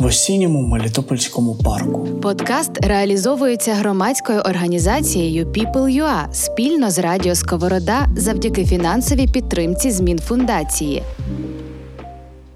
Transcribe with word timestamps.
в 0.00 0.06
осінньому 0.06 0.62
Мелітопольському 0.62 1.54
парку. 1.54 2.08
Подкаст 2.22 2.86
реалізовується 2.86 3.74
громадською 3.74 4.40
організацією 4.40 5.46
People.ua 5.46 6.32
спільно 6.32 6.90
з 6.90 6.98
Радіо 6.98 7.34
Сковорода 7.34 8.06
завдяки 8.16 8.64
фінансовій 8.64 9.26
підтримці 9.26 9.90
змін 9.90 10.18
фундації. 10.18 11.02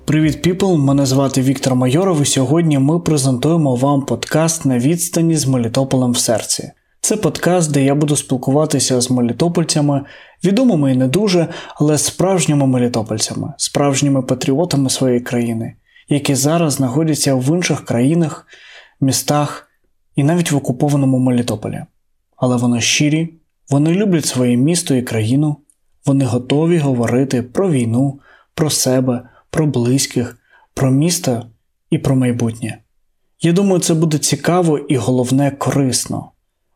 Привіт, 0.05 0.43
піпл! 0.43 0.75
Мене 0.75 1.07
звати 1.07 1.43
Віктор 1.43 1.75
Майоров. 1.75 2.23
і 2.23 2.25
Сьогодні 2.25 2.79
ми 2.79 3.01
презентуємо 3.01 3.77
вам 3.77 4.03
подкаст 4.03 4.65
на 4.65 4.79
відстані 4.79 5.37
з 5.37 5.47
Мелітополем 5.47 6.13
в 6.13 6.19
серці. 6.19 6.71
Це 7.01 7.17
подкаст, 7.17 7.73
де 7.73 7.85
я 7.85 7.95
буду 7.95 8.17
спілкуватися 8.17 9.01
з 9.01 9.11
мелітопольцями, 9.11 10.05
відомими 10.45 10.93
і 10.93 10.97
не 10.97 11.09
дуже, 11.09 11.49
але 11.77 11.99
справжніми 11.99 12.67
мелітопольцями, 12.67 13.53
справжніми 13.57 14.23
патріотами 14.23 14.91
своєї 14.91 15.21
країни 15.21 15.75
які 16.09 16.35
зараз 16.35 16.73
знаходяться 16.73 17.35
в 17.35 17.57
інших 17.57 17.85
країнах, 17.85 18.47
містах 19.01 19.71
і 20.17 20.25
навіть 20.25 20.53
в 20.53 20.57
окупованому 20.57 21.19
Мелітополі. 21.19 21.83
Але 22.37 22.57
вони 22.57 22.81
щирі, 22.81 23.35
вони 23.71 23.93
люблять 23.93 24.27
своє 24.27 24.57
місто 24.57 24.95
і 24.95 25.03
країну, 25.03 25.57
вони 26.07 26.25
готові 26.25 26.79
говорити 26.79 27.43
про 27.43 27.71
війну, 27.71 28.21
про 28.55 28.71
себе, 28.71 29.29
про 29.51 29.67
близьких, 29.67 30.39
про 30.75 30.91
місто 30.91 31.47
і 31.91 31.99
про 31.99 32.17
майбутнє. 32.17 32.79
Я 33.41 33.53
думаю, 33.53 33.81
це 33.81 33.95
буде 33.95 34.19
цікаво 34.19 34.79
і 34.79 34.97
головне 34.97 35.51
корисно. 35.51 36.31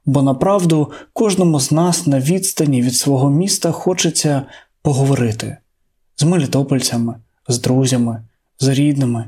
Бо 0.06 0.22
направду 0.22 0.92
кожному 1.12 1.60
з 1.60 1.72
нас 1.72 2.06
на 2.06 2.20
відстані 2.20 2.82
від 2.82 2.94
свого 2.94 3.30
міста 3.30 3.72
хочеться 3.72 4.42
поговорити 4.82 5.56
з 6.16 6.22
мелітопольцями, 6.22 7.14
з 7.48 7.60
друзями, 7.60 8.22
з 8.58 8.68
рідними. 8.68 9.24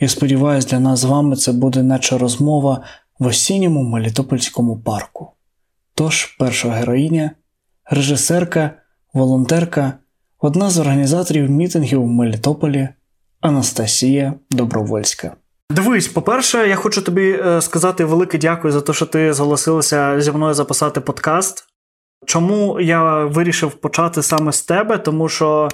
Я 0.00 0.08
сподіваюся, 0.08 0.68
для 0.68 0.80
нас 0.80 1.00
з 1.00 1.04
вами 1.04 1.36
це 1.36 1.52
буде 1.52 1.82
наче 1.82 2.18
розмова 2.18 2.82
в 3.18 3.26
осінньому 3.26 3.82
Мелітопольському 3.82 4.78
парку. 4.78 5.32
Тож, 5.94 6.36
перша 6.38 6.68
героїня, 6.68 7.30
режисерка, 7.90 8.70
волонтерка, 9.14 9.92
одна 10.38 10.70
з 10.70 10.78
організаторів 10.78 11.50
мітингів 11.50 12.02
в 12.02 12.06
Мелітополі 12.06 12.88
Анастасія 13.40 14.34
Добровольська. 14.50 15.36
Дивись, 15.70 16.08
по-перше, 16.08 16.68
я 16.68 16.76
хочу 16.76 17.02
тобі 17.02 17.40
е, 17.46 17.60
сказати 17.60 18.04
велике 18.04 18.38
дякую 18.38 18.72
за 18.72 18.80
те, 18.80 18.92
що 18.92 19.06
ти 19.06 19.32
зголосилася 19.32 20.20
зі 20.20 20.32
мною 20.32 20.54
записати 20.54 21.00
подкаст. 21.00 21.64
Чому 22.26 22.80
я 22.80 23.24
вирішив 23.24 23.70
почати 23.70 24.22
саме 24.22 24.52
з 24.52 24.62
тебе? 24.62 24.98
Тому 24.98 25.28
що 25.28 25.68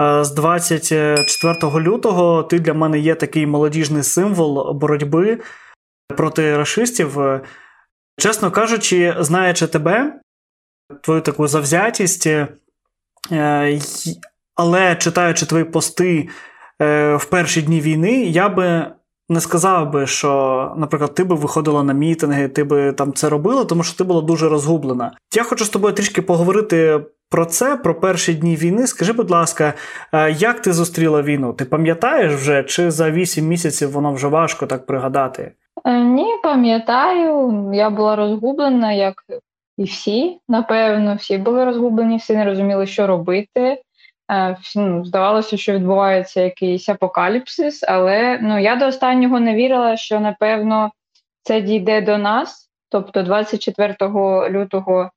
з 0.00 0.30
24 0.30 1.54
лютого 1.62 2.42
ти 2.42 2.58
для 2.58 2.74
мене 2.74 2.98
є 2.98 3.14
такий 3.14 3.46
молодіжний 3.46 4.02
символ 4.02 4.72
боротьби 4.72 5.38
проти 6.16 6.56
расистів. 6.56 7.18
Чесно 8.18 8.50
кажучи, 8.50 9.16
знаючи 9.18 9.66
тебе, 9.66 10.20
твою 11.02 11.20
таку 11.20 11.48
завзятість, 11.48 12.26
е, 12.26 12.48
але 14.54 14.96
читаючи 14.96 15.46
твої 15.46 15.64
пости 15.64 16.28
е, 16.82 17.16
в 17.16 17.24
перші 17.24 17.62
дні 17.62 17.80
війни, 17.80 18.22
я 18.24 18.48
би 18.48 18.86
не 19.28 19.40
сказав 19.40 19.90
би, 19.90 20.06
що, 20.06 20.72
наприклад, 20.76 21.14
ти 21.14 21.24
би 21.24 21.34
виходила 21.34 21.82
на 21.82 21.92
мітинги, 21.92 22.48
ти 22.48 22.64
би 22.64 22.92
там 22.92 23.12
це 23.12 23.28
робила, 23.28 23.64
тому 23.64 23.82
що 23.82 23.98
ти 23.98 24.04
була 24.04 24.20
дуже 24.20 24.48
розгублена. 24.48 25.12
Я 25.34 25.42
хочу 25.42 25.64
з 25.64 25.68
тобою 25.68 25.94
трішки 25.94 26.22
поговорити 26.22 27.00
про 27.30 27.46
це, 27.46 27.76
про 27.76 28.00
перші 28.00 28.34
дні 28.34 28.56
війни. 28.56 28.86
Скажи, 28.86 29.12
будь 29.12 29.30
ласка, 29.30 29.74
е, 30.12 30.30
як 30.30 30.62
ти 30.62 30.72
зустріла 30.72 31.22
війну? 31.22 31.52
Ти 31.52 31.64
пам'ятаєш 31.64 32.34
вже, 32.34 32.62
чи 32.62 32.90
за 32.90 33.10
вісім 33.10 33.46
місяців 33.46 33.92
воно 33.92 34.12
вже 34.12 34.28
важко 34.28 34.66
так 34.66 34.86
пригадати? 34.86 35.52
Е, 35.84 36.00
ні, 36.00 36.26
пам'ятаю. 36.42 37.70
Я 37.74 37.90
була 37.90 38.16
розгублена, 38.16 38.92
як 38.92 39.14
і 39.78 39.84
всі. 39.84 40.38
Напевно, 40.48 41.14
всі 41.14 41.38
були 41.38 41.64
розгублені, 41.64 42.16
всі 42.16 42.36
не 42.36 42.44
розуміли, 42.44 42.86
що 42.86 43.06
робити. 43.06 43.82
Е, 44.30 44.56
ну, 44.76 45.04
здавалося, 45.04 45.56
що 45.56 45.72
відбувається 45.72 46.40
якийсь 46.40 46.88
апокаліпсис, 46.88 47.84
але 47.88 48.38
ну, 48.42 48.58
я 48.58 48.76
до 48.76 48.86
останнього 48.86 49.40
не 49.40 49.54
вірила, 49.54 49.96
що 49.96 50.20
напевно 50.20 50.92
це 51.42 51.60
дійде 51.60 52.00
до 52.00 52.18
нас. 52.18 52.70
Тобто, 52.88 53.22
24 53.22 53.96
лютого 54.50 55.10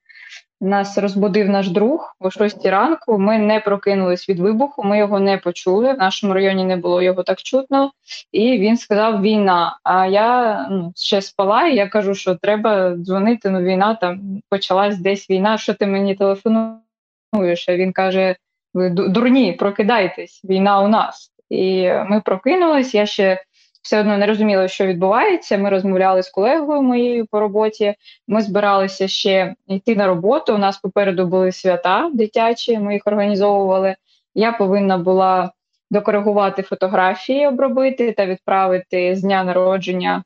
нас 0.61 0.97
розбудив 0.97 1.49
наш 1.49 1.69
друг 1.69 2.15
о 2.19 2.31
6 2.31 2.65
ранку. 2.65 3.19
Ми 3.19 3.37
не 3.37 3.59
прокинулись 3.59 4.29
від 4.29 4.39
вибуху, 4.39 4.83
ми 4.83 4.97
його 4.97 5.19
не 5.19 5.37
почули. 5.37 5.93
В 5.93 5.97
нашому 5.97 6.33
районі 6.33 6.65
не 6.65 6.77
було 6.77 7.01
його 7.01 7.23
так 7.23 7.41
чутно, 7.41 7.91
і 8.31 8.59
він 8.59 8.77
сказав: 8.77 9.21
війна. 9.21 9.79
А 9.83 10.05
я 10.05 10.67
ну, 10.71 10.93
ще 10.95 11.21
спала, 11.21 11.67
і 11.67 11.75
я 11.75 11.87
кажу, 11.87 12.15
що 12.15 12.35
треба 12.35 12.95
дзвонити. 12.95 13.49
Ну, 13.49 13.61
війна 13.61 13.95
там 13.95 14.41
почалась 14.49 14.97
десь 14.97 15.29
війна. 15.29 15.57
Що 15.57 15.73
ти 15.73 15.87
мені 15.87 16.15
телефонуєш? 16.15 17.69
А 17.69 17.75
Він 17.75 17.93
каже: 17.93 18.35
Ви 18.73 18.89
дурні, 18.89 19.53
прокидайтесь, 19.53 20.41
війна 20.43 20.81
у 20.81 20.87
нас. 20.87 21.31
І 21.49 21.89
ми 22.05 22.21
прокинулись. 22.25 22.93
Я 22.93 23.05
ще 23.05 23.43
все 23.81 23.99
одно 23.99 24.17
не 24.17 24.25
розуміли, 24.25 24.67
що 24.67 24.85
відбувається. 24.85 25.57
Ми 25.57 25.69
розмовляли 25.69 26.23
з 26.23 26.29
колегою 26.29 26.81
моєю 26.81 27.25
по 27.25 27.39
роботі. 27.39 27.95
Ми 28.27 28.41
збиралися 28.41 29.07
ще 29.07 29.55
йти 29.67 29.95
на 29.95 30.07
роботу. 30.07 30.55
У 30.55 30.57
нас 30.57 30.77
попереду 30.77 31.25
були 31.25 31.51
свята 31.51 32.09
дитячі. 32.13 32.79
Ми 32.79 32.93
їх 32.93 33.01
організовували. 33.05 33.95
Я 34.35 34.51
повинна 34.51 34.97
була 34.97 35.51
докоригувати 35.91 36.61
фотографії, 36.61 37.47
обробити 37.47 38.11
та 38.11 38.25
відправити 38.25 39.15
з 39.15 39.21
дня 39.21 39.43
народження. 39.43 40.23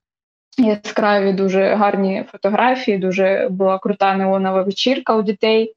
Яскраві 0.57 1.33
дуже 1.33 1.75
гарні 1.75 2.25
фотографії. 2.31 2.97
Дуже 2.97 3.47
була 3.51 3.79
крута 3.79 4.16
неонова 4.16 4.62
вечірка 4.62 5.16
у 5.16 5.22
дітей. 5.22 5.73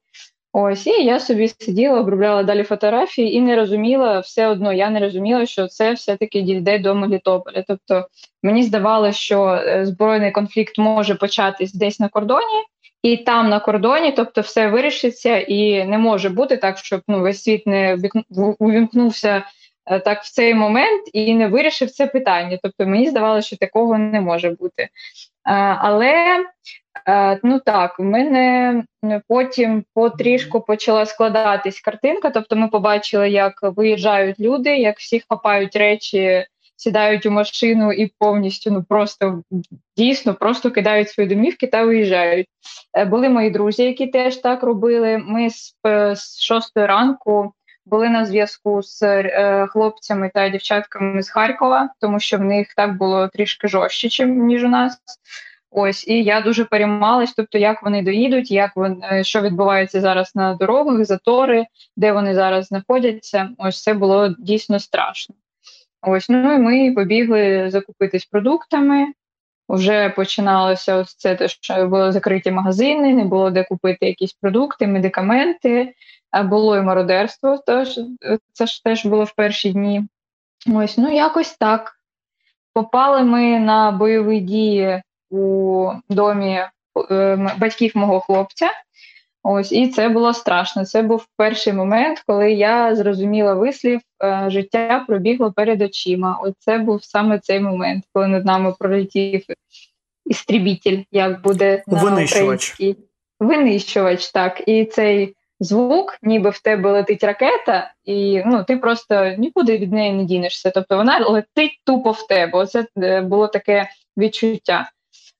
Ось 0.53 0.87
і 0.87 1.03
я 1.03 1.19
собі 1.19 1.47
сиділа, 1.47 1.99
обробляла 1.99 2.43
далі 2.43 2.63
фотографії 2.63 3.33
і 3.35 3.41
не 3.41 3.55
розуміла 3.55 4.19
все 4.19 4.47
одно. 4.47 4.73
Я 4.73 4.89
не 4.89 4.99
розуміла, 4.99 5.45
що 5.45 5.67
це 5.67 5.93
все-таки 5.93 6.41
дійде 6.41 6.79
до 6.79 6.95
Мелітополя. 6.95 7.63
Тобто 7.67 8.07
мені 8.43 8.63
здавалося, 8.63 9.19
що 9.19 9.45
е, 9.45 9.85
збройний 9.85 10.31
конфлікт 10.31 10.77
може 10.77 11.15
початись 11.15 11.73
десь 11.73 11.99
на 11.99 12.09
кордоні, 12.09 12.63
і 13.03 13.17
там 13.17 13.49
на 13.49 13.59
кордоні, 13.59 14.11
тобто, 14.11 14.41
все 14.41 14.67
вирішиться, 14.67 15.39
і 15.39 15.85
не 15.85 15.97
може 15.97 16.29
бути 16.29 16.57
так, 16.57 16.77
щоб 16.77 17.01
ну 17.07 17.21
весь 17.21 17.43
світ 17.43 17.67
не 17.67 17.97
увімкнувся 18.59 19.43
е, 19.85 19.99
так 19.99 20.23
в 20.23 20.31
цей 20.31 20.53
момент 20.53 21.09
і 21.13 21.33
не 21.35 21.47
вирішив 21.47 21.91
це 21.91 22.07
питання. 22.07 22.59
Тобто 22.63 22.85
мені 22.85 23.09
здавалося, 23.09 23.47
що 23.47 23.57
такого 23.57 23.97
не 23.97 24.21
може 24.21 24.49
бути. 24.49 24.81
Е, 24.83 24.89
але 25.79 26.37
ну 27.43 27.59
так, 27.65 27.99
в 27.99 28.03
мене 28.03 28.83
потім 29.27 29.83
потрішку 29.93 30.61
почала 30.61 31.05
складатись 31.05 31.81
картинка. 31.81 32.29
Тобто, 32.29 32.55
ми 32.55 32.67
побачили, 32.67 33.29
як 33.29 33.53
виїжджають 33.61 34.39
люди, 34.39 34.77
як 34.77 34.99
всі 34.99 35.23
хапають 35.29 35.75
речі, 35.75 36.45
сідають 36.79 37.25
у 37.25 37.31
машину 37.31 37.91
і 37.91 38.11
повністю 38.19 38.71
ну 38.71 38.83
просто 38.83 39.43
дійсно 39.97 40.33
просто 40.33 40.71
кидають 40.71 41.09
свої 41.09 41.29
домівки 41.29 41.67
та 41.67 41.83
виїжджають. 41.83 42.47
Е, 42.97 43.05
були 43.05 43.29
мої 43.29 43.49
друзі, 43.49 43.83
які 43.83 44.07
теж 44.07 44.35
так 44.37 44.63
робили. 44.63 45.17
Ми 45.17 45.49
з, 45.49 45.75
з 46.15 46.41
шостої 46.41 46.85
ранку 46.85 47.53
були 47.85 48.09
на 48.09 48.25
зв'язку 48.25 48.81
з 48.81 49.01
е, 49.03 49.67
хлопцями 49.69 50.31
та 50.33 50.49
дівчатками 50.49 51.23
з 51.23 51.29
Харкова, 51.29 51.89
тому 51.99 52.19
що 52.19 52.37
в 52.37 52.41
них 52.41 52.73
так 52.75 52.97
було 52.97 53.27
трішки 53.27 53.67
жорстче, 53.67 54.25
ніж 54.25 54.63
у 54.63 54.67
нас. 54.67 54.99
Ось 55.71 56.07
і 56.07 56.23
я 56.23 56.41
дуже 56.41 56.65
переймалась, 56.65 57.33
тобто 57.33 57.57
як 57.57 57.83
вони 57.83 58.01
доїдуть, 58.01 58.51
як 58.51 58.75
вони 58.75 59.07
е, 59.11 59.23
що 59.23 59.41
відбувається 59.41 60.01
зараз 60.01 60.35
на 60.35 60.53
дорогах, 60.53 61.05
затори, 61.05 61.65
де 61.97 62.11
вони 62.11 62.35
зараз 62.35 62.65
знаходяться. 62.65 63.49
Ось 63.57 63.83
це 63.83 63.93
було 63.93 64.35
дійсно 64.39 64.79
страшно. 64.79 65.35
Ось 66.01 66.29
ну 66.29 66.53
і 66.53 66.57
ми 66.57 66.93
побігли 66.93 67.69
закупитись 67.69 68.25
продуктами. 68.25 69.13
Вже 69.69 70.09
починалося 70.09 70.95
ось 70.95 71.15
це, 71.15 71.35
те, 71.35 71.47
що 71.47 71.87
були 71.87 72.11
закриті 72.11 72.51
магазини, 72.51 73.13
не 73.13 73.23
було 73.23 73.49
де 73.49 73.63
купити 73.63 74.05
якісь 74.05 74.33
продукти, 74.33 74.87
медикаменти, 74.87 75.93
було 76.43 76.77
і 76.77 76.81
мародерство. 76.81 77.63
Тож 77.65 77.99
це 78.53 78.65
ж 78.65 78.83
теж 78.83 79.05
було 79.05 79.23
в 79.23 79.35
перші 79.35 79.71
дні. 79.71 80.03
Ось 80.73 80.97
ну 80.97 81.13
якось 81.13 81.57
так. 81.57 81.95
Попали 82.73 83.23
ми 83.23 83.59
на 83.59 83.91
бойові 83.91 84.39
дії 84.39 85.01
у 85.29 85.91
домі 86.09 86.59
е, 87.11 87.55
батьків 87.59 87.91
мого 87.95 88.19
хлопця. 88.19 88.71
Ось, 89.43 89.71
і 89.71 89.87
це 89.87 90.09
було 90.09 90.33
страшно. 90.33 90.85
Це 90.85 91.01
був 91.01 91.27
перший 91.37 91.73
момент, 91.73 92.23
коли 92.27 92.51
я 92.51 92.95
зрозуміла 92.95 93.53
вислів 93.53 94.01
е, 94.23 94.45
життя 94.47 95.05
пробігло 95.07 95.51
перед 95.51 95.81
очима. 95.81 96.39
Оце 96.43 96.77
був 96.77 97.03
саме 97.03 97.39
цей 97.39 97.59
момент, 97.59 98.03
коли 98.13 98.27
над 98.27 98.45
нами 98.45 98.73
пролетів 98.79 99.43
істрібітель, 100.25 101.03
як 101.11 101.41
буде 101.41 101.83
на 101.87 102.03
винищувач. 102.03 102.81
Винищувач, 103.39 104.27
так. 104.27 104.63
І 104.65 104.85
цей 104.85 105.35
звук, 105.59 106.17
ніби 106.21 106.49
в 106.49 106.59
тебе 106.59 106.91
летить 106.91 107.23
ракета, 107.23 107.93
і 108.05 108.43
ну 108.45 108.63
ти 108.63 108.77
просто 108.77 109.35
нікуди 109.37 109.77
від 109.77 109.93
неї 109.93 110.13
не 110.13 110.23
дінешся. 110.23 110.71
Тобто 110.71 110.97
вона 110.97 111.19
летить 111.19 111.81
тупо 111.85 112.11
в 112.11 112.27
тебе. 112.27 112.59
Оце 112.59 112.85
е, 112.97 113.21
було 113.21 113.47
таке 113.47 113.89
відчуття. 114.17 114.91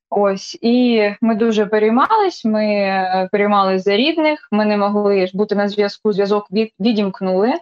Ось 0.10 0.58
і 0.62 1.04
ми 1.22 1.36
дуже 1.36 1.66
переймались. 1.66 2.46
Ми 2.46 2.66
е, 2.66 3.30
переймались 3.32 3.84
за 3.84 3.96
рідних. 3.96 4.48
Ми 4.52 4.66
не 4.66 4.78
могли 4.78 5.28
бути 5.34 5.56
на 5.56 5.70
зв'язку. 5.70 6.14
Зв'язок 6.14 6.48
відімкнули. 6.80 7.54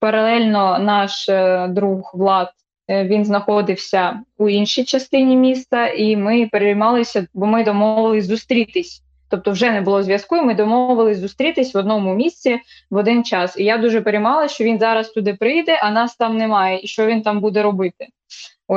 Паралельно 0.00 0.78
наш 0.78 1.28
е, 1.28 1.68
друг 1.68 2.10
Влад 2.14 2.50
він 2.88 3.24
знаходився 3.24 4.20
у 4.38 4.48
іншій 4.48 4.84
частині 4.84 5.36
міста, 5.36 5.88
і 5.88 6.16
ми 6.16 6.48
переймалися, 6.52 7.26
бо 7.34 7.46
ми 7.46 7.64
домовились 7.64 8.26
зустрітись 8.26 9.02
тобто 9.32 9.50
вже 9.50 9.70
не 9.70 9.80
було 9.80 10.02
зв'язку. 10.02 10.36
і 10.36 10.42
Ми 10.42 10.54
домовились 10.54 11.18
зустрітись 11.18 11.74
в 11.74 11.78
одному 11.78 12.14
місці 12.14 12.60
в 12.90 12.96
один 12.96 13.24
час. 13.24 13.58
І 13.58 13.64
я 13.64 13.78
дуже 13.78 14.00
переймала, 14.00 14.48
що 14.48 14.64
він 14.64 14.78
зараз 14.78 15.08
туди 15.08 15.34
прийде, 15.34 15.78
а 15.82 15.90
нас 15.90 16.16
там 16.16 16.36
немає, 16.36 16.80
і 16.82 16.86
що 16.86 17.06
він 17.06 17.22
там 17.22 17.40
буде 17.40 17.62
робити. 17.62 18.06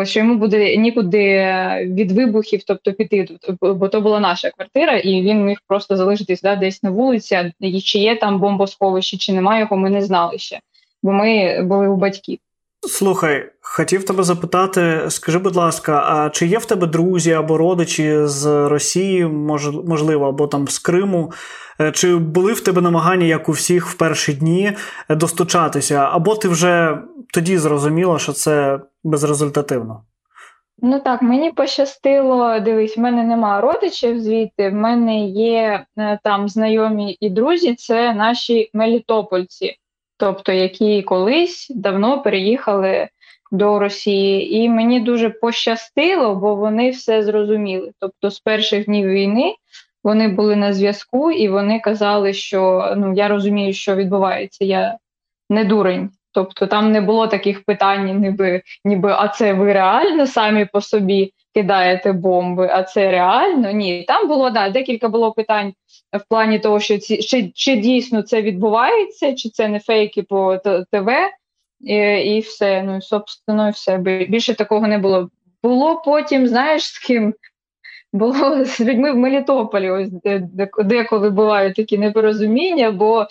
Що 0.04 0.20
йому 0.20 0.36
буде 0.36 0.78
нікуди 0.78 1.46
від 1.86 2.12
вибухів, 2.12 2.64
тобто 2.68 2.94
піти, 2.94 3.28
бо 3.62 3.88
то 3.88 4.02
була 4.02 4.20
наша 4.20 4.50
квартира, 4.50 4.98
і 4.98 5.22
він 5.22 5.46
міг 5.46 5.58
просто 5.68 5.98
залишитись 5.98 6.42
да, 6.42 6.56
десь 6.56 6.84
на 6.84 6.90
вулиці, 6.90 7.54
і 7.60 7.82
чи 7.82 8.00
є 8.00 8.16
там 8.16 8.40
бомбосховище, 8.40 9.18
чи 9.18 9.34
немає 9.34 9.60
його, 9.60 9.78
ми 9.78 9.90
не 9.90 10.02
знали 10.02 10.38
ще, 10.38 10.60
бо 11.04 11.12
ми 11.12 11.62
були 11.64 11.88
у 11.88 11.96
батьків. 11.96 12.40
Слухай, 12.88 13.52
хотів 13.62 14.06
тебе 14.06 14.24
запитати, 14.24 15.02
скажи, 15.10 15.40
будь 15.40 15.56
ласка, 15.56 16.04
а 16.08 16.30
чи 16.30 16.48
є 16.48 16.58
в 16.58 16.66
тебе 16.66 16.88
друзі 16.88 17.32
або 17.32 17.58
родичі 17.58 18.26
з 18.26 18.68
Росії, 18.68 19.26
мож, 19.26 19.70
можливо, 19.70 20.26
або 20.26 20.48
там 20.48 20.68
з 20.68 20.80
Криму? 20.80 21.32
Е, 21.82 21.92
чи 21.92 22.16
були 22.16 22.54
в 22.54 22.62
тебе 22.62 22.82
намагання, 22.82 23.26
як 23.26 23.50
у 23.50 23.52
всіх 23.52 23.88
в 23.88 23.98
перші 23.98 24.34
дні, 24.34 24.74
достучатися? 25.10 26.10
Або 26.12 26.36
ти 26.36 26.48
вже 26.48 26.98
тоді 27.34 27.58
зрозуміла, 27.58 28.20
що 28.20 28.32
це 28.32 28.80
безрезультативно? 29.04 30.02
Ну 30.82 31.00
так, 31.00 31.22
мені 31.22 31.52
пощастило, 31.52 32.60
дивись, 32.60 32.98
в 32.98 33.00
мене 33.00 33.24
немає 33.24 33.62
родичів 33.62 34.20
звідти, 34.20 34.70
в 34.70 34.74
мене 34.74 35.26
є 35.26 35.86
е, 35.98 36.20
там 36.24 36.50
знайомі 36.50 37.18
і 37.20 37.30
друзі, 37.30 37.76
це 37.76 38.14
наші 38.14 38.70
мелітопольці 38.74 39.76
тобто 40.18 40.52
які 40.52 41.02
колись 41.02 41.68
давно 41.70 42.22
переїхали 42.22 43.08
до 43.52 43.80
Росії. 43.80 44.56
І 44.56 44.70
мені 44.70 45.00
дуже 45.00 45.30
пощастило, 45.30 46.36
бо 46.36 46.56
вони 46.56 46.90
все 46.90 47.24
зрозуміли. 47.24 47.92
Тобто, 48.00 48.32
з 48.32 48.40
перших 48.40 48.86
днів 48.86 49.10
війни 49.10 49.56
вони 50.04 50.28
були 50.28 50.56
на 50.56 50.74
зв'язку, 50.74 51.32
і 51.32 51.50
вони 51.50 51.80
казали, 51.80 52.34
що 52.34 52.94
ну 52.98 53.14
я 53.14 53.28
розумію, 53.28 53.74
що 53.74 53.96
відбувається. 53.96 54.66
Я 54.66 54.98
не 55.50 55.66
дурень. 55.66 56.10
Тобто 56.32 56.68
там 56.68 56.92
не 56.92 57.02
було 57.02 57.28
таких 57.28 57.64
питань, 57.66 58.22
ніби 58.22 58.62
ніби 58.86 59.12
а 59.18 59.28
це 59.28 59.54
ви 59.54 59.74
реально 59.74 60.28
самі 60.28 60.66
по 60.66 60.82
собі 60.82 61.34
кидаєте 61.56 62.14
бомби, 62.14 62.70
а 62.72 62.84
це 62.84 63.12
реально? 63.12 63.72
Ні, 63.72 64.04
там 64.04 64.28
було 64.28 64.50
да, 64.50 64.70
декілька 64.70 65.10
було 65.10 65.32
питань 65.32 65.74
в 66.14 66.30
плані 66.30 66.60
того, 66.60 66.80
що 66.80 66.98
ці 66.98 67.18
чи, 67.18 67.52
чи 67.56 67.76
дійсно 67.76 68.22
це 68.22 68.42
відбувається, 68.42 69.36
чи 69.36 69.50
це 69.50 69.68
не 69.68 69.80
фейки 69.80 70.24
по 70.24 70.58
ТВ, 70.92 71.10
і 71.80 71.96
і 72.36 72.40
все. 72.40 72.84
Ну 72.84 72.98
і 72.98 73.02
собственно, 73.02 73.68
і 73.68 73.72
все. 73.72 73.98
Більше 73.98 74.54
такого 74.54 74.88
не 74.88 74.98
було. 74.98 75.30
Було 75.64 76.02
потім, 76.06 76.48
знаєш, 76.48 76.84
з 76.84 77.00
ким. 77.00 77.34
Було 78.14 78.66
з 78.66 78.82
людьми 78.82 79.12
в 79.12 79.16
Мелітополі, 79.16 79.90
ось 79.90 80.10
деколи 80.84 81.30
бувають 81.30 81.76
такі 81.76 81.98
непорозуміння, 81.98 82.92
бо 82.92 83.28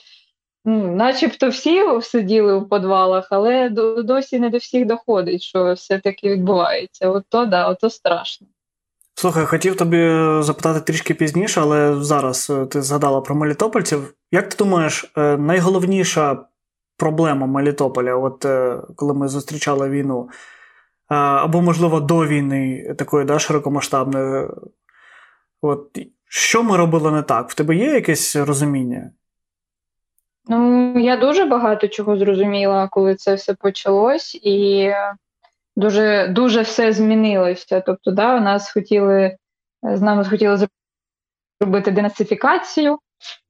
начебто 0.64 1.48
всі 1.48 1.82
сиділи 2.02 2.58
в 2.58 2.68
підвалах, 2.68 3.28
але 3.30 3.68
досі 4.04 4.40
не 4.40 4.50
до 4.50 4.58
всіх 4.58 4.86
доходить, 4.86 5.42
що 5.42 5.72
все 5.72 5.98
таки 5.98 6.30
відбувається. 6.30 7.08
От 7.08 7.24
то 7.28 7.46
да, 7.46 7.68
ото 7.68 7.90
страшно. 7.90 8.46
Слухай, 9.14 9.46
хотів 9.46 9.76
тобі 9.76 9.96
запитати 10.40 10.80
трішки 10.80 11.14
пізніше, 11.14 11.60
але 11.60 12.04
зараз 12.04 12.50
е, 12.50 12.66
ти 12.66 12.82
згадала 12.82 13.20
про 13.20 13.34
Мелітопольців. 13.34 14.14
Як 14.32 14.48
ти 14.48 14.64
думаєш, 14.64 15.12
е, 15.16 15.36
найголовніша 15.36 16.38
проблема 16.96 17.46
Мелітополя, 17.46 18.14
от 18.14 18.44
е, 18.44 18.78
коли 18.96 19.14
ми 19.14 19.28
зустрічали 19.28 19.90
війну, 19.90 20.28
або, 21.08 21.62
можливо, 21.62 22.00
до 22.00 22.26
війни 22.26 22.94
такої 22.98 23.24
да, 23.24 23.38
широкомасштабної, 23.38 24.48
от 25.62 25.98
що 26.28 26.62
ми 26.62 26.76
робили 26.76 27.10
не 27.10 27.22
так? 27.22 27.50
В 27.50 27.54
тебе 27.54 27.76
є 27.76 27.94
якесь 27.94 28.36
розуміння? 28.36 29.10
Ну, 30.46 30.92
я 30.98 31.16
дуже 31.16 31.44
багато 31.44 31.88
чого 31.88 32.16
зрозуміла, 32.16 32.88
коли 32.88 33.14
це 33.14 33.34
все 33.34 33.54
почалось, 33.54 34.34
і 34.34 34.90
дуже 35.76 36.28
дуже 36.28 36.62
все 36.62 36.92
змінилося. 36.92 37.80
Тобто, 37.80 38.10
да, 38.10 38.40
нас 38.40 38.72
хотіли 38.72 39.36
з 39.82 40.00
нами 40.00 40.24
хотіли 40.24 40.66
зробити 41.60 41.90
денацифікацію 41.90 42.98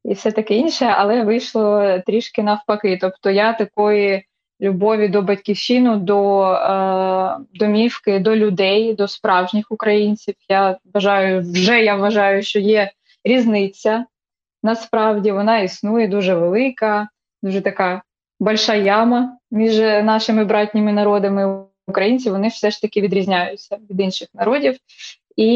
і 0.04 0.14
все 0.14 0.32
таке 0.32 0.54
інше, 0.54 0.86
але 0.86 1.22
вийшло 1.22 1.98
трішки 2.06 2.42
навпаки. 2.42 2.98
Тобто, 3.00 3.30
я 3.30 3.52
такої 3.52 4.26
любові 4.60 5.08
до 5.08 5.22
батьківщини, 5.22 5.96
до 5.96 6.42
е, 6.42 7.36
домівки, 7.54 8.18
до 8.18 8.36
людей, 8.36 8.94
до 8.94 9.08
справжніх 9.08 9.66
українців. 9.70 10.34
Я 10.48 10.78
вважаю, 10.94 11.40
вже 11.40 11.84
я 11.84 11.96
вважаю, 11.96 12.42
що 12.42 12.58
є 12.58 12.90
різниця. 13.24 14.06
Насправді 14.64 15.32
вона 15.32 15.58
існує 15.58 16.08
дуже 16.08 16.34
велика, 16.34 17.08
дуже 17.42 17.60
така 17.60 18.02
больша 18.40 18.74
яма 18.74 19.38
між 19.50 19.78
нашими 19.78 20.44
братніми 20.44 20.92
народами 20.92 21.64
українці 21.86 22.30
вони 22.30 22.48
все 22.48 22.70
ж 22.70 22.82
таки 22.82 23.00
відрізняються 23.00 23.78
від 23.90 24.00
інших 24.00 24.28
народів. 24.34 24.76
І 25.36 25.50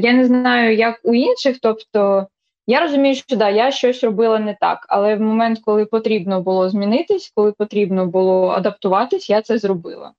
я 0.00 0.12
не 0.12 0.24
знаю, 0.26 0.76
як 0.76 1.00
у 1.02 1.14
інших. 1.14 1.58
Тобто, 1.62 2.26
я 2.66 2.80
розумію, 2.80 3.14
що 3.14 3.36
да, 3.36 3.48
я 3.48 3.70
щось 3.70 4.04
робила 4.04 4.38
не 4.38 4.56
так, 4.60 4.86
але 4.88 5.14
в 5.14 5.20
момент, 5.20 5.58
коли 5.64 5.84
потрібно 5.84 6.40
було 6.40 6.68
змінитись, 6.68 7.32
коли 7.34 7.52
потрібно 7.52 8.06
було 8.06 8.48
адаптуватись, 8.48 9.30
я 9.30 9.42
це 9.42 9.58
зробила. 9.58 10.12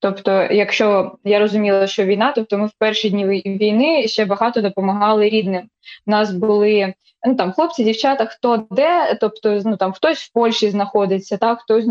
Тобто, 0.00 0.42
якщо 0.50 1.12
я 1.24 1.38
розуміла, 1.38 1.86
що 1.86 2.04
війна, 2.04 2.32
тобто 2.34 2.58
ми 2.58 2.66
в 2.66 2.72
перші 2.78 3.10
дні 3.10 3.26
війни 3.46 4.08
ще 4.08 4.24
багато 4.24 4.60
допомагали 4.60 5.28
рідним. 5.28 5.68
У 6.06 6.10
нас 6.10 6.32
були 6.32 6.94
ну 7.26 7.34
там 7.34 7.52
хлопці, 7.52 7.84
дівчата, 7.84 8.26
хто 8.26 8.66
де, 8.70 9.18
тобто 9.20 9.60
ну 9.64 9.76
там 9.76 9.92
хтось 9.92 10.18
в 10.18 10.32
Польщі 10.32 10.70
знаходиться, 10.70 11.36
так 11.36 11.60
хтось 11.60 11.84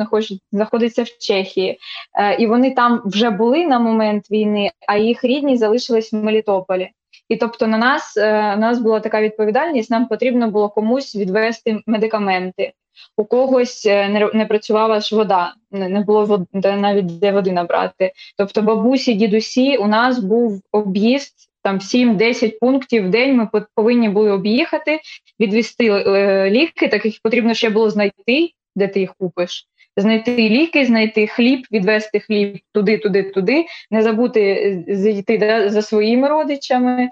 знаходиться 0.51 1.03
в 1.03 1.17
Чехії, 1.19 1.79
е, 2.19 2.35
і 2.35 2.47
вони 2.47 2.71
там 2.71 3.01
вже 3.05 3.29
були 3.29 3.67
на 3.67 3.79
момент 3.79 4.31
війни, 4.31 4.71
а 4.87 4.97
їх 4.97 5.23
рідні 5.23 5.57
залишились 5.57 6.13
в 6.13 6.15
Мелітополі. 6.15 6.89
І 7.29 7.37
тобто 7.37 7.67
на 7.67 7.77
нас 7.77 8.17
е, 8.17 8.31
на 8.31 8.55
нас 8.55 8.79
була 8.79 8.99
така 8.99 9.21
відповідальність, 9.21 9.91
нам 9.91 10.07
потрібно 10.07 10.51
було 10.51 10.69
комусь 10.69 11.15
відвести 11.15 11.81
медикаменти. 11.85 12.73
У 13.17 13.25
когось 13.25 13.85
е, 13.85 14.09
не 14.09 14.29
не 14.33 14.45
працювала 14.45 14.99
ж 14.99 15.15
вода, 15.15 15.53
не 15.71 16.01
було 16.01 16.25
води, 16.25 16.75
навіть 16.75 17.19
де 17.19 17.31
води 17.31 17.51
набрати. 17.51 18.11
Тобто, 18.37 18.61
бабусі, 18.61 19.13
дідусі, 19.13 19.77
у 19.77 19.87
нас 19.87 20.19
був 20.19 20.61
об'їзд 20.71 21.33
там 21.63 21.79
7-10 21.79 22.59
пунктів 22.59 23.05
в 23.05 23.09
день. 23.09 23.35
Ми 23.35 23.49
повинні 23.75 24.09
були 24.09 24.31
об'їхати, 24.31 24.99
відвести 25.39 25.87
е, 25.89 26.49
ліки. 26.49 26.87
Так 26.87 27.05
їх 27.05 27.19
потрібно 27.23 27.53
ще 27.53 27.69
було 27.69 27.89
знайти, 27.89 28.49
де 28.75 28.87
ти 28.87 28.99
їх 28.99 29.13
купиш. 29.13 29.67
Знайти 29.97 30.35
ліки, 30.35 30.85
знайти 30.85 31.27
хліб, 31.27 31.67
відвести 31.71 32.19
хліб 32.19 32.59
туди, 32.71 32.97
туди, 32.97 33.23
туди, 33.23 33.65
не 33.91 34.01
забути 34.01 34.41
е, 34.89 34.95
зайти 34.95 35.37
да, 35.37 35.69
за 35.69 35.81
своїми 35.81 36.27
родичами 36.27 37.09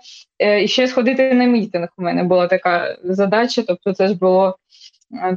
і 0.61 0.67
ще 0.67 0.88
сходити 0.88 1.33
на 1.33 1.45
мітинг. 1.45 1.88
У 1.97 2.01
мене 2.01 2.23
була 2.23 2.47
така 2.47 2.97
задача, 3.03 3.63
тобто 3.67 3.93
це 3.93 4.07
ж 4.07 4.17
було 4.17 4.57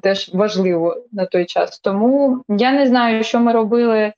теж 0.03 0.31
важливо 0.35 1.05
на 1.13 1.27
той 1.27 1.45
час. 1.45 1.81
Тому 1.81 2.45
я 2.49 2.73
не 2.73 2.87
знаю, 2.87 3.25
що 3.25 3.41
ми 3.41 3.53
робили 3.53 4.13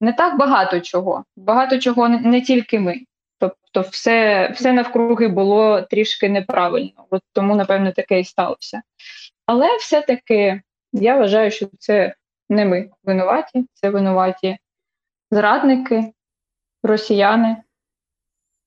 не 0.00 0.12
так 0.12 0.38
багато 0.38 0.80
чого. 0.80 1.24
Багато 1.36 1.78
чого 1.78 2.08
не, 2.08 2.18
не 2.18 2.40
тільки 2.40 2.80
ми. 2.80 3.00
Тобто, 3.38 3.80
все 3.90 4.48
все 4.48 4.72
навкруги 4.72 5.28
було 5.28 5.82
трішки 5.82 6.28
неправильно. 6.28 7.06
От 7.10 7.22
Тому, 7.32 7.56
напевно, 7.56 7.92
таке 7.92 8.20
і 8.20 8.24
сталося. 8.24 8.82
Але 9.46 9.76
все-таки 9.76 10.62
я 10.92 11.16
вважаю, 11.16 11.50
що 11.50 11.66
це 11.78 12.14
не 12.48 12.64
ми 12.64 12.90
винуваті, 13.04 13.66
це 13.74 13.90
винуваті 13.90 14.58
зрадники, 15.30 16.12
росіяни 16.82 17.56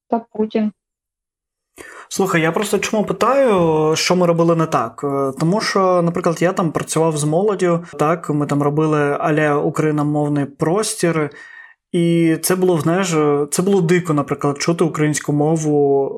та 0.07 0.19
Путін. 0.19 0.71
Слухай, 2.09 2.41
я 2.41 2.51
просто 2.51 2.79
чому 2.79 3.03
питаю, 3.03 3.95
що 3.95 4.15
ми 4.15 4.27
робили 4.27 4.55
не 4.55 4.65
так? 4.65 5.01
Е, 5.03 5.39
тому 5.39 5.61
що, 5.61 6.01
наприклад, 6.01 6.41
я 6.41 6.53
там 6.53 6.71
працював 6.71 7.17
з 7.17 7.23
молоддю, 7.23 7.83
так, 7.99 8.29
ми 8.29 8.45
там 8.45 8.63
робили 8.63 9.17
аля 9.19 9.55
україномовний 9.55 10.45
простір, 10.45 11.29
і 11.91 12.37
це 12.41 12.55
було, 12.55 12.79
знаєш, 12.79 13.15
це 13.51 13.61
було 13.61 13.81
дико, 13.81 14.13
наприклад, 14.13 14.57
чути 14.57 14.83
українську 14.83 15.33
мову 15.33 16.11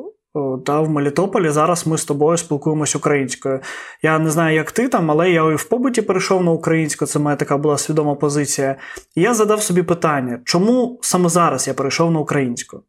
та, 0.66 0.82
в 0.82 0.90
Мелітополі. 0.90 1.50
Зараз 1.50 1.88
ми 1.88 1.98
з 1.98 2.06
тобою 2.06 2.38
спілкуємось 2.38 2.96
українською. 2.96 3.60
Я 4.02 4.20
не 4.20 4.30
знаю, 4.30 4.56
як 4.56 4.72
ти 4.72 4.88
там, 4.88 5.12
але 5.12 5.32
я 5.32 5.52
і 5.52 5.56
в 5.56 5.64
побуті 5.64 6.02
перейшов 6.02 6.44
на 6.44 6.52
українську, 6.52 7.06
це 7.06 7.20
моя 7.20 7.36
така 7.36 7.58
була 7.58 7.78
свідома 7.78 8.16
позиція. 8.16 8.76
І 9.16 9.22
я 9.22 9.34
задав 9.34 9.62
собі 9.62 9.84
питання, 9.84 10.40
чому 10.46 11.00
саме 11.02 11.30
зараз 11.30 11.68
я 11.68 11.74
перейшов 11.74 12.12
на 12.12 12.20
українську? 12.20 12.84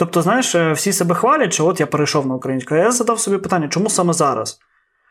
Тобто, 0.00 0.22
знаєш, 0.22 0.54
е, 0.54 0.72
всі 0.72 0.92
себе 0.92 1.14
хвалять, 1.14 1.52
що 1.52 1.66
от 1.66 1.80
я 1.80 1.86
перейшов 1.86 2.26
на 2.26 2.34
українську. 2.34 2.74
Я 2.74 2.90
задав 2.90 3.20
собі 3.20 3.38
питання, 3.38 3.68
чому 3.68 3.90
саме 3.90 4.12
зараз? 4.12 4.58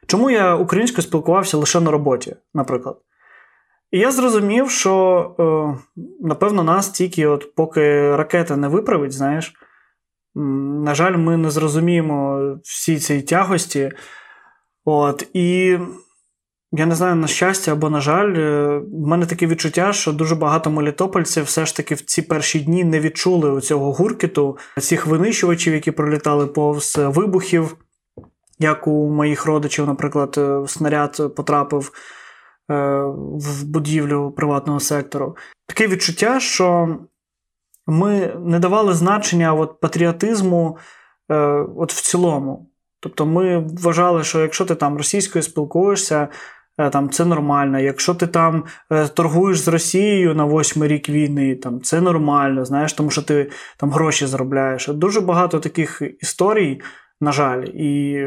Чому 0.07 0.29
я 0.29 0.55
українською 0.55 1.03
спілкувався 1.03 1.57
лише 1.57 1.79
на 1.79 1.91
роботі, 1.91 2.35
наприклад? 2.53 2.97
І 3.91 3.99
я 3.99 4.11
зрозумів, 4.11 4.69
що, 4.69 5.35
е, 5.39 6.01
напевно, 6.19 6.63
нас 6.63 6.89
тільки, 6.89 7.27
от 7.27 7.55
поки 7.55 8.15
ракета 8.15 8.55
не 8.55 8.67
виправить, 8.67 9.11
знаєш, 9.11 9.53
на 10.85 10.95
жаль, 10.95 11.17
ми 11.17 11.37
не 11.37 11.49
зрозуміємо 11.49 12.41
всі 12.63 12.99
ці 12.99 13.21
тягості. 13.21 13.91
От, 14.85 15.27
І 15.33 15.77
я 16.71 16.85
не 16.85 16.95
знаю, 16.95 17.15
на 17.15 17.27
щастя 17.27 17.71
або 17.71 17.89
на 17.89 18.01
жаль, 18.01 18.33
е, 18.33 18.77
в 18.77 19.07
мене 19.07 19.25
таке 19.25 19.47
відчуття, 19.47 19.93
що 19.93 20.13
дуже 20.13 20.35
багато 20.35 20.69
мелітопольців 20.71 21.43
все 21.43 21.65
ж 21.65 21.75
таки 21.75 21.95
в 21.95 22.01
ці 22.01 22.21
перші 22.21 22.59
дні 22.59 22.83
не 22.83 22.99
відчули 22.99 23.61
цього 23.61 23.91
гуркіту, 23.91 24.57
цих 24.79 25.05
винищувачів, 25.05 25.73
які 25.73 25.91
пролітали 25.91 26.47
повз 26.47 26.97
вибухів, 26.97 27.75
як 28.59 28.87
у 28.87 29.09
моїх 29.09 29.45
родичів, 29.45 29.87
наприклад, 29.87 30.35
е, 30.37 30.63
снаряд 30.67 31.35
потрапив 31.35 31.91
е, 32.71 32.73
в 33.33 33.63
будівлю 33.63 34.31
приватного 34.31 34.79
сектору. 34.79 35.37
Таке 35.67 35.87
відчуття, 35.87 36.39
що 36.39 36.97
ми 37.87 38.35
не 38.39 38.59
давали 38.59 38.93
значення 38.93 39.53
от, 39.53 39.79
патріотизму 39.79 40.77
от 41.75 41.93
в 41.93 42.01
цілому. 42.01 42.69
Тобто 42.99 43.25
ми 43.25 43.59
вважали, 43.59 44.23
що 44.23 44.41
якщо 44.41 44.65
ти 44.65 44.75
там 44.75 44.97
російською 44.97 45.43
спілкуєшся, 45.43 46.27
там 46.89 47.09
це 47.09 47.25
нормально. 47.25 47.79
Якщо 47.79 48.15
ти 48.15 48.27
там 48.27 48.63
е, 48.91 49.07
торгуєш 49.07 49.59
з 49.59 49.67
Росією 49.67 50.35
на 50.35 50.45
восьмий 50.45 50.89
рік 50.89 51.09
війни, 51.09 51.55
там 51.55 51.81
це 51.81 52.01
нормально, 52.01 52.65
знаєш, 52.65 52.93
тому 52.93 53.09
що 53.09 53.21
ти 53.21 53.51
там 53.77 53.91
гроші 53.91 54.25
заробляєш. 54.25 54.87
Дуже 54.87 55.21
багато 55.21 55.59
таких 55.59 56.01
історій. 56.21 56.81
На 57.21 57.31
жаль, 57.31 57.63
і 57.63 58.25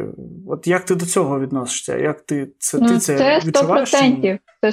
от 0.48 0.66
як 0.66 0.84
ти 0.84 0.94
до 0.94 1.06
цього 1.06 1.40
відносишся? 1.40 1.98
Як 1.98 2.20
ти 2.20 2.48
це 2.58 2.78
ну, 2.78 2.88
ти 2.88 2.98
це, 2.98 3.18
це 3.18 3.38
100%. 3.38 3.46
відчуваєш? 3.46 3.90
Це 3.90 4.72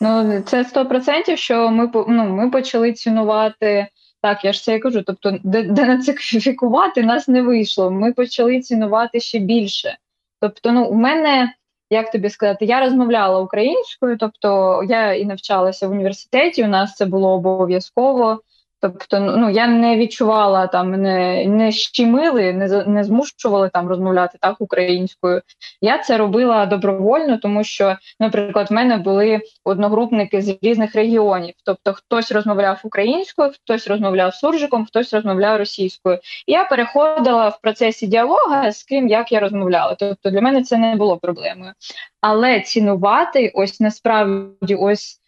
ну 0.00 0.42
це 0.46 0.62
100%, 0.62 1.36
що 1.36 1.70
ми 1.70 1.90
ну, 1.94 2.24
ми 2.24 2.50
почали 2.50 2.92
цінувати. 2.92 3.86
Так, 4.22 4.44
я 4.44 4.52
ж 4.52 4.64
це 4.64 4.76
і 4.76 4.78
кажу. 4.78 5.02
Тобто, 5.02 5.38
денацифікувати 5.44 7.02
нас 7.02 7.28
не 7.28 7.42
вийшло. 7.42 7.90
Ми 7.90 8.12
почали 8.12 8.60
цінувати 8.60 9.20
ще 9.20 9.38
більше. 9.38 9.96
Тобто, 10.40 10.72
ну 10.72 10.84
у 10.84 10.94
мене 10.94 11.52
як 11.90 12.10
тобі 12.10 12.30
сказати, 12.30 12.64
я 12.64 12.80
розмовляла 12.80 13.40
українською, 13.40 14.16
тобто 14.18 14.80
я 14.88 15.14
і 15.14 15.24
навчалася 15.24 15.88
в 15.88 15.90
університеті. 15.90 16.64
У 16.64 16.68
нас 16.68 16.94
це 16.94 17.06
було 17.06 17.32
обов'язково. 17.32 18.40
Тобто, 18.84 19.20
ну, 19.20 19.36
ну 19.36 19.50
я 19.50 19.66
не 19.66 19.96
відчувала 19.96 20.66
там, 20.66 20.90
не 20.90 21.46
не 21.46 21.72
щемили, 21.72 22.52
не 22.52 22.84
не 22.86 23.04
змушували 23.04 23.70
там 23.72 23.88
розмовляти 23.88 24.38
так 24.40 24.56
українською. 24.58 25.42
Я 25.80 25.98
це 25.98 26.18
робила 26.18 26.66
добровольно, 26.66 27.38
тому 27.38 27.64
що, 27.64 27.96
наприклад, 28.20 28.70
в 28.70 28.72
мене 28.72 28.96
були 28.96 29.40
одногрупники 29.64 30.42
з 30.42 30.58
різних 30.62 30.94
регіонів. 30.94 31.54
Тобто, 31.64 31.92
хтось 31.92 32.32
розмовляв 32.32 32.80
українською, 32.84 33.50
хтось 33.50 33.88
розмовляв 33.88 34.34
суржиком, 34.34 34.86
хтось 34.86 35.14
розмовляв 35.14 35.58
російською. 35.58 36.18
Я 36.46 36.64
переходила 36.64 37.48
в 37.48 37.60
процесі 37.60 38.06
діалога 38.06 38.72
з 38.72 38.82
ким 38.82 39.08
як 39.08 39.32
я 39.32 39.40
розмовляла. 39.40 39.94
Тобто 39.98 40.30
для 40.30 40.40
мене 40.40 40.62
це 40.62 40.76
не 40.76 40.96
було 40.96 41.16
проблемою. 41.16 41.72
Але 42.20 42.60
цінувати 42.60 43.52
ось 43.54 43.80
насправді 43.80 44.74
ось 44.74 45.20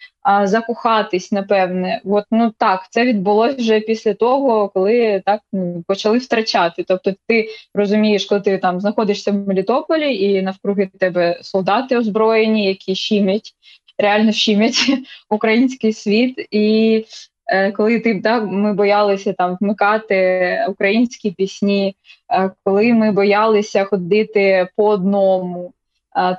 закохатись, 0.45 1.33
напевне. 1.33 2.01
От 2.05 2.25
ну 2.31 2.53
так, 2.59 2.87
це 2.91 3.05
відбулося 3.05 3.57
вже 3.57 3.81
після 3.81 4.15
того, 4.15 4.69
коли 4.69 5.23
так 5.27 5.41
ну, 5.53 5.85
почали 5.87 6.19
втрачати. 6.19 6.85
Тобто, 6.89 7.15
ти 7.27 7.49
розумієш, 7.75 8.25
коли 8.25 8.41
ти 8.41 8.59
там 8.59 8.81
знаходишся 8.81 9.31
в 9.31 9.35
Мелітополі, 9.35 10.17
і 10.17 10.43
навкруги 10.43 10.91
тебе 10.99 11.39
солдати 11.43 11.99
озброєні, 11.99 12.67
які 12.67 12.95
щімять, 12.95 13.53
реально 13.99 14.33
щімять 14.33 14.93
український 15.31 15.93
світ. 15.93 16.49
І 16.51 17.05
е, 17.47 17.73
коли 17.73 18.01
ти 18.01 18.21
так, 18.21 18.45
ми 18.51 18.75
боялися 18.75 19.33
там 19.33 19.57
вмикати 19.61 20.67
українські 20.69 21.31
пісні, 21.31 21.97
е, 22.33 22.51
коли 22.65 22.93
ми 22.93 23.13
боялися 23.13 23.85
ходити 23.85 24.69
по 24.77 24.89
одному. 24.89 25.73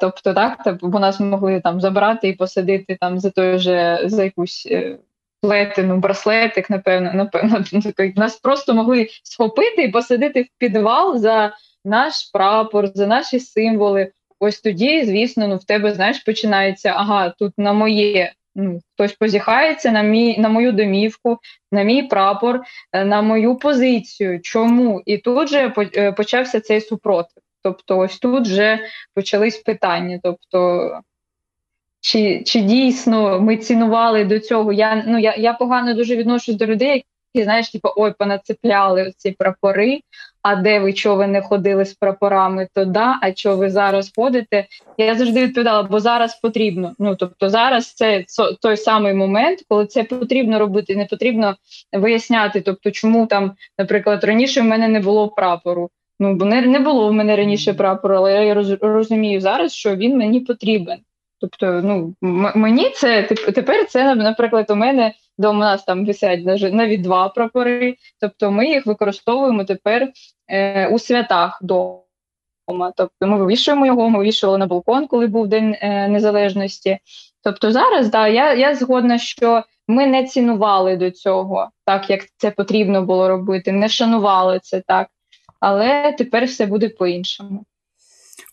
Тобто, 0.01 0.34
так, 0.34 0.77
бо 0.81 1.00
нас 1.00 1.19
могли 1.19 1.62
там 1.62 1.81
забрати 1.81 2.27
і 2.27 2.34
посадити 2.34 2.98
там 3.01 3.19
за 3.19 3.29
той 3.29 3.60
же 3.60 4.01
за 4.05 4.24
якусь 4.24 4.67
е, 4.72 4.98
плетину, 5.41 5.98
браслетик, 5.98 6.69
напевно, 6.69 7.13
напевно, 7.13 7.63
нас 8.15 8.36
просто 8.36 8.74
могли 8.74 9.07
схопити 9.24 9.84
і 9.84 9.91
посадити 9.91 10.41
в 10.41 10.48
підвал 10.57 11.17
за 11.17 11.53
наш 11.86 12.13
прапор, 12.34 12.88
за 12.88 13.07
наші 13.07 13.39
символи. 13.39 14.12
Ось 14.39 14.62
тоді, 14.62 15.05
звісно, 15.05 15.48
ну 15.48 15.55
в 15.55 15.63
тебе 15.63 15.93
знаєш, 15.93 16.19
починається 16.19 16.89
ага, 16.89 17.29
тут 17.29 17.53
на 17.57 17.74
моє. 17.74 18.34
Ну, 18.60 18.79
хтось 18.93 19.13
позіхається 19.13 19.91
на 19.91 20.01
мій 20.01 20.38
на 20.38 20.50
мою 20.50 20.72
домівку, 20.72 21.38
на 21.72 21.84
мій 21.84 22.03
прапор, 22.03 22.62
е, 22.93 23.05
на 23.05 23.22
мою 23.22 23.55
позицію. 23.55 24.39
Чому? 24.41 25.01
І 25.05 25.17
тут 25.17 25.50
же 25.50 25.74
е, 25.96 26.12
почався 26.12 26.60
цей 26.60 26.81
супротив. 26.81 27.43
Тобто, 27.68 27.98
ось 27.98 28.20
тут 28.20 28.48
вже 28.48 28.80
почались 29.14 29.58
питання. 29.58 30.20
Тобто, 30.24 30.92
чи 32.00 32.44
чи 32.46 32.62
дійсно 32.62 33.42
ми 33.42 33.58
цінували 33.58 34.26
до 34.26 34.40
цього? 34.40 34.74
Я 34.74 35.04
ну 35.08 35.20
я 35.20 35.36
я 35.36 35.54
погано 35.54 35.94
дуже 35.94 36.16
відношусь 36.16 36.56
до 36.56 36.66
людей, 36.66 37.06
які 37.34 37.44
знаєш, 37.44 37.70
типу, 37.70 37.90
ой, 37.96 38.14
понацепляли 38.20 39.14
ці 39.18 39.32
прапори. 39.32 40.00
А 40.42 40.56
де 40.56 40.80
ви 40.80 40.94
чого 40.94 41.16
ви 41.16 41.28
не 41.28 41.42
ходили 41.42 41.86
з 41.86 41.94
прапорами, 41.94 42.68
то 42.74 42.86
да, 42.86 43.20
а 43.22 43.32
чого 43.32 43.58
ви 43.58 43.70
зараз 43.70 44.12
ходите? 44.16 44.66
Я 44.98 45.16
завжди 45.16 45.46
відповідала, 45.46 45.84
бо 45.84 46.00
зараз 46.00 46.40
потрібно. 46.40 46.94
Ну 47.00 47.16
тобто, 47.16 47.50
зараз 47.50 47.94
це 47.94 48.26
той 48.62 48.78
самий 48.78 49.14
момент, 49.14 49.60
коли 49.70 49.86
це 49.86 50.04
потрібно 50.04 50.60
робити, 50.60 50.96
не 50.96 51.06
потрібно 51.06 51.56
виясняти. 51.94 52.62
Тобто, 52.62 52.92
чому 52.92 53.26
там, 53.26 53.52
наприклад, 53.78 54.24
раніше 54.24 54.62
в 54.62 54.64
мене 54.64 54.88
не 54.88 55.00
було 55.00 55.30
прапору. 55.30 55.90
Ну 56.20 56.36
бо 56.36 56.46
не, 56.46 56.62
не 56.62 56.80
було 56.80 57.08
в 57.08 57.14
мене 57.14 57.36
раніше 57.36 57.74
прапору, 57.74 58.16
але 58.16 58.46
я 58.46 58.54
роз, 58.54 58.72
розумію 58.82 59.42
зараз, 59.42 59.74
що 59.74 59.96
він 59.96 60.18
мені 60.18 60.40
потрібен. 60.40 61.00
Тобто, 61.40 61.82
ну 61.84 62.16
м- 62.24 62.52
мені 62.56 62.90
це 62.90 63.24
тепер 63.56 63.88
це 63.88 64.16
наприклад, 64.16 64.66
у 64.70 64.76
мене 64.76 65.14
до 65.38 65.54
нас 65.54 65.84
там 65.84 66.06
висять 66.06 66.46
навіть 66.74 67.02
два 67.02 67.30
прапори. 67.30 67.96
Тобто, 68.22 68.52
ми 68.52 68.68
їх 68.68 68.86
використовуємо 68.86 69.64
тепер 69.64 70.12
е, 70.48 70.88
у 70.88 71.00
святах 71.00 71.60
дома. 71.62 72.92
Тобто, 72.96 73.28
ми 73.28 73.38
вивішуємо 73.38 73.86
його, 73.86 74.10
ми 74.10 74.20
вивішували 74.20 74.58
на 74.58 74.68
балкон, 74.68 75.08
коли 75.08 75.28
був 75.28 75.48
день 75.48 75.76
е, 75.82 76.08
незалежності. 76.08 76.98
Тобто, 77.44 77.72
зараз 77.72 78.10
да, 78.10 78.28
я, 78.28 78.54
я 78.54 78.76
згодна, 78.76 79.18
що. 79.18 79.64
Ми 79.90 80.08
не 80.08 80.24
цінували 80.26 80.98
до 80.98 81.12
цього, 81.12 81.70
так 81.86 82.10
як 82.10 82.22
це 82.38 82.52
потрібно 82.52 83.02
було 83.02 83.28
робити, 83.28 83.72
не 83.72 83.90
шанували 83.90 84.60
це 84.60 84.82
так 84.88 85.08
але 85.60 86.16
тепер 86.18 86.46
все 86.46 86.66
буде 86.66 86.90
по-іншому. 86.90 87.66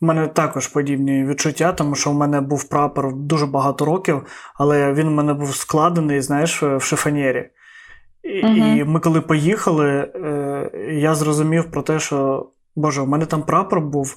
У 0.00 0.06
мене 0.06 0.28
також 0.28 0.66
подібні 0.66 1.24
відчуття, 1.24 1.72
тому 1.72 1.94
що 1.94 2.10
у 2.10 2.14
мене 2.14 2.40
був 2.40 2.64
прапор 2.64 3.14
дуже 3.16 3.46
багато 3.46 3.84
років, 3.84 4.26
але 4.54 4.92
він 4.92 5.08
у 5.08 5.10
мене 5.10 5.34
був 5.34 5.56
складений, 5.56 6.20
знаєш, 6.20 6.62
в 6.62 6.80
шифонєрі. 6.80 7.50
І, 8.22 8.46
угу. 8.46 8.54
і 8.56 8.84
ми, 8.84 9.00
коли 9.00 9.20
поїхали, 9.20 9.88
е, 9.88 10.70
я 11.00 11.14
зрозумів 11.14 11.70
про 11.70 11.82
те, 11.82 11.98
що 11.98 12.48
Боже, 12.76 13.00
у 13.00 13.06
мене 13.06 13.26
там 13.26 13.42
прапор 13.42 13.80
був, 13.80 14.16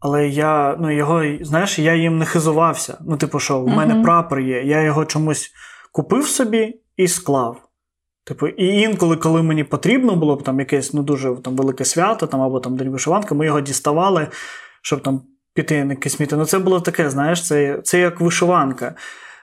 але 0.00 0.28
я 0.28 0.76
ну, 0.80 0.90
його, 0.90 1.22
знаєш, 1.40 1.78
я 1.78 1.94
їм 1.94 2.18
не 2.18 2.24
хизувався. 2.24 2.98
Ну, 3.00 3.16
типу, 3.16 3.38
що 3.40 3.58
у 3.58 3.68
мене 3.68 4.02
прапор 4.02 4.40
є, 4.40 4.62
я 4.62 4.82
його 4.82 5.04
чомусь 5.04 5.52
купив 5.92 6.26
собі 6.26 6.80
і 6.96 7.08
склав. 7.08 7.65
Типу, 8.26 8.48
і 8.48 8.66
інколи, 8.66 9.16
коли 9.16 9.42
мені 9.42 9.64
потрібно 9.64 10.16
було 10.16 10.36
б 10.36 10.42
там 10.42 10.58
якесь 10.58 10.94
ну, 10.94 11.02
дуже 11.02 11.34
там, 11.44 11.56
велике 11.56 11.84
свято 11.84 12.26
там, 12.26 12.40
або 12.42 12.60
там 12.60 12.76
День 12.76 12.90
вишиванки, 12.90 13.34
ми 13.34 13.46
його 13.46 13.60
діставали, 13.60 14.28
щоб 14.82 15.02
там 15.02 15.22
піти 15.54 15.84
на 15.84 15.92
якесь 15.92 16.20
міти. 16.20 16.36
Ну, 16.36 16.44
це 16.44 16.58
було 16.58 16.80
таке, 16.80 17.10
знаєш, 17.10 17.46
це 17.46 17.80
це 17.84 18.00
як 18.00 18.20
вишиванка. 18.20 18.94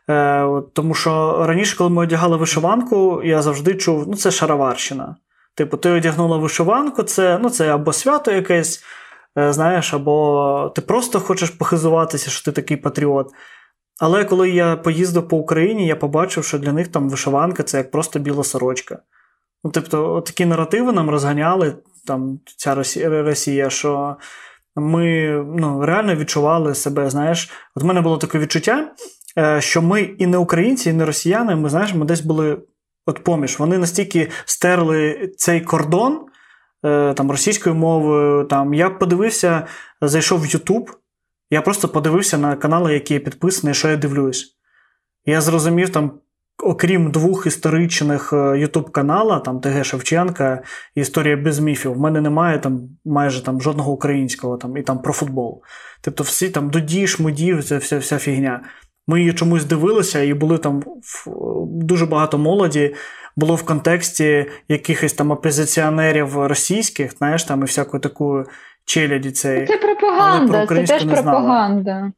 Е, 0.09 0.41
от, 0.43 0.73
Тому 0.73 0.93
що 0.93 1.45
раніше, 1.47 1.77
коли 1.77 1.89
ми 1.89 2.01
одягали 2.01 2.37
вишиванку, 2.37 3.21
я 3.23 3.41
завжди 3.41 3.75
чув, 3.75 4.07
ну 4.07 4.15
це 4.15 4.31
шароварщина. 4.31 5.15
Типу, 5.55 5.77
ти 5.77 5.89
одягнула 5.89 6.37
вишиванку, 6.37 7.03
це 7.03 7.39
ну, 7.41 7.49
це 7.49 7.73
або 7.73 7.93
свято 7.93 8.31
якесь, 8.31 8.83
е, 9.37 9.53
знаєш, 9.53 9.93
або 9.93 10.71
ти 10.75 10.81
просто 10.81 11.19
хочеш 11.19 11.49
похизуватися, 11.49 12.31
що 12.31 12.45
ти 12.45 12.51
такий 12.51 12.77
патріот. 12.77 13.27
Але 14.03 14.25
коли 14.25 14.49
я 14.49 14.75
поїздив 14.75 15.27
по 15.27 15.37
Україні, 15.37 15.87
я 15.87 15.95
побачив, 15.95 16.43
що 16.43 16.59
для 16.59 16.73
них 16.73 16.87
там 16.87 17.09
вишиванка 17.09 17.63
це 17.63 17.77
як 17.77 17.91
просто 17.91 18.19
біла 18.19 18.43
сорочка. 18.43 18.99
Ну, 19.63 19.71
Тобто, 19.71 20.21
такі 20.21 20.45
наративи 20.45 20.91
нам 20.91 21.09
розганяли, 21.09 21.75
там 22.07 22.39
ця 22.57 22.75
Росія, 23.05 23.69
що 23.69 24.15
ми 24.75 25.27
ну, 25.57 25.85
реально 25.85 26.15
відчували 26.15 26.75
себе. 26.75 27.09
Знаєш, 27.09 27.51
от 27.75 27.83
в 27.83 27.85
мене 27.85 28.01
було 28.01 28.17
таке 28.17 28.39
відчуття, 28.39 28.91
е, 29.37 29.61
що 29.61 29.81
ми 29.81 30.01
і 30.01 30.27
не 30.27 30.37
українці, 30.37 30.89
і 30.89 30.93
не 30.93 31.05
росіяни, 31.05 31.55
ми 31.55 31.69
знаєш, 31.69 31.93
ми 31.93 32.05
десь 32.05 32.21
були 32.21 32.57
от 33.05 33.23
поміж. 33.23 33.59
Вони 33.59 33.77
настільки 33.77 34.29
стерли 34.45 35.31
цей 35.37 35.61
кордон 35.61 36.19
е, 36.85 37.13
там 37.13 37.31
російською 37.31 37.75
мовою. 37.75 38.43
Там 38.43 38.73
Я 38.73 38.89
подивився, 38.89 39.67
зайшов 40.01 40.41
в 40.41 40.45
Ютуб, 40.45 40.91
я 41.53 41.61
просто 41.61 41.87
подивився 41.87 42.37
на 42.37 42.55
канали, 42.55 42.93
які 42.93 43.13
я 43.13 43.19
підписаний, 43.19 43.73
що 43.73 43.87
я 43.89 43.97
дивлюсь. 43.97 44.57
Я 45.25 45.41
зрозумів 45.41 45.89
там 45.89 46.11
окрім 46.63 47.11
двох 47.11 47.47
історичних 47.47 48.33
ютуб 48.55 48.97
е, 48.97 49.39
там 49.45 49.59
ТГ 49.59 49.85
Шевченка 49.85 50.63
Історія 50.95 51.37
без 51.37 51.59
міфів, 51.59 51.93
в 51.93 51.99
мене 51.99 52.21
немає 52.21 52.59
там 52.59 52.81
майже 53.05 53.43
там 53.43 53.61
жодного 53.61 53.91
українського 53.91 54.57
там 54.57 54.77
і 54.77 54.81
там 54.81 55.01
про 55.01 55.13
футбол. 55.13 55.63
Тобто, 56.01 56.23
всі 56.23 56.49
там 56.49 56.69
доді, 56.69 57.07
шмудів, 57.07 57.63
це 57.63 57.77
вся 57.77 57.97
вся 57.97 58.17
фігня. 58.17 58.63
Ми 59.07 59.19
її 59.19 59.33
чомусь 59.33 59.65
дивилися, 59.65 60.21
і 60.21 60.33
були 60.33 60.57
там 60.57 60.83
дуже 61.65 62.05
багато 62.05 62.37
молоді. 62.37 62.95
Було 63.35 63.55
в 63.55 63.63
контексті 63.63 64.45
якихось 64.67 65.13
там 65.13 65.31
опозиціонерів 65.31 66.37
російських, 66.37 67.17
знаєш, 67.17 67.43
там 67.43 67.61
і 67.61 67.65
всякої 67.65 68.01
такої 68.01 68.45
челяді. 68.85 69.31
Це 69.31 69.77
пропаганда, 69.77 70.67
це 70.67 70.83
теж 70.83 71.05
пропаганда. 71.05 72.11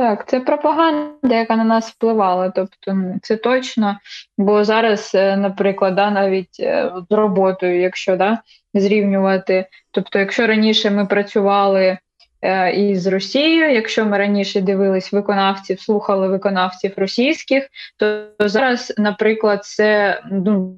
Так, 0.00 0.28
це 0.28 0.40
пропаганда, 0.40 1.36
яка 1.36 1.56
на 1.56 1.64
нас 1.64 1.90
впливала. 1.90 2.50
Тобто 2.50 2.96
це 3.22 3.36
точно. 3.36 3.98
Бо 4.38 4.64
зараз, 4.64 5.12
е, 5.14 5.36
наприклад, 5.36 5.94
да, 5.94 6.10
навіть 6.10 6.60
е, 6.60 6.92
з 7.10 7.14
роботою, 7.14 7.80
якщо 7.80 8.16
да, 8.16 8.38
зрівнювати, 8.74 9.66
тобто, 9.90 10.18
якщо 10.18 10.46
раніше 10.46 10.90
ми 10.90 11.06
працювали 11.06 11.98
е, 12.42 12.72
із 12.72 13.06
Росією, 13.06 13.72
якщо 13.72 14.06
ми 14.06 14.18
раніше 14.18 14.60
дивились 14.60 15.12
виконавців, 15.12 15.80
слухали 15.80 16.28
виконавців 16.28 16.92
російських, 16.96 17.68
то 17.96 18.26
зараз, 18.38 18.94
наприклад, 18.98 19.64
це 19.64 20.20
ну, 20.30 20.76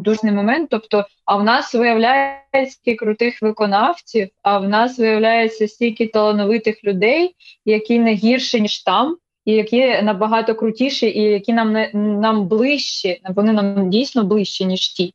дужний 0.00 0.32
момент. 0.32 0.68
Тобто, 0.70 1.04
а 1.24 1.36
в 1.36 1.44
нас 1.44 1.74
виявляється 1.74 2.70
стільки 2.70 2.96
крутих 2.96 3.42
виконавців, 3.42 4.28
а 4.42 4.58
в 4.58 4.68
нас 4.68 4.98
виявляється 4.98 5.68
стільки 5.68 6.06
талановитих 6.06 6.84
людей, 6.84 7.36
які 7.64 7.98
не 7.98 8.14
гірші, 8.14 8.60
ніж 8.60 8.82
там, 8.82 9.16
і 9.44 9.52
які 9.52 10.02
набагато 10.02 10.54
крутіші, 10.54 11.06
і 11.06 11.22
які 11.22 11.52
нам 11.52 11.72
не 11.72 11.90
нам 11.94 12.48
ближчі, 12.48 13.20
вони 13.28 13.52
нам 13.52 13.90
дійсно 13.90 14.24
ближчі, 14.24 14.64
ніж 14.64 14.88
ті. 14.88 15.14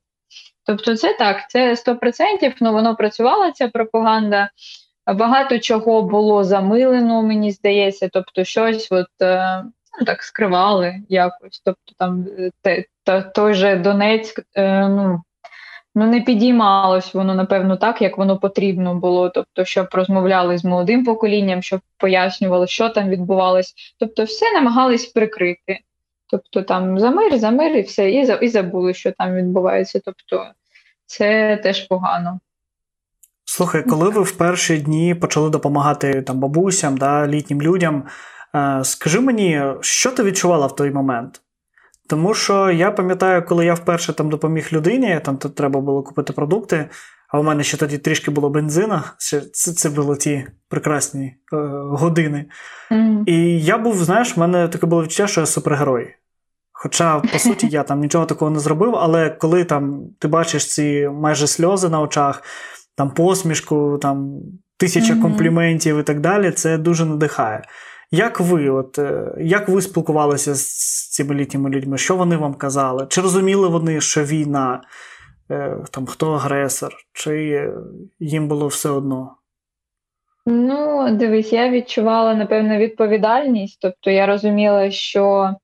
Тобто, 0.65 0.95
це 0.95 1.13
так, 1.13 1.49
це 1.49 1.73
100%, 1.73 2.53
ну 2.61 2.73
воно 2.73 2.95
працювала 2.95 3.51
ця 3.51 3.67
пропаганда. 3.67 4.49
Багато 5.13 5.59
чого 5.59 6.01
було 6.01 6.43
замилено, 6.43 7.23
мені 7.23 7.51
здається, 7.51 8.09
тобто 8.13 8.43
щось 8.43 8.91
от, 8.91 9.21
е, 9.21 9.63
ну, 9.99 10.05
так 10.05 10.23
скривали 10.23 10.95
якось. 11.09 11.61
Тобто 11.65 11.93
там 11.97 12.27
е, 12.39 12.51
те, 12.61 12.85
та, 13.03 13.21
той 13.21 13.53
же 13.53 13.75
Донецьк, 13.75 14.43
е, 14.55 14.87
ну, 14.89 15.21
ну 15.95 16.05
не 16.05 16.21
підіймалось 16.21 17.13
воно, 17.13 17.35
напевно, 17.35 17.77
так, 17.77 18.01
як 18.01 18.17
воно 18.17 18.37
потрібно 18.37 18.95
було. 18.95 19.29
Тобто, 19.29 19.65
щоб 19.65 19.87
розмовляли 19.91 20.57
з 20.57 20.65
молодим 20.65 21.05
поколінням, 21.05 21.61
щоб 21.61 21.81
пояснювали, 21.97 22.67
що 22.67 22.89
там 22.89 23.09
відбувалось. 23.09 23.73
Тобто, 23.99 24.23
все 24.23 24.53
намагались 24.53 25.05
прикрити. 25.05 25.79
Тобто 26.27 26.61
там 26.61 26.99
за 26.99 27.11
мир, 27.11 27.37
за 27.37 27.51
мир 27.51 27.75
і 27.75 27.81
все, 27.81 28.11
і 28.11 28.27
і 28.41 28.47
забули, 28.47 28.93
що 28.93 29.11
там 29.11 29.35
відбувається. 29.35 30.01
Тобто, 30.05 30.51
це 31.05 31.57
теж 31.57 31.87
погано. 31.87 32.39
Слухай, 33.45 33.83
коли 33.83 34.09
ви 34.09 34.21
в 34.21 34.31
перші 34.31 34.77
дні 34.77 35.15
почали 35.15 35.49
допомагати 35.49 36.21
там 36.21 36.39
бабусям, 36.39 36.97
да, 36.97 37.27
літнім 37.27 37.61
людям, 37.61 38.03
скажи 38.83 39.19
мені, 39.19 39.63
що 39.81 40.11
ти 40.11 40.23
відчувала 40.23 40.67
в 40.67 40.75
той 40.75 40.91
момент? 40.91 41.41
Тому 42.07 42.33
що 42.33 42.71
я 42.71 42.91
пам'ятаю, 42.91 43.45
коли 43.45 43.65
я 43.65 43.73
вперше 43.73 44.13
там 44.13 44.29
допоміг 44.29 44.69
людині, 44.71 45.19
там 45.23 45.37
тут 45.37 45.55
треба 45.55 45.81
було 45.81 46.03
купити 46.03 46.33
продукти, 46.33 46.89
а 47.29 47.39
у 47.39 47.43
мене 47.43 47.63
ще 47.63 47.77
тоді 47.77 47.97
трішки 47.97 48.31
було 48.31 48.49
бензина. 48.49 49.03
Це 49.17 49.41
це 49.71 49.89
були 49.89 50.17
ті 50.17 50.47
прекрасні 50.69 51.25
е, 51.25 51.35
години. 51.89 52.45
Mm. 52.91 53.23
І 53.25 53.63
я 53.63 53.77
був, 53.77 54.03
знаєш, 54.03 54.37
в 54.37 54.39
мене 54.39 54.67
таке 54.67 54.87
було 54.87 55.03
відчуття, 55.03 55.27
що 55.27 55.41
я 55.41 55.47
супергерой. 55.47 56.15
Хоча, 56.71 57.19
по 57.19 57.39
суті, 57.39 57.67
я 57.67 57.83
там 57.83 57.99
нічого 57.99 58.25
такого 58.25 58.51
не 58.51 58.59
зробив, 58.59 58.95
але 58.95 59.29
коли 59.29 59.63
там 59.63 60.01
ти 60.19 60.27
бачиш 60.27 60.65
ці 60.67 61.09
майже 61.13 61.47
сльози 61.47 61.89
на 61.89 62.01
очах, 62.01 62.43
там 62.95 63.11
посмішку, 63.11 63.97
там 64.01 64.39
тисяча 64.77 65.13
mm-hmm. 65.13 65.21
компліментів 65.21 65.99
і 65.99 66.03
так 66.03 66.19
далі, 66.19 66.51
це 66.51 66.77
дуже 66.77 67.05
надихає. 67.05 67.63
Як 68.11 68.39
ви 68.39 68.69
от, 68.69 68.99
е, 68.99 69.35
як 69.39 69.69
ви 69.69 69.81
спілкувалися 69.81 70.55
з 70.55 71.09
цими 71.09 71.35
літніми 71.35 71.69
людьми? 71.69 71.97
Що 71.97 72.15
вони 72.15 72.37
вам 72.37 72.53
казали? 72.53 73.07
Чи 73.09 73.21
розуміли 73.21 73.67
вони, 73.67 74.01
що 74.01 74.23
війна, 74.23 74.81
е, 75.51 75.77
там, 75.91 76.05
хто 76.05 76.31
агресор, 76.31 76.93
чи 77.13 77.63
їм 78.19 78.47
було 78.47 78.67
все 78.67 78.89
одно? 78.89 79.35
Ну, 80.45 81.07
дивись, 81.11 81.53
я 81.53 81.69
відчувала, 81.69 82.35
напевно, 82.35 82.77
відповідальність. 82.77 83.79
Тобто 83.81 84.11
я 84.11 84.25
розуміла, 84.25 84.91
що 84.91 85.55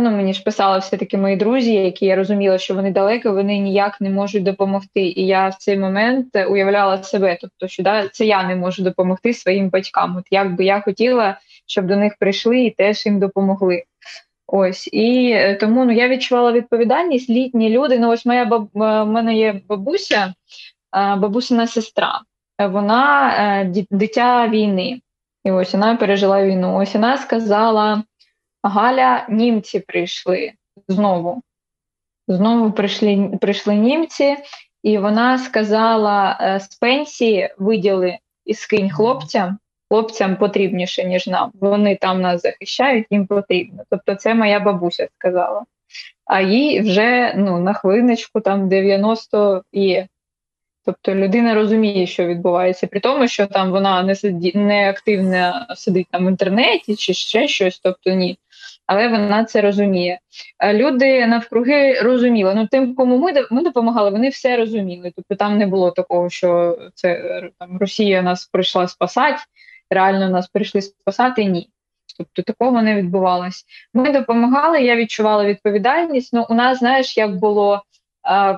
ну, 0.00 0.10
мені 0.10 0.32
ж 0.32 0.42
писали 0.42 0.78
все-таки 0.78 1.18
мої 1.18 1.36
друзі, 1.36 1.74
які 1.74 2.06
я 2.06 2.16
розуміла, 2.16 2.58
що 2.58 2.74
вони 2.74 2.90
далеко, 2.90 3.32
вони 3.32 3.58
ніяк 3.58 4.00
не 4.00 4.10
можуть 4.10 4.42
допомогти. 4.42 5.00
І 5.00 5.26
я 5.26 5.48
в 5.48 5.54
цей 5.54 5.78
момент 5.78 6.36
уявляла 6.50 7.02
себе, 7.02 7.38
тобто, 7.40 7.68
що 7.68 7.82
да, 7.82 8.08
це 8.08 8.26
я 8.26 8.48
не 8.48 8.56
можу 8.56 8.82
допомогти 8.82 9.34
своїм 9.34 9.68
батькам. 9.68 10.16
От 10.16 10.24
як 10.30 10.56
би 10.56 10.64
я 10.64 10.80
хотіла 10.80 11.38
щоб 11.66 11.86
до 11.86 11.96
них 11.96 12.16
прийшли 12.18 12.60
і 12.60 12.70
теж 12.70 13.06
їм 13.06 13.18
допомогли. 13.18 13.84
Ось 14.46 14.88
і 14.92 15.30
е, 15.30 15.54
тому 15.54 15.84
ну 15.84 15.92
я 15.92 16.08
відчувала 16.08 16.52
відповідальність. 16.52 17.30
Літні 17.30 17.70
люди. 17.70 17.98
Ну, 17.98 18.10
ось 18.10 18.26
моя 18.26 18.44
баб... 18.44 18.62
Е, 18.62 19.02
в 19.02 19.06
мене 19.06 19.34
є 19.34 19.60
бабуся, 19.68 20.34
е, 20.96 21.16
бабусина 21.16 21.66
сестра. 21.66 22.20
Вона 22.58 23.72
дитя 23.90 24.48
війни, 24.48 25.00
і 25.44 25.50
ось 25.50 25.72
вона 25.72 25.96
пережила 25.96 26.44
війну. 26.44 26.76
Ось 26.76 26.94
вона 26.94 27.18
сказала: 27.18 28.02
Галя, 28.62 29.26
німці 29.28 29.80
прийшли 29.80 30.52
знову. 30.88 31.42
Знову 32.28 32.72
прийшли 32.72 33.38
прийшли 33.40 33.74
німці, 33.74 34.36
і 34.82 34.98
вона 34.98 35.38
сказала: 35.38 36.38
з 36.60 36.76
пенсії 36.76 37.54
виділи 37.58 38.18
і 38.44 38.54
скинь 38.54 38.90
хлопцям, 38.90 39.58
хлопцям 39.90 40.36
потрібніше, 40.36 41.04
ніж 41.04 41.26
нам. 41.26 41.50
Вони 41.60 41.96
там 41.96 42.20
нас 42.20 42.42
захищають, 42.42 43.06
їм 43.10 43.26
потрібно. 43.26 43.82
Тобто, 43.90 44.14
це 44.14 44.34
моя 44.34 44.60
бабуся 44.60 45.08
сказала. 45.18 45.64
А 46.24 46.40
їй 46.40 46.80
вже 46.80 47.34
ну, 47.36 47.60
на 47.60 47.72
хвилиночку 47.72 48.40
там 48.40 48.68
90 48.68 49.62
є. 49.72 50.06
Тобто 50.86 51.14
людина 51.14 51.54
розуміє, 51.54 52.06
що 52.06 52.26
відбувається, 52.26 52.86
при 52.86 53.00
тому, 53.00 53.28
що 53.28 53.46
там 53.46 53.70
вона 53.70 54.02
не 54.02 54.14
сиді, 54.14 54.52
не 54.54 54.90
активно 54.90 55.66
сидить 55.76 56.06
там 56.10 56.26
в 56.26 56.30
інтернеті 56.30 56.96
чи 56.96 57.14
ще 57.14 57.48
щось, 57.48 57.78
тобто 57.78 58.10
ні. 58.10 58.38
Але 58.86 59.08
вона 59.08 59.44
це 59.44 59.60
розуміє. 59.60 60.18
Люди 60.72 61.26
навкруги 61.26 62.00
розуміли. 62.00 62.54
Ну 62.54 62.66
тим, 62.66 62.94
кому 62.94 63.18
ми 63.18 63.32
ми 63.50 63.62
допомагали, 63.62 64.10
вони 64.10 64.28
все 64.28 64.56
розуміли. 64.56 65.12
Тобто 65.16 65.34
там 65.34 65.58
не 65.58 65.66
було 65.66 65.90
такого, 65.90 66.30
що 66.30 66.78
це 66.94 67.42
там 67.58 67.78
Росія 67.78 68.22
нас 68.22 68.46
прийшла 68.46 68.88
спасати, 68.88 69.38
реально 69.90 70.28
нас 70.28 70.48
прийшли 70.48 70.82
спасати, 70.82 71.44
ні. 71.44 71.70
Тобто 72.18 72.42
такого 72.42 72.82
не 72.82 72.94
відбувалось. 72.94 73.64
Ми 73.94 74.12
допомагали, 74.12 74.82
я 74.82 74.96
відчувала 74.96 75.44
відповідальність. 75.44 76.32
Ну, 76.32 76.46
у 76.50 76.54
нас, 76.54 76.78
знаєш, 76.78 77.16
як 77.16 77.36
було. 77.36 77.82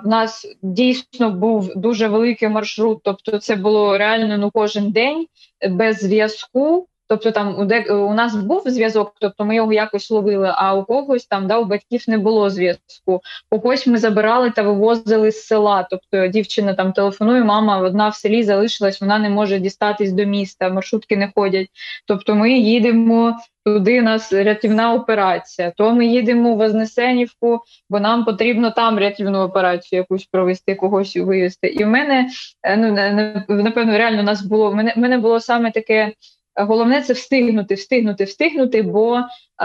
В 0.05 0.09
нас 0.09 0.57
дійсно 0.63 1.31
був 1.31 1.77
дуже 1.77 2.09
великий 2.09 2.49
маршрут, 2.49 3.01
тобто 3.05 3.39
це 3.39 3.57
було 3.57 3.99
реально 3.99 4.39
ну 4.39 4.51
кожен 4.51 4.91
день 4.91 5.27
без 5.71 5.99
зв'язку. 5.99 6.89
Тобто, 7.09 7.31
там 7.31 7.59
у 7.59 7.65
де 7.65 7.83
у 7.93 8.15
нас 8.15 8.37
був 8.37 8.63
зв'язок, 8.67 9.15
тобто 9.21 9.45
ми 9.45 9.57
його 9.57 9.73
якось 9.73 10.11
ловили. 10.11 10.53
А 10.55 10.75
у 10.75 10.85
когось 10.85 11.27
там 11.27 11.47
да, 11.47 11.59
у 11.59 11.65
батьків 11.65 12.05
не 12.09 12.19
було 12.19 12.51
зв'язку. 12.51 13.21
У 13.51 13.61
Когось 13.61 13.87
ми 13.87 13.99
забирали 13.99 14.51
та 14.51 14.63
вивозили 14.63 15.33
з 15.33 15.47
села. 15.47 15.87
Тобто 15.91 16.27
дівчина 16.27 16.75
там 16.75 16.93
телефонує, 16.93 17.45
мама 17.45 17.79
одна 17.79 18.09
в 18.09 18.15
селі 18.15 18.43
залишилась, 18.43 19.01
вона 19.01 19.19
не 19.19 19.31
може 19.31 19.59
дістатись 19.59 20.13
до 20.13 20.25
міста, 20.25 20.69
маршрутки 20.69 21.17
не 21.17 21.33
ходять. 21.35 21.69
Тобто, 22.07 22.35
ми 22.35 22.53
їдемо 22.53 23.37
туди. 23.65 24.01
У 24.01 24.03
нас 24.03 24.33
рятівна 24.33 24.95
операція. 24.95 25.73
То 25.77 25.95
ми 25.95 26.07
їдемо 26.07 26.55
в 26.55 26.57
Вознесенівку, 26.57 27.61
бо 27.91 28.01
нам 28.01 28.25
потрібно 28.25 28.71
там 28.71 28.99
рятівну 28.99 29.39
операцію 29.39 29.99
якусь 29.99 30.25
провести, 30.27 30.75
когось 30.75 31.17
вивезти. 31.17 31.67
І 31.69 31.85
в 31.85 31.89
мене 31.89 32.29
е, 32.63 32.77
ну 32.77 33.63
напевно, 33.63 33.99
реально 33.99 34.21
у 34.21 34.25
нас 34.25 34.43
було 34.43 34.75
мене, 34.75 34.93
мене 34.97 35.19
було 35.19 35.41
саме 35.41 35.71
таке. 35.71 36.13
Головне 36.59 37.03
це 37.03 37.13
встигнути, 37.13 37.75
встигнути, 37.75 38.25
встигнути, 38.25 38.83
бо 38.83 39.23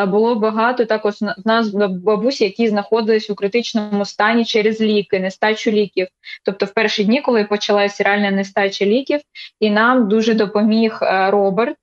було 0.07 0.35
багато 0.35 0.85
також 0.85 1.13
в 1.21 1.47
нас 1.47 1.69
бабусі, 1.89 2.43
які 2.43 2.67
знаходились 2.67 3.29
у 3.29 3.35
критичному 3.35 4.05
стані 4.05 4.45
через 4.45 4.81
ліки, 4.81 5.19
нестачу 5.19 5.71
ліків. 5.71 6.07
Тобто, 6.45 6.65
в 6.65 6.73
перші 6.73 7.03
дні, 7.03 7.21
коли 7.21 7.43
почалася 7.43 8.03
реальна 8.03 8.31
нестача 8.31 8.85
ліків, 8.85 9.19
і 9.59 9.69
нам 9.69 10.07
дуже 10.07 10.33
допоміг 10.33 10.99
е, 11.01 11.31
Роберт 11.31 11.77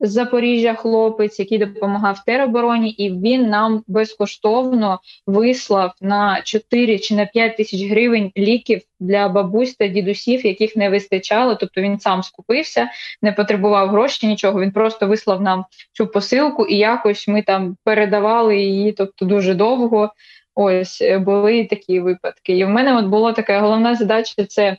з 0.00 0.10
Запоріжжя, 0.10 0.74
хлопець, 0.74 1.38
який 1.38 1.58
допомагав 1.58 2.24
теробороні, 2.24 2.90
і 2.90 3.10
він 3.10 3.48
нам 3.48 3.84
безкоштовно 3.86 5.00
вислав 5.26 5.92
на 6.00 6.42
4 6.42 6.98
чи 6.98 7.14
на 7.14 7.26
5 7.26 7.56
тисяч 7.56 7.82
гривень 7.82 8.32
ліків 8.36 8.80
для 9.00 9.28
бабусь 9.28 9.74
та 9.74 9.88
дідусів, 9.88 10.46
яких 10.46 10.76
не 10.76 10.90
вистачало. 10.90 11.54
Тобто 11.54 11.80
він 11.80 12.00
сам 12.00 12.22
скупився, 12.22 12.90
не 13.22 13.32
потребував 13.32 13.88
грошей, 13.88 14.28
нічого. 14.28 14.60
Він 14.60 14.70
просто 14.70 15.06
вислав 15.06 15.42
нам 15.42 15.64
цю 15.92 16.06
посилку, 16.06 16.66
і 16.66 16.76
якось 16.76 17.28
ми 17.28 17.42
там 17.42 17.76
передавали 17.84 18.58
її, 18.58 18.92
тобто 18.92 19.24
дуже 19.24 19.54
довго. 19.54 20.12
Ось 20.54 21.02
були 21.20 21.64
такі 21.64 22.00
випадки. 22.00 22.58
І 22.58 22.64
в 22.64 22.68
мене 22.68 22.98
от 22.98 23.06
була 23.06 23.32
така 23.32 23.60
головна 23.60 23.94
задача: 23.94 24.44
це 24.44 24.76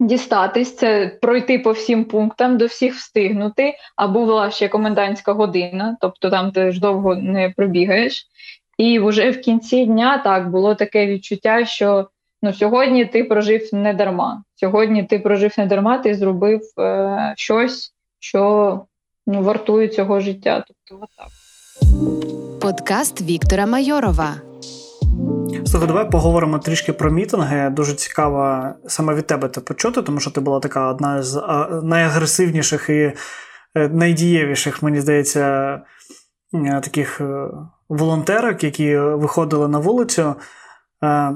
дістатись, 0.00 0.76
це 0.76 1.18
пройти 1.22 1.58
по 1.58 1.72
всім 1.72 2.04
пунктам, 2.04 2.58
до 2.58 2.66
всіх 2.66 2.94
встигнути, 2.94 3.74
а 3.96 4.08
була 4.08 4.50
ще 4.50 4.68
комендантська 4.68 5.32
година, 5.32 5.96
тобто 6.00 6.30
там 6.30 6.50
ти 6.52 6.72
ж 6.72 6.80
довго 6.80 7.14
не 7.14 7.52
пробігаєш. 7.56 8.26
І 8.78 8.98
вже 8.98 9.30
в 9.30 9.40
кінці 9.40 9.86
дня 9.86 10.18
так 10.18 10.50
було 10.50 10.74
таке 10.74 11.06
відчуття, 11.06 11.64
що 11.64 12.08
ну 12.42 12.52
сьогодні 12.52 13.04
ти 13.04 13.24
прожив 13.24 13.68
не 13.72 13.94
дарма. 13.94 14.42
Сьогодні 14.56 15.04
ти 15.04 15.18
прожив 15.18 15.54
не 15.58 15.66
дарма, 15.66 15.98
ти 15.98 16.14
зробив 16.14 16.60
е, 16.78 17.34
щось, 17.36 17.94
що 18.20 18.82
ну, 19.26 19.42
вартує 19.42 19.88
цього 19.88 20.20
життя. 20.20 20.64
Тобто, 20.66 21.04
отак. 21.04 21.28
Подкаст 22.60 23.22
Віктора 23.22 23.66
Майорова. 23.66 24.47
Слухай, 25.70 25.88
давай 25.88 26.10
поговоримо 26.10 26.58
трішки 26.58 26.92
про 26.92 27.10
мітинги. 27.10 27.70
Дуже 27.70 27.94
цікаво 27.94 28.68
саме 28.86 29.14
від 29.14 29.26
тебе 29.26 29.48
це 29.48 29.60
почути, 29.60 30.02
тому 30.02 30.20
що 30.20 30.30
ти 30.30 30.40
була 30.40 30.60
така 30.60 30.90
одна 30.90 31.22
з 31.22 31.42
найагресивніших 31.82 32.88
і 32.88 32.92
е, 32.92 33.14
найдієвіших, 33.88 34.82
мені 34.82 35.00
здається, 35.00 35.40
е, 36.54 36.80
таких 36.80 37.20
е, 37.20 37.48
волонтерок, 37.88 38.64
які 38.64 38.98
виходили 38.98 39.68
на 39.68 39.78
вулицю. 39.78 40.34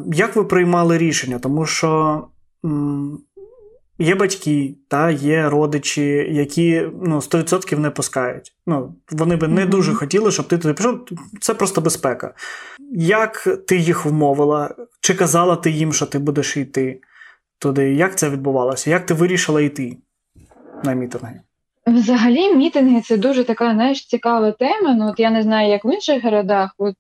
Як 0.07 0.37
ви 0.37 0.45
приймали 0.45 0.99
рішення? 0.99 1.39
Тому 1.39 1.67
що 1.67 2.21
Є 3.99 4.15
батьки, 4.15 4.75
та 4.89 5.11
є 5.11 5.49
родичі, 5.49 6.05
які 6.31 6.89
ну, 7.03 7.17
100% 7.17 7.79
не 7.79 7.91
пускають. 7.91 8.53
Ну, 8.67 8.95
Вони 9.11 9.37
би 9.37 9.49
не 9.49 9.67
дуже 9.67 9.95
хотіли, 9.95 10.31
щоб 10.31 10.49
ти 10.49 10.59
туди 10.59 10.75
пішов. 10.75 10.99
Це 11.41 11.55
просто 11.55 11.81
безпека. 11.81 12.35
Як 12.97 13.49
ти 13.69 13.77
їх 13.77 14.07
вмовила? 14.07 14.75
Чи 15.01 15.15
казала 15.15 15.57
ти 15.57 15.71
їм, 15.71 15.93
що 15.93 16.07
ти 16.07 16.19
будеш 16.19 16.57
йти 16.57 17.01
туди? 17.59 17.95
Як 17.95 18.19
це 18.19 18.31
відбувалося? 18.31 18.91
Як 18.91 19.07
ти 19.07 19.15
вирішила 19.15 19.61
йти 19.61 19.97
на 20.85 20.93
мітинги? 20.93 21.41
Взагалі, 21.87 22.55
мітинги 22.55 23.01
це 23.01 23.17
дуже 23.17 23.45
така 23.45 23.73
знаєш, 23.73 24.07
цікава 24.07 24.53
тема. 24.53 24.95
Ну, 24.95 25.09
от 25.09 25.21
Я 25.21 25.31
не 25.31 25.43
знаю, 25.43 25.71
як 25.71 25.85
в 25.85 25.95
інших 25.95 26.25
городах, 26.25 26.75
от 26.79 26.97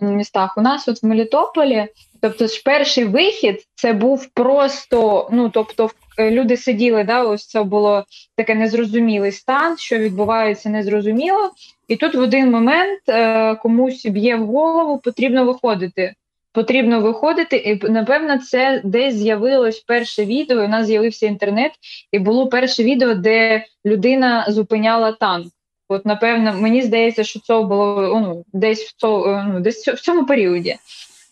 у 0.00 0.04
містах. 0.06 0.58
У 0.58 0.60
нас 0.60 0.88
от 0.88 1.02
в 1.02 1.06
Мелітополі, 1.06 1.86
тобто 2.24 2.46
ж 2.46 2.62
перший 2.64 3.04
вихід 3.04 3.66
це 3.74 3.92
був 3.92 4.26
просто, 4.34 5.28
ну 5.32 5.48
тобто, 5.48 5.90
люди 6.18 6.56
сиділи, 6.56 7.04
да, 7.04 7.22
ось 7.22 7.46
це 7.46 7.62
було 7.62 8.04
таке 8.36 8.54
незрозумілий 8.54 9.32
стан, 9.32 9.76
що 9.78 9.98
відбувається 9.98 10.68
незрозуміло. 10.68 11.50
І 11.88 11.96
тут 11.96 12.14
в 12.14 12.20
один 12.20 12.50
момент 12.50 13.00
е, 13.08 13.54
комусь 13.54 14.06
б'є 14.06 14.36
в 14.36 14.46
голову, 14.46 14.98
потрібно 14.98 15.44
виходити. 15.44 16.14
Потрібно 16.52 17.00
виходити, 17.00 17.56
і 17.56 17.90
напевно, 17.90 18.38
це 18.38 18.80
десь 18.84 19.14
з'явилось 19.14 19.80
перше 19.80 20.24
відео. 20.24 20.64
У 20.64 20.68
нас 20.68 20.86
з'явився 20.86 21.26
інтернет, 21.26 21.72
і 22.12 22.18
було 22.18 22.46
перше 22.46 22.84
відео, 22.84 23.14
де 23.14 23.64
людина 23.86 24.46
зупиняла 24.48 25.12
танк. 25.12 25.52
От, 25.88 26.06
напевно, 26.06 26.54
мені 26.54 26.82
здається, 26.82 27.24
що 27.24 27.40
це 27.40 27.60
було 27.60 28.20
ну, 28.20 28.44
десь 28.52 28.82
в 28.82 28.96
цьому, 28.96 29.42
ну, 29.52 29.60
десь 29.60 29.88
в 29.88 30.00
цьому 30.00 30.26
періоді. 30.26 30.76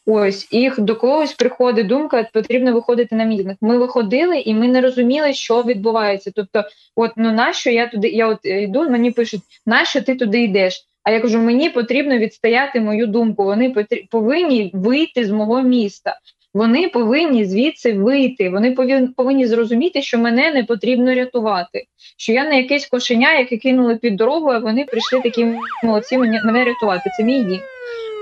Ось 0.07 0.49
і 0.51 0.71
до 0.79 0.97
когось 0.97 1.33
приходить 1.33 1.87
думка, 1.87 2.29
потрібно 2.33 2.73
виходити 2.73 3.17
на 3.17 3.25
мітинг. 3.25 3.55
Ми 3.61 3.79
виходили, 3.79 4.39
і 4.39 4.55
ми 4.55 4.69
не 4.69 4.81
розуміли, 4.81 5.33
що 5.33 5.63
відбувається. 5.63 6.33
Тобто, 6.35 6.65
от 6.97 7.11
ну 7.17 7.33
нащо 7.33 7.71
я 7.71 7.87
туди? 7.87 8.09
Я 8.09 8.29
от 8.29 8.39
йду, 8.45 8.91
мені 8.91 9.11
пишуть, 9.11 9.41
нащо 9.67 10.03
ти 10.03 10.15
туди 10.15 10.43
йдеш? 10.43 10.87
А 11.03 11.11
я 11.11 11.21
кажу, 11.21 11.39
мені 11.39 11.71
потрібно 11.71 12.19
відстояти 12.19 12.81
мою 12.81 13.07
думку. 13.07 13.45
Вони 13.45 13.75
повинні 14.11 14.71
вийти 14.75 15.25
з 15.25 15.31
мого 15.31 15.63
міста. 15.63 16.19
Вони 16.55 16.89
повинні 16.89 17.45
звідси 17.45 17.93
вийти. 17.93 18.51
Вони 18.51 18.77
повинні 19.17 19.47
зрозуміти, 19.47 20.03
що 20.03 20.19
мене 20.19 20.53
не 20.53 20.65
потрібно 20.65 21.15
рятувати. 21.15 21.85
Що 22.17 22.33
я 22.33 22.45
не 22.49 22.57
якесь 22.57 22.87
кошеня, 22.87 23.39
яке 23.39 23.57
кинули 23.57 23.97
під 23.97 24.17
дорогу, 24.17 24.49
а 24.49 24.59
вони 24.59 24.85
прийшли 24.85 25.21
такі 25.21 25.47
молодці 25.85 26.19
мене 26.19 26.65
рятувати. 26.65 27.11
Це 27.17 27.25
мій 27.25 27.43
дім. 27.43 27.61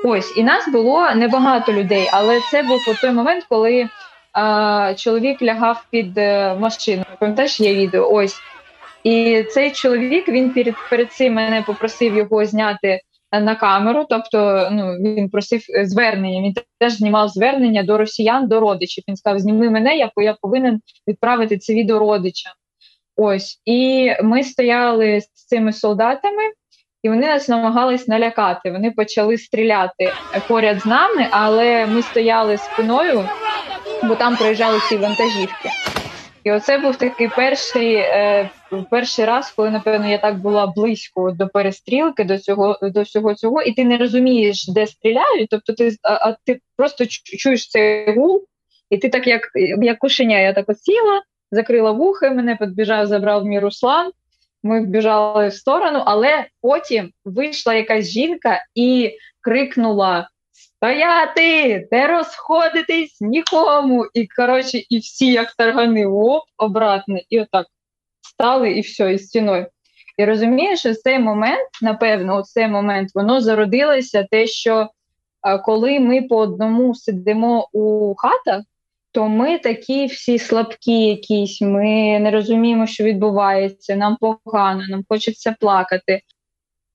Ось 0.04 0.36
і 0.36 0.42
нас 0.42 0.68
було 0.68 1.10
небагато 1.14 1.72
людей, 1.72 2.08
але 2.12 2.40
це 2.50 2.62
був 2.62 2.78
той 3.00 3.10
момент, 3.10 3.44
коли 3.48 3.88
а, 4.32 4.94
чоловік 4.94 5.42
лягав 5.42 5.84
під 5.90 6.18
е, 6.18 6.54
машину. 6.54 7.04
Пам'ятаєш, 7.20 7.60
є 7.60 7.74
відео. 7.74 8.12
Ось 8.12 8.40
і 9.04 9.42
цей 9.42 9.70
чоловік 9.70 10.28
він 10.28 10.50
перед 10.50 10.74
перед 10.90 11.12
цим 11.12 11.34
мене 11.34 11.62
попросив 11.62 12.16
його 12.16 12.44
зняти 12.44 13.00
на 13.32 13.54
камеру. 13.54 14.06
Тобто, 14.08 14.68
ну 14.72 14.92
він 14.92 15.30
просив 15.30 15.60
звернення. 15.84 16.42
Він 16.42 16.54
теж 16.78 16.92
знімав 16.92 17.28
звернення 17.28 17.82
до 17.82 17.98
росіян, 17.98 18.48
до 18.48 18.60
родичів. 18.60 19.04
Він 19.08 19.16
сказав: 19.16 19.38
Зніми 19.38 19.70
мене, 19.70 19.96
я 19.96 20.10
я 20.16 20.36
повинен 20.40 20.80
відправити 21.08 21.58
це 21.58 21.74
відео 21.74 21.98
родичам. 21.98 22.52
Ось 23.16 23.60
і 23.64 24.10
ми 24.22 24.44
стояли 24.44 25.20
з 25.20 25.44
цими 25.46 25.72
солдатами 25.72 26.42
і 27.02 27.08
вони 27.08 27.26
нас 27.26 27.48
намагались 27.48 28.08
налякати. 28.08 28.70
Вони 28.70 28.90
почали 28.90 29.38
стріляти 29.38 30.12
поряд 30.48 30.80
з 30.80 30.86
нами, 30.86 31.26
але 31.30 31.86
ми 31.86 32.02
стояли 32.02 32.56
спиною, 32.56 33.28
бо 34.02 34.14
там 34.14 34.36
проїжджали 34.36 34.78
ці 34.88 34.96
вантажівки. 34.96 35.70
І 36.44 36.52
оце 36.52 36.78
був 36.78 36.96
такий 36.96 37.28
перший 37.28 37.94
е, 37.94 38.50
перший 38.90 39.24
раз, 39.24 39.50
коли 39.50 39.70
напевно 39.70 40.08
я 40.08 40.18
так 40.18 40.38
була 40.38 40.66
близько 40.66 41.30
до 41.30 41.48
перестрілки, 41.48 42.24
до 42.24 42.38
цього 42.38 42.78
до 42.82 43.02
всього 43.02 43.34
цього, 43.34 43.62
і 43.62 43.72
ти 43.72 43.84
не 43.84 43.98
розумієш, 43.98 44.68
де 44.68 44.86
стріляють. 44.86 45.50
Тобто, 45.50 45.72
ти 45.72 45.96
а, 46.02 46.28
а 46.28 46.36
ти 46.44 46.60
просто 46.76 47.04
чуєш 47.06 47.68
цей 47.68 48.16
гул, 48.16 48.44
і 48.90 48.98
ти 48.98 49.08
так, 49.08 49.26
як 49.26 49.40
як 49.82 49.98
кошеня, 49.98 50.38
я 50.38 50.52
так 50.52 50.64
от 50.68 50.80
сіла, 50.80 51.22
закрила 51.50 51.92
вухи, 51.92 52.30
мене 52.30 52.56
підбіжав, 52.56 53.06
забрав 53.06 53.44
мій 53.44 53.58
Руслан. 53.58 54.10
Ми 54.62 54.80
вбіжали 54.80 55.48
в 55.48 55.54
сторону, 55.54 56.02
але 56.06 56.46
потім 56.62 57.10
вийшла 57.24 57.74
якась 57.74 58.08
жінка 58.08 58.64
і 58.74 59.16
крикнула: 59.40 60.28
Стояти, 60.52 61.88
не 61.92 62.06
розходитись 62.06 63.20
нікому! 63.20 64.06
І 64.14 64.26
коротше, 64.26 64.78
і 64.90 64.98
всі, 64.98 65.32
як 65.32 65.54
таргани, 65.54 66.06
оп, 66.06 66.42
обратно, 66.56 67.18
і 67.28 67.40
отак 67.40 67.66
стали, 68.20 68.72
і 68.72 68.80
все, 68.80 69.12
і 69.12 69.18
стіною. 69.18 69.66
І 70.18 70.24
розумієш, 70.24 70.80
що 70.80 70.94
цей 70.94 71.18
момент, 71.18 71.68
напевно, 71.82 72.40
у 72.40 72.42
цей 72.42 72.68
момент 72.68 73.10
воно 73.14 73.40
зародилося 73.40 74.26
те, 74.30 74.46
що 74.46 74.88
коли 75.64 76.00
ми 76.00 76.22
по 76.22 76.36
одному 76.36 76.94
сидимо 76.94 77.68
у 77.72 78.14
хатах 78.14 78.62
то 79.12 79.28
ми 79.28 79.58
такі 79.58 80.06
всі 80.06 80.38
слабкі, 80.38 81.00
якісь, 81.00 81.60
ми 81.60 82.18
не 82.20 82.30
розуміємо, 82.30 82.86
що 82.86 83.04
відбувається, 83.04 83.96
нам 83.96 84.16
погано, 84.20 84.82
нам 84.88 85.04
хочеться 85.08 85.56
плакати. 85.60 86.20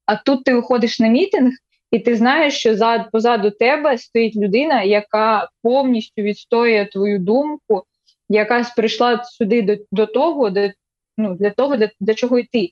А 0.05 0.15
тут 0.15 0.43
ти 0.43 0.53
виходиш 0.53 0.99
на 0.99 1.07
мітинг, 1.07 1.51
і 1.91 1.99
ти 1.99 2.15
знаєш, 2.15 2.53
що 2.53 2.75
зад, 2.75 3.11
позаду 3.11 3.51
тебе 3.51 3.97
стоїть 3.97 4.35
людина, 4.35 4.83
яка 4.83 5.49
повністю 5.63 6.21
відстоює 6.21 6.85
твою 6.91 7.19
думку, 7.19 7.83
яка 8.29 8.65
прийшла 8.75 9.23
сюди 9.23 9.61
до 9.61 9.75
до 9.91 10.05
того, 10.05 10.49
до, 10.49 10.69
ну, 11.17 11.35
для 11.35 11.49
того, 11.49 11.77
для, 11.77 11.89
для 11.99 12.13
чого 12.13 12.39
йти. 12.39 12.69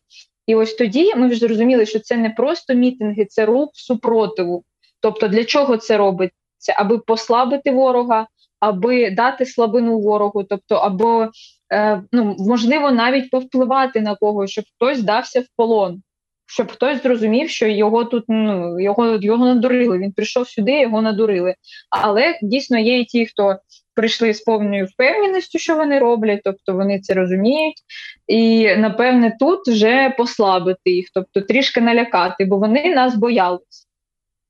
І 0.47 0.56
ось 0.56 0.73
тоді 0.73 1.15
ми 1.15 1.27
вже 1.27 1.39
зрозуміли, 1.39 1.86
що 1.86 1.99
це 1.99 2.17
не 2.17 2.29
просто 2.29 2.73
мітинги, 2.73 3.25
це 3.25 3.45
рух 3.45 3.69
супротиву. 3.73 4.63
Тобто, 4.99 5.27
для 5.27 5.45
чого 5.45 5.77
це 5.77 5.97
робиться? 5.97 6.73
Аби 6.77 6.97
послабити 6.97 7.71
ворога, 7.71 8.27
аби 8.63 9.12
дати 9.12 9.45
слабину 9.45 9.99
ворогу, 9.99 10.43
тобто, 10.43 10.76
або 10.76 11.28
е, 11.73 12.04
ну 12.12 12.36
можливо 12.39 12.91
навіть 12.91 13.30
повпливати 13.30 14.02
на 14.02 14.15
когось, 14.15 14.52
щоб 14.52 14.65
хтось 14.76 14.97
здався 14.97 15.41
в 15.41 15.45
полон, 15.56 16.02
щоб 16.45 16.71
хтось 16.71 17.04
зрозумів, 17.04 17.49
що 17.49 17.67
його 17.67 18.06
тут 18.06 18.23
ну 18.28 18.80
його 18.80 19.17
його 19.21 19.45
надурили. 19.45 19.97
Він 19.97 20.12
прийшов 20.12 20.47
сюди, 20.47 20.82
його 20.82 21.02
надурили. 21.02 21.56
Але 21.89 22.39
дійсно 22.41 22.80
є 22.80 22.99
і 22.99 23.06
ті, 23.06 23.26
хто 23.26 23.58
прийшли 23.95 24.34
з 24.34 24.41
повною 24.41 24.86
впевненістю, 24.86 25.60
що 25.60 25.76
вони 25.76 25.99
роблять, 25.99 26.41
тобто 26.43 26.73
вони 26.73 26.99
це 26.99 27.13
розуміють, 27.13 27.78
і 28.28 28.76
напевне 28.76 29.38
тут 29.39 29.67
вже 29.67 30.13
послабити 30.17 30.91
їх, 30.91 31.08
тобто 31.13 31.41
трішки 31.41 31.82
налякати, 31.82 32.45
бо 32.45 32.58
вони 32.58 32.95
нас 32.95 33.15
боялись. 33.15 33.88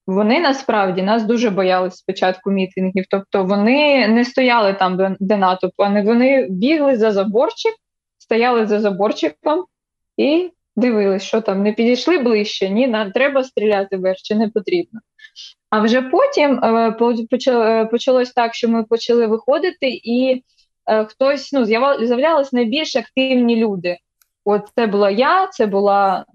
Вони 0.08 0.40
насправді 0.40 1.02
нас 1.02 1.24
дуже 1.24 1.50
боялись 1.50 1.96
спочатку 1.96 2.52
мітингів, 2.52 3.06
тобто 3.10 3.44
вони 3.44 4.08
не 4.08 4.26
стояли 4.26 4.74
там, 4.74 5.18
де 5.20 5.38
натовп, 5.38 5.74
а 5.78 6.02
вони 6.02 6.48
бігли 6.50 6.98
за 6.98 7.12
заборчик, 7.12 7.74
стояли 8.18 8.66
за 8.66 8.80
заборчиком 8.80 9.66
і 10.18 10.50
дивились, 10.76 11.24
що 11.24 11.42
там 11.42 11.64
не 11.64 11.74
підійшли 11.74 12.18
ближче, 12.18 12.70
ні, 12.70 12.88
нам 12.88 13.12
треба 13.12 13.44
стріляти 13.44 13.98
вверх, 13.98 14.18
чи 14.18 14.36
не 14.36 14.50
потрібно. 14.50 15.00
А 15.70 15.80
вже 15.80 16.02
потім 16.02 16.60
е, 16.64 16.96
е, 17.48 17.86
почалось 17.86 18.32
так, 18.34 18.56
що 18.56 18.70
ми 18.70 18.84
почали 18.84 19.28
виходити, 19.28 19.90
і 20.04 20.44
е, 20.88 21.06
хтось 21.06 21.54
ну, 21.54 21.66
з'являлися 21.66 22.50
найбільш 22.56 22.96
активні 22.96 23.56
люди. 23.56 23.98
От 24.46 24.62
це 24.76 24.88
була 24.88 25.10
я, 25.10 25.48
це 25.48 25.66
була 25.66 26.26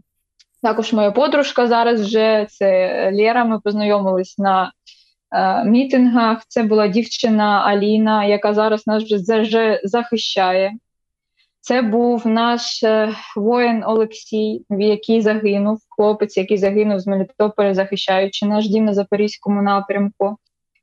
також 0.63 0.93
моя 0.93 1.11
подружка 1.11 1.67
зараз 1.67 2.01
вже 2.03 2.47
це 2.51 2.69
Лєра. 3.13 3.45
Ми 3.45 3.61
познайомились 3.61 4.39
на 4.39 4.73
е, 5.33 5.65
мітингах. 5.65 6.43
Це 6.49 6.63
була 6.63 6.89
дівчина 6.89 7.63
Аліна, 7.67 8.25
яка 8.25 8.55
зараз 8.55 8.87
нас 8.87 9.05
вже 9.05 9.81
захищає. 9.85 10.73
Це 11.61 11.83
був 11.83 12.27
наш 12.27 12.83
е, 12.83 13.15
воїн 13.37 13.83
Олексій, 13.87 14.65
який 14.71 15.21
загинув, 15.21 15.79
хлопець, 15.89 16.37
який 16.37 16.59
загинув 16.59 17.01
з 17.01 17.07
Мелітополя, 17.07 17.75
захищаючи 17.75 18.47
наш 18.47 18.69
дім 18.69 18.85
на 18.85 18.95
Запорізькому 18.95 19.63
напрямку. 19.63 20.37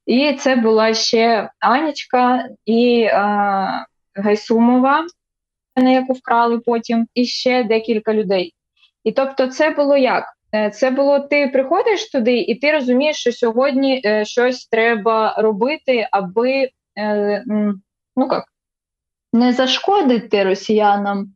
І 0.05 0.33
це 0.33 0.55
була 0.55 0.93
ще 0.93 1.49
Анічка 1.59 2.49
і 2.65 3.01
е, 3.01 3.13
Гайсумова, 4.15 5.05
яку 5.75 6.13
вкрали 6.13 6.59
потім, 6.59 7.07
і 7.13 7.25
ще 7.25 7.63
декілька 7.63 8.13
людей. 8.13 8.53
І 9.05 9.11
тобто, 9.11 9.47
це 9.47 9.69
було 9.69 9.97
як? 9.97 10.23
Е, 10.55 10.69
це 10.69 10.91
було 10.91 11.19
ти 11.19 11.47
приходиш 11.47 12.11
туди, 12.11 12.37
і 12.37 12.55
ти 12.55 12.71
розумієш, 12.71 13.17
що 13.17 13.31
сьогодні 13.31 14.01
е, 14.05 14.25
щось 14.25 14.67
треба 14.67 15.35
робити, 15.37 16.07
аби 16.11 16.69
е, 16.97 17.43
ну 18.15 18.27
як, 18.31 18.43
не 19.33 19.53
зашкодити 19.53 20.43
росіянам, 20.43 21.27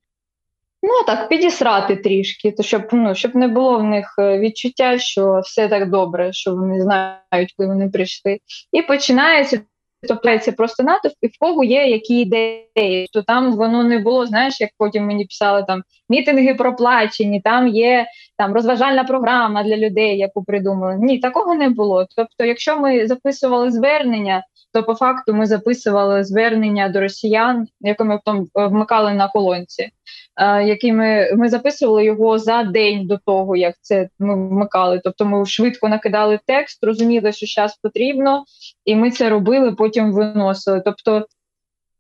ну 0.84 1.04
так, 1.08 1.30
підісрати 1.30 1.96
трішки, 1.96 2.52
то 2.52 2.64
щоб 2.64 2.88
ну, 2.92 3.16
щоб 3.16 3.36
не 3.36 3.48
було 3.48 3.80
в 3.80 3.84
них 3.84 4.16
відчуття, 4.18 5.00
що 5.00 5.40
все 5.40 5.68
так 5.68 5.90
добре, 5.90 6.34
що 6.34 6.56
вони 6.56 6.82
знають, 6.82 7.54
коли 7.58 7.70
вони 7.70 7.90
прийшли. 7.90 8.40
І 8.72 8.82
починається 8.82 9.62
Тобто 10.08 10.52
просто 10.58 10.84
натовп, 10.84 11.16
і 11.22 11.28
в 11.28 11.32
кого 11.40 11.64
є 11.64 11.88
які 11.88 12.20
ідеї, 12.20 13.08
то 13.14 13.22
там 13.22 13.52
воно 13.52 13.84
не 13.84 14.00
було, 14.00 14.26
знаєш, 14.26 14.62
як 14.62 14.70
потім 14.78 15.06
мені 15.06 15.26
писали 15.26 15.64
там 15.68 15.84
мітинги 16.10 16.56
проплачені, 16.56 17.42
там 17.42 17.68
є 17.68 18.06
там 18.38 18.54
розважальна 18.54 19.04
програма 19.04 19.64
для 19.64 19.78
людей, 19.78 20.18
яку 20.18 20.44
придумали. 20.44 20.98
Ні, 21.00 21.20
такого 21.20 21.56
не 21.56 21.70
було. 21.70 22.08
Тобто, 22.16 22.46
якщо 22.46 22.80
ми 22.80 23.08
записували 23.08 23.72
звернення, 23.72 24.44
то 24.74 24.84
по 24.84 24.96
факту 24.96 25.34
ми 25.34 25.46
записували 25.46 26.24
звернення 26.24 26.90
до 26.90 27.00
росіян, 27.00 27.68
яке 27.82 28.04
ми 28.04 28.20
потім 28.26 28.48
вмикали 28.56 29.14
на 29.14 29.28
колонці, 29.28 29.90
е, 30.38 30.64
які 30.64 30.94
ми, 30.94 31.32
ми 31.36 31.50
записували 31.50 32.06
його 32.06 32.40
за 32.40 32.64
день 32.64 33.08
до 33.08 33.18
того, 33.18 33.56
як 33.56 33.76
це 33.82 34.10
ми 34.20 34.36
вмикали. 34.50 35.02
Тобто 35.04 35.26
ми 35.26 35.46
швидко 35.46 35.90
накидали 35.90 36.40
текст, 36.46 36.84
розуміли, 36.84 37.32
що 37.32 37.46
зараз 37.46 37.78
потрібно, 37.84 38.44
і 38.86 38.96
ми 38.96 39.12
це 39.12 39.30
робили, 39.30 39.72
потім 39.72 40.14
виносили. 40.14 40.82
Тобто 40.86 41.28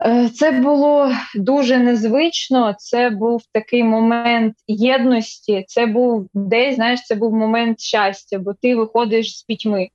е, 0.05 0.29
це 0.29 0.51
було 0.51 1.11
дуже 1.35 1.77
незвично. 1.77 2.75
Це 2.77 3.09
був 3.09 3.41
такий 3.51 3.83
момент 3.83 4.53
єдності. 4.67 5.65
Це 5.67 5.85
був 5.85 6.27
десь, 6.33 6.75
знаєш, 6.75 7.03
це 7.05 7.15
був 7.15 7.33
момент 7.33 7.79
щастя, 7.79 8.39
бо 8.39 8.53
ти 8.61 8.75
виходиш 8.75 9.37
з 9.37 9.43
пітьми. 9.43 9.89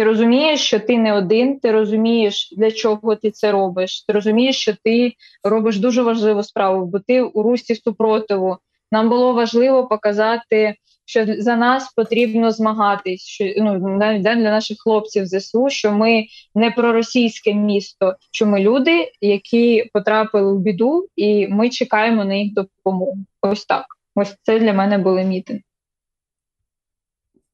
Ти 0.00 0.04
розумієш, 0.04 0.60
що 0.60 0.80
ти 0.80 0.98
не 0.98 1.12
один, 1.12 1.58
ти 1.58 1.72
розумієш, 1.72 2.54
для 2.56 2.70
чого 2.70 3.16
ти 3.16 3.30
це 3.30 3.52
робиш. 3.52 4.04
Ти 4.04 4.12
розумієш, 4.12 4.56
що 4.56 4.72
ти 4.84 5.12
робиш 5.44 5.78
дуже 5.78 6.02
важливу 6.02 6.42
справу, 6.42 6.86
бо 6.86 6.98
ти 6.98 7.22
у 7.22 7.42
русті 7.42 7.74
супротиву. 7.74 8.56
Нам 8.92 9.08
було 9.08 9.32
важливо 9.32 9.86
показати, 9.86 10.74
що 11.04 11.26
за 11.38 11.56
нас 11.56 11.92
потрібно 11.92 12.50
змагатись. 12.50 13.22
Що 13.22 13.44
ну 13.56 13.78
навіть 13.78 14.22
для 14.22 14.34
наших 14.34 14.76
хлопців 14.80 15.26
ЗСУ, 15.26 15.70
що 15.70 15.92
ми 15.92 16.26
не 16.54 16.70
проросійське 16.70 17.54
місто, 17.54 18.14
що 18.30 18.46
ми 18.46 18.60
люди, 18.60 19.12
які 19.20 19.90
потрапили 19.92 20.52
в 20.52 20.58
біду, 20.58 21.06
і 21.16 21.48
ми 21.48 21.70
чекаємо 21.70 22.24
на 22.24 22.34
їх 22.34 22.52
допомогу. 22.54 23.16
Ось 23.42 23.64
так. 23.64 23.84
Ось 24.14 24.36
це 24.42 24.58
для 24.58 24.72
мене 24.72 24.98
були 24.98 25.24
мітинги. 25.24 25.62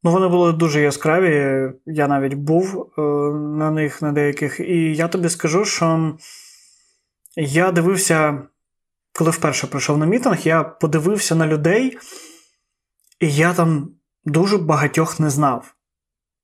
Ну, 0.07 0.13
вони 0.13 0.29
були 0.29 0.53
дуже 0.53 0.81
яскраві. 0.81 1.63
Я 1.87 2.09
навіть 2.09 2.35
був 2.35 2.93
е, 2.99 3.01
на 3.59 3.71
них 3.71 4.03
на 4.03 4.13
деяких. 4.13 4.61
І 4.61 4.95
я 4.95 5.09
тобі 5.09 5.29
скажу, 5.29 5.65
що 5.65 6.17
я 7.37 7.73
дивився, 7.73 8.43
коли 9.19 9.31
вперше 9.31 9.67
прийшов 9.67 9.99
на 9.99 10.07
мітинг, 10.07 10.39
я 10.39 10.65
подивився 10.65 11.35
на 11.35 11.47
людей, 11.47 11.99
і 13.21 13.35
я 13.35 13.55
там 13.55 13.91
дуже 14.25 14.59
багатьох 14.59 15.21
не 15.21 15.31
знав. 15.31 15.75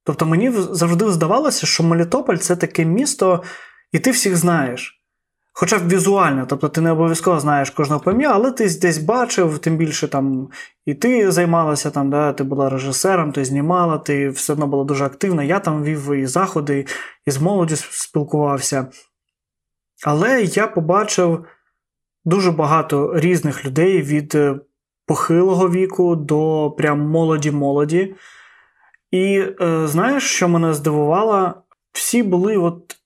Тобто 0.04 0.26
мені 0.26 0.50
завжди 0.50 1.10
здавалося, 1.10 1.66
що 1.66 1.82
Мелітополь 1.82 2.36
це 2.36 2.56
таке 2.56 2.84
місто, 2.84 3.42
і 3.92 3.98
ти 3.98 4.10
всіх 4.10 4.36
знаєш. 4.36 5.01
Хоча 5.54 5.78
б 5.78 5.88
візуально, 5.88 6.46
тобто 6.46 6.68
ти 6.68 6.80
не 6.80 6.90
обов'язково 6.90 7.40
знаєш 7.40 7.70
кожного 7.70 8.00
пам'я, 8.00 8.30
але 8.32 8.52
ти 8.52 8.78
десь 8.80 8.98
бачив, 8.98 9.58
тим 9.58 9.76
більше 9.76 10.08
там 10.08 10.48
і 10.86 10.94
ти 10.94 11.30
займалася 11.30 11.90
там, 11.90 12.10
да, 12.10 12.32
ти 12.32 12.44
була 12.44 12.70
режисером, 12.70 13.32
ти 13.32 13.44
знімала, 13.44 13.98
ти 13.98 14.28
все 14.28 14.52
одно 14.52 14.66
була 14.66 14.84
дуже 14.84 15.04
активна. 15.04 15.44
Я 15.44 15.60
там 15.60 15.84
вів 15.84 16.12
і 16.14 16.26
заходи, 16.26 16.86
і 17.26 17.30
з 17.30 17.40
молоді 17.40 17.76
спілкувався. 17.76 18.86
Але 20.06 20.42
я 20.42 20.66
побачив 20.66 21.44
дуже 22.24 22.50
багато 22.50 23.12
різних 23.14 23.64
людей 23.64 24.02
від 24.02 24.34
е, 24.34 24.60
похилого 25.06 25.70
віку 25.70 26.16
до 26.16 26.70
прям 26.78 27.00
молоді-молоді. 27.00 28.14
І 29.10 29.44
е, 29.60 29.86
знаєш, 29.86 30.22
що 30.22 30.48
мене 30.48 30.74
здивувало? 30.74 31.54
Всі 31.92 32.22
були 32.22 32.56
от 32.56 33.01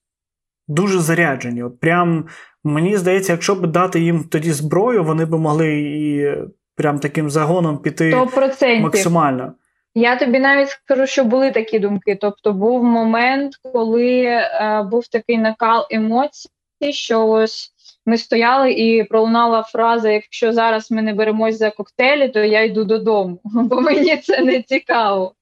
дуже 0.67 0.99
заряджені. 0.99 1.63
От 1.63 1.79
прям 1.79 2.27
мені 2.63 2.97
здається, 2.97 3.31
якщо 3.31 3.55
б 3.55 3.67
дати 3.67 3.99
їм 3.99 4.23
тоді 4.23 4.51
зброю, 4.51 5.03
вони 5.03 5.25
б 5.25 5.33
могли 5.33 5.79
і 5.79 6.33
прям 6.75 6.99
таким 6.99 7.29
загоном 7.29 7.77
піти 7.77 8.15
100%. 8.15 8.79
максимально. 8.79 9.53
Я 9.95 10.15
тобі 10.15 10.39
навіть 10.39 10.69
скажу, 10.69 11.07
що 11.07 11.23
були 11.23 11.51
такі 11.51 11.79
думки. 11.79 12.17
Тобто, 12.21 12.53
був 12.53 12.83
момент, 12.83 13.53
коли 13.73 14.23
е, 14.23 14.87
був 14.91 15.07
такий 15.07 15.37
накал 15.37 15.87
емоцій, 15.91 16.49
що 16.91 17.27
ось 17.27 17.71
ми 18.05 18.17
стояли 18.17 18.71
і 18.71 19.03
пролунала 19.03 19.63
фраза: 19.63 20.09
якщо 20.09 20.53
зараз 20.53 20.91
ми 20.91 21.01
не 21.01 21.13
беремось 21.13 21.57
за 21.57 21.71
коктейлі, 21.71 22.29
то 22.29 22.39
я 22.39 22.63
йду 22.63 22.83
додому, 22.83 23.39
бо 23.43 23.81
мені 23.81 24.17
це 24.17 24.41
не 24.41 24.61
цікаво. 24.61 25.33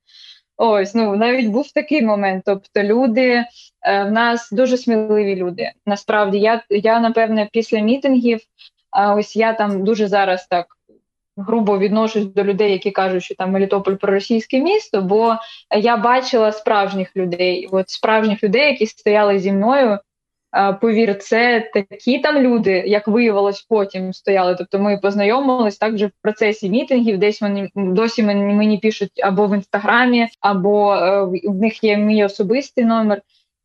Ось 0.58 0.96
ну 0.96 1.16
навіть 1.16 1.48
був 1.48 1.72
такий 1.72 2.02
момент. 2.02 2.44
Тобто, 2.46 2.84
люди 2.84 3.46
е, 3.82 4.04
в 4.04 4.12
нас 4.12 4.52
дуже 4.52 4.78
сміливі 4.78 5.36
люди. 5.36 5.72
Насправді, 5.86 6.40
я 6.40 6.64
я 6.70 7.00
напевне 7.00 7.50
після 7.52 7.80
мітингів, 7.80 8.40
ось 9.16 9.36
я 9.36 9.54
там 9.54 9.84
дуже 9.84 10.08
зараз 10.08 10.48
так 10.48 10.66
грубо 11.38 11.80
відношусь 11.80 12.26
до 12.26 12.44
людей, 12.44 12.72
які 12.72 12.92
кажуть, 12.92 13.24
що 13.24 13.36
там 13.36 13.52
Мелітополь 13.52 13.96
проросійське 13.96 14.60
місто. 14.60 15.02
Бо 15.02 15.36
я 15.78 15.98
бачила 15.98 16.52
справжніх 16.52 17.16
людей, 17.16 17.68
от 17.72 17.90
справжніх 17.90 18.44
людей, 18.44 18.72
які 18.72 18.86
стояли 18.86 19.40
зі 19.40 19.52
мною 19.52 20.00
повір, 20.82 21.18
це 21.18 21.70
такі 21.74 22.20
там 22.20 22.38
люди, 22.38 22.72
як 22.72 23.08
виявилось, 23.08 23.62
потім 23.62 24.14
стояли. 24.14 24.56
Тобто 24.56 24.80
ми 24.80 24.98
познайомились 24.98 25.78
так 25.78 25.94
вже 25.94 26.08
в 26.08 26.12
процесі 26.22 26.70
мітингів. 26.70 27.18
Десь 27.18 27.42
вони 27.42 27.70
досі 27.76 28.24
мені, 28.24 28.54
мені 28.54 28.78
пишуть 28.78 29.12
або 29.24 29.48
в 29.48 29.56
інстаграмі, 29.56 30.28
або 30.42 30.96
е, 30.96 31.24
в 31.44 31.56
них 31.56 31.84
є 31.84 31.98
мій 31.98 32.26
особистий 32.26 32.86
номер. 32.86 33.22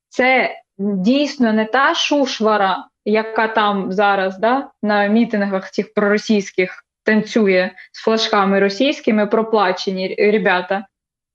Це 0.08 0.56
дійсно 0.78 1.52
не 1.52 1.64
та 1.64 1.94
шушвара, 1.94 2.86
яка 3.04 3.48
там 3.48 3.92
зараз 3.92 4.38
да, 4.38 4.70
на 4.82 5.06
мітингах 5.06 5.70
цих 5.70 5.94
проросійських 5.94 6.84
танцює 7.04 7.70
з 7.92 8.02
флажками 8.02 8.60
російськими, 8.60 9.26
проплачені 9.26 10.16
ребята. 10.18 10.86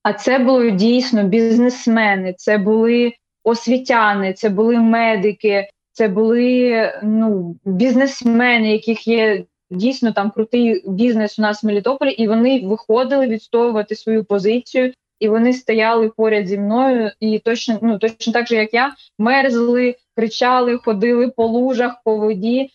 А 0.04 0.14
це 0.14 0.40
були 0.40 0.72
дійсно 0.72 1.24
бізнесмени, 1.24 2.34
це 2.38 2.58
були 2.58 3.14
освітяни, 3.46 4.34
це 4.34 4.50
були 4.50 4.78
медики, 4.78 5.70
це 5.92 6.08
були 6.08 6.92
ну, 7.04 7.56
бізнесмени, 7.66 8.72
яких 8.72 9.08
є 9.08 9.44
дійсно 9.70 10.12
там 10.12 10.32
крутий 10.32 10.84
бізнес 10.90 11.40
у 11.40 11.42
нас 11.42 11.64
в 11.64 11.66
Мелітополі, 11.66 12.12
і 12.12 12.28
вони 12.28 12.62
виходили 12.66 13.28
відстоювати 13.28 13.96
свою 13.96 14.26
позицію, 14.26 14.94
і 15.20 15.30
вони 15.30 15.54
стояли 15.54 16.10
поряд 16.10 16.48
зі 16.48 16.58
мною, 16.58 17.12
і 17.20 17.40
точно 17.40 17.80
ну 17.82 17.98
точно 17.98 18.34
так 18.34 18.48
же, 18.48 18.56
як 18.56 18.74
я, 18.74 18.96
мерзли, 19.20 19.96
кричали, 20.16 20.78
ходили 20.78 21.28
по 21.28 21.46
лужах, 21.46 22.02
по 22.06 22.18
воді. 22.18 22.70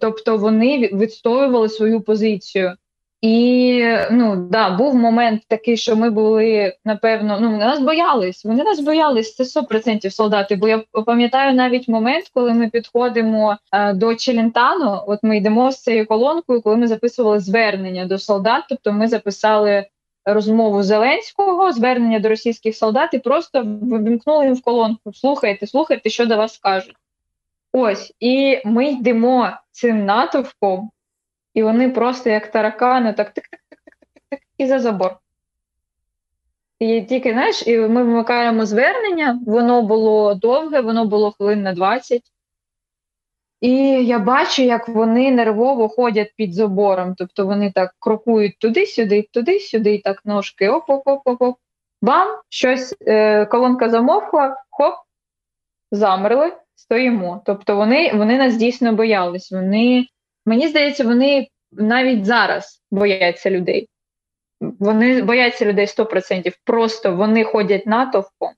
Тобто 0.00 0.36
вони 0.36 0.90
відстоювали 0.92 1.68
свою 1.68 2.00
позицію. 2.00 2.74
І 3.24 3.84
ну 4.10 4.36
да, 4.36 4.70
був 4.70 4.94
момент 4.94 5.42
такий, 5.48 5.76
що 5.76 5.96
ми 5.96 6.10
були 6.10 6.74
напевно, 6.84 7.38
ну 7.40 7.56
нас 7.56 7.80
боялись. 7.80 8.44
Вони 8.44 8.64
нас 8.64 8.80
боялись. 8.80 9.34
Це 9.34 9.60
100% 9.60 10.10
солдати. 10.10 10.56
Бо 10.56 10.68
я 10.68 10.78
пам'ятаю 11.06 11.54
навіть 11.54 11.88
момент, 11.88 12.30
коли 12.34 12.54
ми 12.54 12.68
підходимо 12.68 13.56
е, 13.72 13.92
до 13.92 14.14
Челентану. 14.14 15.00
От 15.06 15.18
ми 15.22 15.36
йдемо 15.36 15.72
з 15.72 15.82
цією 15.82 16.06
колонкою, 16.06 16.62
коли 16.62 16.76
ми 16.76 16.86
записували 16.86 17.40
звернення 17.40 18.06
до 18.06 18.18
солдат. 18.18 18.64
Тобто 18.68 18.92
ми 18.92 19.08
записали 19.08 19.86
розмову 20.24 20.82
Зеленського, 20.82 21.72
звернення 21.72 22.18
до 22.18 22.28
російських 22.28 22.76
солдат, 22.76 23.14
і 23.14 23.18
просто 23.18 23.62
вимкнули 23.82 24.44
їм 24.44 24.54
в 24.54 24.62
колонку. 24.62 25.12
Слухайте, 25.12 25.66
слухайте, 25.66 26.10
що 26.10 26.26
до 26.26 26.36
вас 26.36 26.58
кажуть. 26.58 26.96
Ось, 27.72 28.12
і 28.20 28.58
ми 28.64 28.86
йдемо 28.86 29.50
цим 29.70 30.04
натовпом. 30.04 30.90
І 31.54 31.62
вони 31.62 31.90
просто 31.90 32.30
як 32.30 32.46
таракани, 32.46 33.12
так 33.12 33.28
тик-тик-тик-тик-тик 33.28 34.40
і 34.58 34.66
за 34.66 34.78
забор. 34.78 35.16
І 36.78 37.02
тільки, 37.02 37.32
знаєш, 37.32 37.66
і 37.66 37.78
ми 37.78 38.02
вмикаємо 38.02 38.66
звернення, 38.66 39.40
воно 39.46 39.82
було 39.82 40.34
довге, 40.34 40.80
воно 40.80 41.04
було 41.04 41.30
хвилин 41.32 41.62
на 41.62 41.72
20. 41.72 42.22
І 43.60 43.76
я 44.06 44.18
бачу, 44.18 44.62
як 44.62 44.88
вони 44.88 45.30
нервово 45.30 45.88
ходять 45.88 46.32
під 46.36 46.54
забором. 46.54 47.14
Тобто 47.18 47.46
вони 47.46 47.72
так 47.72 47.94
крокують 47.98 48.58
туди-сюди, 48.58 49.28
туди-сюди, 49.32 49.94
і 49.94 49.98
так 49.98 50.20
ножки 50.24 50.68
оп-оп-оп-оп. 50.68 51.56
Бам! 52.02 52.28
Щось 52.48 52.96
е, 53.06 53.46
колонка 53.46 53.90
замовкла, 53.90 54.56
хоп, 54.70 54.94
замерли, 55.90 56.52
стоїмо. 56.74 57.42
Тобто 57.46 57.76
вони 57.76 58.12
вони 58.14 58.38
нас 58.38 58.56
дійсно 58.56 58.92
боялись. 58.92 59.52
Вони 59.52 60.06
Мені 60.46 60.68
здається, 60.68 61.04
вони 61.04 61.48
навіть 61.72 62.24
зараз 62.24 62.82
бояться 62.90 63.50
людей. 63.50 63.88
Вони 64.60 65.22
бояться 65.22 65.64
людей 65.64 65.86
100%. 65.86 66.52
Просто 66.64 67.16
вони 67.16 67.44
ходять 67.44 67.86
натовпом, 67.86 68.50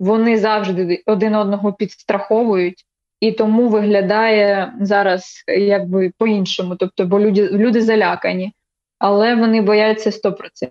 вони 0.00 0.38
завжди 0.38 1.02
один 1.06 1.34
одного 1.34 1.72
підстраховують, 1.72 2.84
і 3.20 3.32
тому 3.32 3.68
виглядає 3.68 4.72
зараз 4.80 5.44
якби 5.48 6.12
по-іншому. 6.18 6.76
Тобто, 6.76 7.06
бо 7.06 7.20
люди 7.20 7.48
люди 7.48 7.82
залякані, 7.82 8.52
але 8.98 9.34
вони 9.34 9.60
бояться 9.60 10.10
100%. 10.10 10.70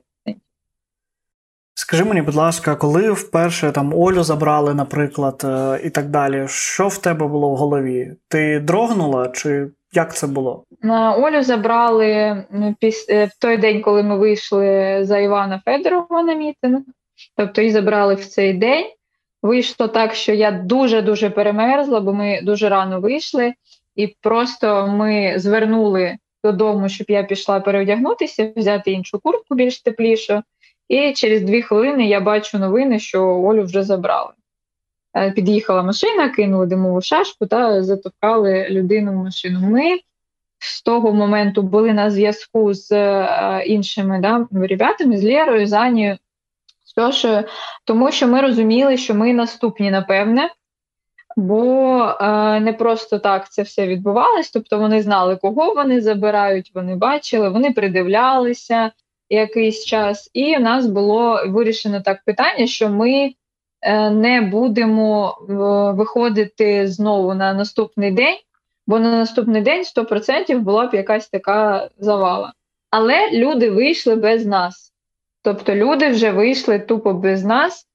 Скажи 1.88 2.04
мені, 2.04 2.21
будь 2.21 2.36
ласка, 2.36 2.76
коли 2.76 3.12
вперше 3.12 3.71
там 3.71 3.93
Олю 3.93 4.24
забрали, 4.24 4.74
наприклад, 4.74 5.41
е, 5.45 5.80
і 5.84 5.89
так 5.89 6.10
далі, 6.10 6.45
що 6.48 6.88
в 6.88 6.98
тебе 6.98 7.28
було 7.28 7.50
в 7.50 7.56
голові? 7.56 8.12
Ти 8.28 8.60
дрогнула 8.60 9.28
чи 9.28 9.67
як 9.93 10.15
це 10.15 10.28
було? 10.28 10.63
На 10.82 11.15
Олю 11.15 11.43
забрали 11.43 12.06
е, 12.08 13.26
в 13.26 13.39
той 13.39 13.58
день, 13.58 13.82
коли 13.82 14.04
ми 14.04 14.17
вийшли 14.17 15.00
за 15.02 15.19
Івана 15.19 15.62
Федорова 15.65 16.24
на 16.24 16.34
мітинг. 16.34 16.80
Тобто 17.38 17.62
її 17.62 17.74
забрали 17.74 18.15
в 18.15 18.26
цей 18.26 18.54
день. 18.54 18.86
Вийшло 19.41 19.88
так, 19.88 20.15
що 20.15 20.34
я 20.34 20.52
дуже-дуже 20.52 21.30
перемерзла, 21.30 22.00
бо 22.00 22.13
ми 22.13 22.39
дуже 22.43 22.69
рано 22.69 23.00
вийшли, 23.00 23.54
і 23.95 24.08
просто 24.21 24.88
ми 24.88 25.34
звернули 25.38 26.17
додому, 26.43 26.89
щоб 26.89 27.06
я 27.10 27.24
пішла 27.24 27.60
переодягнутися, 27.60 28.54
взяти 28.56 28.91
іншу 28.91 29.19
куртку 29.19 29.56
більш 29.56 29.82
теплішу. 29.82 30.41
І 30.88 31.13
через 31.13 31.41
дві 31.41 31.62
хвилини 31.62 32.08
я 32.08 32.19
бачу 32.19 32.60
новини, 32.60 33.00
що 33.00 33.24
Олю 33.24 33.63
вже 33.63 33.84
забрали. 33.84 34.32
Е, 35.17 35.32
під'їхала 35.32 35.84
машина, 35.84 36.30
кинули 36.30 36.65
димову 36.65 37.02
шашку 37.02 37.45
та 37.45 37.84
затовкали 37.84 38.67
людину 38.69 39.12
в 39.12 39.24
машину. 39.24 39.60
Ми 39.60 40.00
з 40.60 40.82
того 40.82 41.13
моменту 41.13 41.62
були 41.62 41.93
на 41.93 42.10
зв'язку 42.10 42.74
з 42.74 42.91
е, 42.91 43.63
іншими 43.65 44.19
да, 44.19 44.48
ребятами, 44.67 45.17
з 45.17 45.24
Лєрою, 45.24 45.67
з 45.67 45.74
Анією, 45.74 46.17
з 46.86 47.43
тому 47.86 48.12
що 48.12 48.28
ми 48.28 48.41
розуміли, 48.41 48.98
що 48.98 49.15
ми 49.15 49.34
наступні, 49.34 49.91
напевне. 49.91 50.50
Бо 51.38 51.98
е, 52.21 52.60
не 52.60 52.74
просто 52.74 53.19
так 53.19 53.52
це 53.52 53.62
все 53.62 53.88
відбувалось, 53.88 54.52
тобто 54.52 54.78
вони 54.78 55.02
знали, 55.02 55.36
кого 55.36 55.74
вони 55.74 56.02
забирають, 56.02 56.71
вони 56.76 56.95
бачили, 56.95 57.50
вони 57.50 57.71
придивлялися 57.71 58.91
якийсь 59.30 59.86
час, 59.86 60.30
і 60.34 60.56
в 60.56 60.60
нас 60.60 60.88
було 60.88 61.40
вирішено 61.48 62.02
так 62.02 62.24
питання, 62.26 62.68
що 62.68 62.90
ми 62.90 63.34
Е, 63.86 64.10
не 64.10 64.42
будемо 64.42 65.38
е, 65.50 65.54
виходити 65.98 66.88
знову 66.88 67.34
на 67.34 67.54
наступний 67.54 68.12
день, 68.12 68.38
бо 68.88 69.00
на 69.00 69.12
наступний 69.12 69.62
день 69.62 69.84
100% 69.84 70.60
була 70.60 70.88
б 70.88 70.94
якась 70.94 71.30
така 71.30 71.90
завала. 71.98 72.54
Але 72.90 73.32
люди 73.32 73.70
вийшли 73.70 74.16
без 74.16 74.46
нас. 74.46 74.94
Тобто 75.42 75.76
люди 75.76 76.10
вже 76.10 76.32
вийшли 76.32 76.80
тупо 76.80 77.14
без 77.14 77.44
нас, 77.44 77.88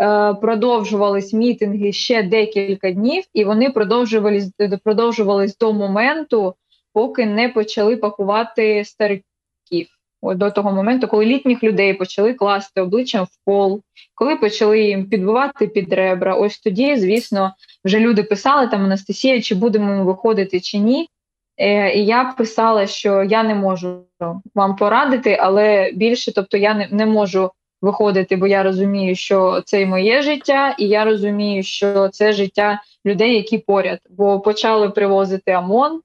е, 0.00 0.34
продовжувались 0.34 1.32
мітинги 1.32 1.92
ще 1.92 2.22
декілька 2.22 2.90
днів, 2.90 3.24
і 3.32 3.44
вони 3.44 3.70
продовжувались 3.70 4.52
продовжувались 4.84 5.58
до 5.58 5.72
моменту, 5.72 6.54
поки 6.92 7.26
не 7.26 7.48
почали 7.48 7.96
пакувати 7.96 8.84
стариків 8.84 9.97
до 10.22 10.50
того 10.50 10.72
моменту, 10.72 11.08
коли 11.08 11.26
літніх 11.26 11.62
людей 11.62 11.94
почали 11.94 12.34
класти 12.34 12.80
обличчям 12.80 13.24
в 13.24 13.44
пол, 13.44 13.82
коли 14.14 14.36
почали 14.36 14.80
їм 14.80 15.08
підбивати 15.08 15.66
під 15.68 15.92
ребра. 15.92 16.34
Ось 16.34 16.58
тоді, 16.58 16.96
звісно, 16.96 17.54
вже 17.84 18.00
люди 18.00 18.22
писали 18.22 18.66
там 18.66 18.84
Анастасія, 18.84 19.40
чи 19.40 19.54
будемо 19.54 19.86
ми 19.86 20.04
виходити 20.04 20.60
чи 20.60 20.78
ні. 20.78 21.08
Е, 21.56 21.94
І 21.98 22.06
я 22.06 22.24
писала, 22.38 22.86
що 22.86 23.22
я 23.22 23.42
не 23.42 23.54
можу 23.54 24.04
вам 24.54 24.76
порадити, 24.76 25.38
але 25.40 25.92
більше, 25.94 26.32
тобто, 26.34 26.56
я 26.56 26.74
не, 26.74 26.88
не 26.90 27.06
можу 27.06 27.50
виходити, 27.82 28.36
бо 28.36 28.46
я 28.46 28.62
розумію, 28.62 29.16
що 29.16 29.62
це 29.64 29.86
моє 29.86 30.22
життя, 30.22 30.74
і 30.78 30.88
я 30.88 31.04
розумію, 31.04 31.62
що 31.62 32.08
це 32.08 32.32
життя 32.32 32.82
людей, 33.06 33.34
які 33.34 33.58
поряд, 33.58 33.98
бо 34.10 34.40
почали 34.40 34.90
привозити 34.90 35.56
ОМОН, 35.56 36.00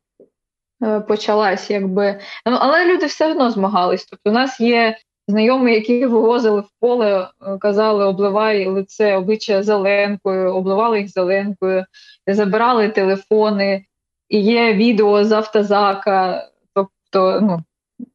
почалась, 1.08 1.70
якби 1.70 2.20
ну 2.46 2.58
але 2.60 2.94
люди 2.94 3.06
все 3.06 3.32
одно 3.32 3.52
змагались. 3.52 4.06
Тобто, 4.06 4.30
у 4.30 4.34
нас 4.34 4.60
є 4.60 4.98
знайомі, 5.28 5.74
які 5.74 6.06
вивозили 6.06 6.62
в 6.62 6.70
поле, 6.80 7.30
е, 7.48 7.58
казали, 7.58 8.06
обливай 8.06 8.66
лице, 8.66 9.16
обличчя 9.16 9.64
зеленкою, 9.64 10.56
обливали 10.56 11.00
їх 11.00 11.10
зеленкою, 11.10 11.86
забирали 12.28 12.90
телефони, 12.90 13.86
і 14.30 14.40
є 14.40 14.74
відео 14.74 15.24
з 15.24 15.32
автозака. 15.32 16.48
Тобто, 16.74 17.40
ну 17.42 17.64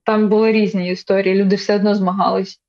там 0.05 0.29
були 0.29 0.53
різні 0.53 0.91
історії. 0.91 1.35
Люди 1.35 1.57
все 1.57 1.77
одно 1.77 1.95
змагались. 1.95 2.61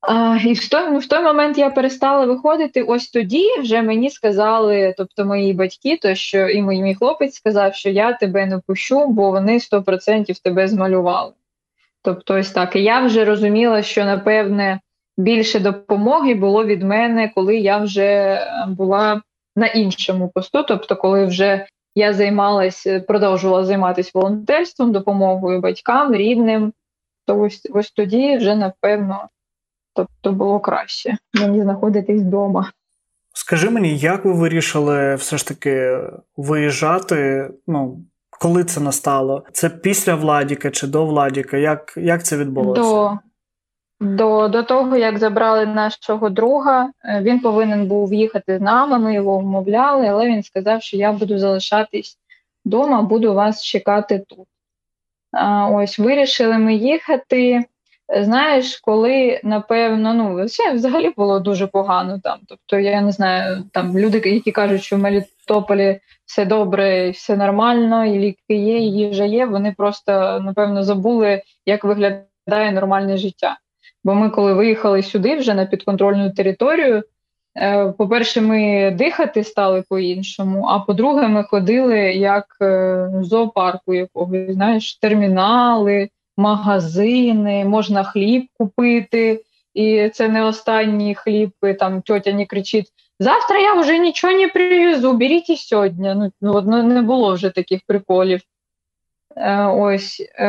А, 0.00 0.38
І 0.44 0.52
в 0.52 0.68
той 0.68 0.98
в 0.98 1.06
той 1.08 1.22
момент 1.22 1.58
я 1.58 1.70
перестала 1.70 2.26
виходити. 2.26 2.82
Ось 2.82 3.10
тоді 3.10 3.60
вже 3.60 3.82
мені 3.82 4.10
сказали, 4.10 4.94
тобто 4.96 5.24
мої 5.24 5.52
батьки, 5.52 5.96
то 5.96 6.14
що 6.14 6.48
і 6.48 6.62
мій, 6.62 6.82
мій 6.82 6.94
хлопець 6.94 7.34
сказав, 7.34 7.74
що 7.74 7.90
я 7.90 8.12
тебе 8.12 8.46
не 8.46 8.58
пущу, 8.58 9.06
бо 9.06 9.30
вони 9.30 9.58
100% 9.58 10.42
тебе 10.42 10.68
змалювали. 10.68 11.32
Тобто, 12.02 12.34
ось 12.34 12.50
так. 12.50 12.76
І 12.76 12.82
я 12.82 13.06
вже 13.06 13.24
розуміла, 13.24 13.82
що 13.82 14.04
напевне 14.04 14.80
більше 15.16 15.60
допомоги 15.60 16.34
було 16.34 16.64
від 16.64 16.82
мене, 16.82 17.32
коли 17.34 17.56
я 17.56 17.78
вже 17.78 18.40
була 18.68 19.22
на 19.56 19.66
іншому 19.66 20.28
посту. 20.28 20.62
Тобто, 20.62 20.96
коли 20.96 21.26
вже 21.26 21.66
я 21.94 22.12
займалась, 22.12 22.86
продовжувала 23.08 23.64
займатися 23.64 24.10
волонтерством, 24.14 24.92
допомогою 24.92 25.60
батькам, 25.60 26.14
рідним, 26.14 26.72
то 27.26 27.40
ось 27.40 27.68
ось 27.72 27.90
тоді 27.90 28.36
вже 28.36 28.54
напевно. 28.54 29.28
Тобто 29.96 30.32
було 30.32 30.60
краще 30.60 31.16
мені 31.34 31.62
знаходитись 31.62 32.22
вдома. 32.22 32.70
Скажи 33.34 33.70
мені, 33.70 33.96
як 33.96 34.24
ви 34.24 34.32
вирішили 34.32 35.14
все 35.14 35.36
ж 35.38 35.48
таки 35.48 35.98
виїжджати? 36.36 37.50
Ну, 37.66 37.98
коли 38.40 38.64
це 38.64 38.80
настало? 38.80 39.44
Це 39.52 39.68
після 39.68 40.14
Владіка 40.14 40.70
чи 40.70 40.86
до 40.86 41.06
Владіка? 41.06 41.56
Як 41.56 41.92
як 41.96 42.24
це 42.24 42.36
відбулося? 42.36 42.82
До 42.82 43.18
до, 44.00 44.48
до 44.48 44.62
того, 44.62 44.96
як 44.96 45.18
забрали 45.18 45.66
нашого 45.66 46.30
друга, 46.30 46.90
е, 47.04 47.20
він 47.22 47.40
повинен 47.40 47.86
був 47.86 48.14
їхати 48.14 48.58
з 48.58 48.60
нами, 48.60 48.98
ми 48.98 49.14
його 49.14 49.38
вмовляли, 49.38 50.06
але 50.06 50.26
він 50.26 50.42
сказав, 50.42 50.82
що 50.82 50.96
я 50.96 51.12
буду 51.12 51.38
залишатись 51.38 52.18
вдома, 52.64 53.02
буду 53.02 53.34
вас 53.34 53.62
чекати 53.64 54.24
тут. 54.28 54.46
А, 55.32 55.68
Ось 55.68 55.98
вирішили 55.98 56.58
ми 56.58 56.74
їхати. 56.74 57.64
Знаєш, 58.08 58.80
коли 58.80 59.40
напевно, 59.44 60.14
ну 60.14 60.48
це 60.48 60.72
взагалі 60.72 61.12
було 61.16 61.40
дуже 61.40 61.66
погано 61.66 62.20
там. 62.22 62.38
Тобто, 62.48 62.78
я 62.78 63.00
не 63.00 63.12
знаю, 63.12 63.64
там 63.72 63.98
люди, 63.98 64.22
які 64.24 64.52
кажуть, 64.52 64.82
що 64.82 64.96
в 64.96 64.98
Мелітополі 64.98 66.00
все 66.24 66.44
добре, 66.44 67.10
все 67.10 67.36
нормально, 67.36 68.04
і 68.04 68.18
ліки 68.18 68.54
є, 68.54 68.78
і 68.78 68.92
їжа 68.92 69.24
є. 69.24 69.46
Вони 69.46 69.74
просто 69.76 70.40
напевно 70.40 70.84
забули, 70.84 71.42
як 71.66 71.84
виглядає 71.84 72.72
нормальне 72.72 73.16
життя. 73.16 73.56
Бо 74.04 74.14
ми, 74.14 74.30
коли 74.30 74.54
виїхали 74.54 75.02
сюди, 75.02 75.36
вже 75.36 75.54
на 75.54 75.66
підконтрольну 75.66 76.30
територію, 76.30 77.02
е, 77.58 77.92
по-перше, 77.98 78.40
ми 78.40 78.90
дихати 78.98 79.44
стали 79.44 79.84
по-іншому. 79.88 80.66
А 80.68 80.78
по-друге, 80.78 81.28
ми 81.28 81.44
ходили 81.44 81.98
як 81.98 82.46
е, 82.60 83.08
зоопарку 83.22 83.94
якогось, 83.94 84.52
знаєш, 84.52 84.96
термінали 84.96 86.08
магазини, 86.36 87.64
можна 87.64 88.04
хліб 88.04 88.46
купити, 88.58 89.42
і 89.74 90.08
це 90.08 90.28
не 90.28 90.44
останній 90.44 91.14
хліб. 91.14 91.50
Там 91.78 92.02
тьотя 92.02 92.32
не 92.32 92.46
кричить: 92.46 92.92
Завтра 93.20 93.58
я 93.58 93.74
вже 93.74 93.98
нічого 93.98 94.32
не 94.32 94.48
привезу, 94.48 95.12
беріть 95.12 95.50
і 95.50 95.56
сьогодні. 95.56 96.14
Ну, 96.14 96.32
ну, 96.40 96.62
ну 96.66 96.82
не 96.82 97.02
було 97.02 97.34
вже 97.34 97.50
таких 97.50 97.80
приколів. 97.86 98.40
Е, 99.36 99.66
ось, 99.66 100.20
е, 100.38 100.46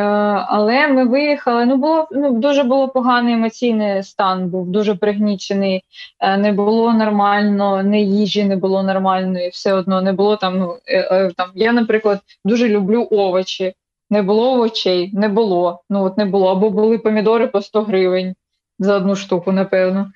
Але 0.48 0.88
ми 0.88 1.04
виїхали. 1.04 1.66
Ну, 1.66 1.76
було 1.76 2.08
ну, 2.10 2.32
дуже 2.32 2.62
було 2.62 2.88
поганий 2.88 3.34
емоційний 3.34 4.02
стан, 4.02 4.48
був 4.48 4.68
дуже 4.68 4.94
пригнічений, 4.94 5.84
е, 6.20 6.36
не 6.36 6.52
було 6.52 6.92
нормально, 6.92 7.82
не 7.82 8.00
їжі 8.00 8.44
не 8.44 8.56
було 8.56 8.82
нормальної, 8.82 9.48
все 9.48 9.72
одно 9.72 10.02
не 10.02 10.12
було 10.12 10.36
там. 10.36 10.58
Ну, 10.58 10.78
е, 10.86 10.98
е, 11.00 11.30
там 11.36 11.50
Я, 11.54 11.72
наприклад, 11.72 12.20
дуже 12.44 12.68
люблю 12.68 13.08
овочі. 13.10 13.74
Не 14.10 14.22
було 14.22 14.52
овочей, 14.52 15.10
не 15.14 15.28
було. 15.28 15.82
Ну 15.90 16.04
от 16.04 16.18
не 16.18 16.24
було. 16.24 16.48
Або 16.48 16.70
були 16.70 16.98
помідори 16.98 17.46
по 17.46 17.62
100 17.62 17.82
гривень 17.82 18.34
за 18.78 18.96
одну 18.96 19.16
штуку, 19.16 19.52
напевно. 19.52 20.12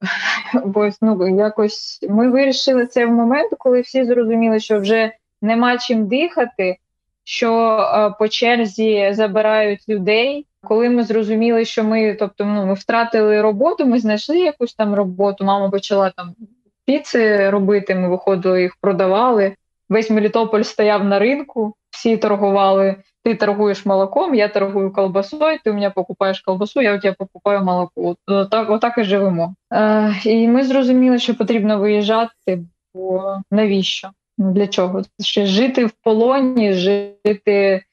Бо 0.64 0.88
ну, 1.02 1.36
якось 1.38 1.98
ми 2.08 2.30
вирішили 2.30 2.86
це 2.86 3.06
в 3.06 3.10
момент, 3.10 3.52
коли 3.58 3.80
всі 3.80 4.04
зрозуміли, 4.04 4.60
що 4.60 4.80
вже 4.80 5.12
нема 5.42 5.78
чим 5.78 6.06
дихати, 6.06 6.76
що 7.24 7.52
е, 7.78 8.14
по 8.18 8.28
черзі 8.28 9.10
забирають 9.12 9.88
людей. 9.88 10.46
Коли 10.62 10.90
ми 10.90 11.02
зрозуміли, 11.02 11.64
що 11.64 11.84
ми, 11.84 12.14
тобто, 12.14 12.44
ну, 12.44 12.66
ми 12.66 12.74
втратили 12.74 13.42
роботу, 13.42 13.86
ми 13.86 13.98
знайшли 13.98 14.38
якусь 14.38 14.74
там 14.74 14.94
роботу. 14.94 15.44
Мама 15.44 15.70
почала 15.70 16.10
там 16.10 16.34
піци 16.84 17.50
робити. 17.50 17.94
Ми 17.94 18.08
виходили, 18.08 18.62
їх 18.62 18.76
продавали. 18.80 19.54
Весь 19.88 20.10
Мелітополь 20.10 20.62
стояв 20.62 21.04
на 21.04 21.18
ринку, 21.18 21.74
всі 21.90 22.16
торгували 22.16 22.96
ты 23.22 23.34
торгуешь 23.34 23.84
молоком, 23.84 24.32
я 24.32 24.48
торгую 24.48 24.92
колбасою, 24.92 25.58
ти 25.64 25.70
у 25.70 25.74
мене 25.74 25.90
покупаєш 25.90 26.40
колбасу, 26.40 26.80
я 26.80 26.96
у 26.96 27.00
тебе 27.00 27.16
покупаю 27.18 27.64
молоко. 27.64 28.16
Отак, 28.26 28.70
отак 28.70 28.98
і 28.98 29.04
живемо. 29.04 29.54
Е, 29.72 30.14
І 30.24 30.48
ми 30.48 30.64
зрозуміли, 30.64 31.18
що 31.18 31.34
потрібно 31.34 31.78
виїжджати, 31.78 32.64
бо 32.94 33.36
навіщо? 33.50 34.10
Для 34.38 34.66
чого? 34.66 35.02
Ще 35.20 35.46
жити 35.46 35.86
в 35.86 35.90
полоні, 36.02 36.72
жити 36.72 37.84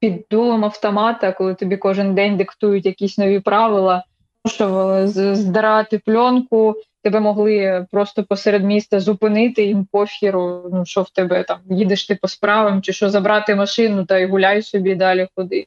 під 0.00 0.26
дулом 0.30 0.64
автомата, 0.64 1.32
коли 1.32 1.54
тобі 1.54 1.76
кожен 1.76 2.14
день 2.14 2.36
диктують 2.36 2.86
якісь 2.86 3.18
нові 3.18 3.40
правила, 3.40 4.04
що 4.46 5.00
здирати 5.06 5.98
пленку, 5.98 6.74
тебе 7.06 7.20
могли 7.20 7.86
просто 7.90 8.24
посеред 8.24 8.64
міста 8.64 9.00
зупинити 9.00 9.64
їм 9.64 9.84
пофіру, 9.84 10.70
ну 10.72 10.84
що 10.84 11.02
в 11.02 11.10
тебе 11.10 11.44
там, 11.44 11.58
їдеш 11.70 12.06
ти 12.06 12.14
по 12.14 12.28
справам, 12.28 12.82
чи 12.82 12.92
що 12.92 13.10
забрати 13.10 13.54
машину 13.54 14.04
та 14.04 14.18
й 14.18 14.26
гуляй 14.26 14.62
собі 14.62 14.94
далі 14.94 15.28
ходи. 15.34 15.66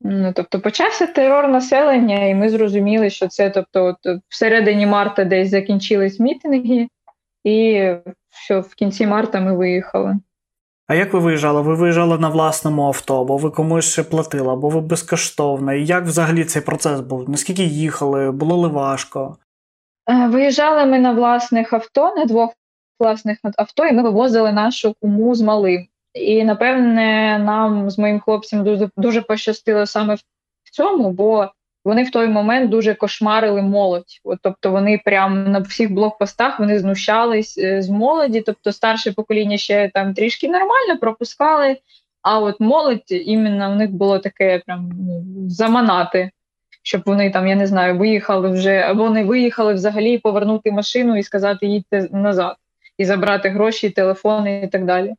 Ну, 0.00 0.32
Тобто 0.36 0.60
почався 0.60 1.06
терор 1.06 1.48
населення, 1.48 2.26
і 2.26 2.34
ми 2.34 2.48
зрозуміли, 2.48 3.10
що 3.10 3.28
це 3.28 3.50
тобто, 3.50 3.84
от, 3.84 4.22
всередині 4.28 4.86
марта 4.86 5.24
десь 5.24 5.50
закінчились 5.50 6.20
мітинги, 6.20 6.88
і 7.44 7.88
що 8.30 8.60
в 8.60 8.74
кінці 8.74 9.06
марта 9.06 9.40
ми 9.40 9.56
виїхали. 9.56 10.16
А 10.86 10.94
як 10.94 11.12
ви 11.12 11.18
виїжджали? 11.18 11.62
Ви 11.62 11.74
виїжджали 11.74 12.18
на 12.18 12.28
власному 12.28 12.86
авто, 12.86 13.20
або 13.20 13.36
ви 13.36 13.50
комусь 13.50 13.92
ще 13.92 14.02
платили, 14.02 14.52
або 14.52 14.68
ви 14.68 14.80
безкоштовно? 14.80 15.74
І 15.74 15.86
як 15.86 16.04
взагалі 16.04 16.44
цей 16.44 16.62
процес 16.62 17.00
був? 17.00 17.30
Наскільки 17.30 17.62
їхали? 17.62 18.30
Було 18.30 18.56
ли 18.56 18.68
важко? 18.68 19.36
Е, 20.08 20.26
виїжджали 20.26 20.86
ми 20.86 20.98
на 20.98 21.12
власних 21.12 21.72
авто, 21.72 22.14
на 22.16 22.24
двох 22.24 22.50
власних 22.98 23.38
авто, 23.56 23.86
і 23.86 23.92
ми 23.92 24.02
вивозили 24.02 24.52
нашу 24.52 24.94
куму 25.00 25.34
з 25.34 25.40
малим. 25.40 25.86
І 26.14 26.44
напевне, 26.44 27.38
нам 27.38 27.90
з 27.90 27.98
моїм 27.98 28.20
хлопцем 28.20 28.64
дуже 28.64 28.90
дуже 28.96 29.22
пощастило 29.22 29.86
саме 29.86 30.14
в 30.64 30.70
цьому, 30.72 31.10
бо 31.10 31.50
вони 31.84 32.02
в 32.04 32.10
той 32.10 32.28
момент 32.28 32.70
дуже 32.70 32.94
кошмарили 32.94 33.62
молодь. 33.62 34.20
От, 34.24 34.38
Тобто 34.42 34.70
вони 34.70 35.00
прямо 35.04 35.34
на 35.36 35.58
всіх 35.58 35.92
блокпостах 35.92 36.60
вони 36.60 36.78
знущались 36.78 37.58
е, 37.58 37.82
з 37.82 37.88
молоді. 37.88 38.40
Тобто 38.40 38.72
старше 38.72 39.12
покоління 39.12 39.56
ще 39.56 39.90
там 39.94 40.14
трішки 40.14 40.48
нормально 40.48 40.98
пропускали. 41.00 41.76
А 42.22 42.38
от 42.38 42.60
молодь 42.60 43.04
іменно 43.08 43.72
у 43.72 43.74
них 43.74 43.90
було 43.90 44.18
таке 44.18 44.62
прям 44.66 44.90
ну, 44.94 45.24
заманати 45.48 46.30
щоб 46.82 47.02
вони 47.06 47.30
там, 47.30 47.46
я 47.46 47.54
не 47.54 47.66
знаю, 47.66 47.98
виїхали 47.98 48.48
вже 48.48 48.76
або 48.76 49.10
не 49.10 49.24
виїхали 49.24 49.74
взагалі 49.74 50.18
повернути 50.18 50.72
машину 50.72 51.18
і 51.18 51.22
сказати 51.22 51.66
їдьте 51.66 52.08
назад, 52.12 52.56
і 52.98 53.04
забрати 53.04 53.48
гроші, 53.48 53.90
телефони 53.90 54.62
і 54.64 54.68
так 54.68 54.84
далі. 54.84 55.14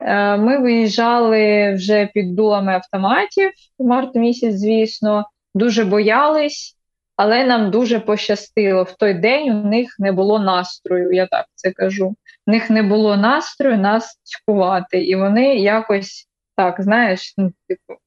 Е, 0.00 0.36
ми 0.36 0.58
виїжджали 0.58 1.74
вже 1.74 2.06
під 2.14 2.34
дулами 2.34 2.72
автоматів 2.72 3.50
март 3.78 4.14
місяць, 4.14 4.54
звісно, 4.54 5.26
дуже 5.54 5.84
боялись, 5.84 6.76
але 7.16 7.44
нам 7.44 7.70
дуже 7.70 8.00
пощастило. 8.00 8.82
В 8.82 8.92
той 8.92 9.14
день 9.14 9.50
у 9.50 9.64
них 9.68 9.96
не 9.98 10.12
було 10.12 10.38
настрою, 10.38 11.12
я 11.12 11.26
так 11.26 11.46
це 11.54 11.70
кажу. 11.70 12.14
В 12.46 12.50
них 12.50 12.70
не 12.70 12.82
було 12.82 13.16
настрою 13.16 13.78
нас 13.78 14.20
цькувати, 14.22 15.04
і 15.04 15.16
вони 15.16 15.56
якось 15.56 16.28
так, 16.56 16.82
знаєш, 16.82 17.34
ну, 17.36 17.52
типу, 17.68 18.00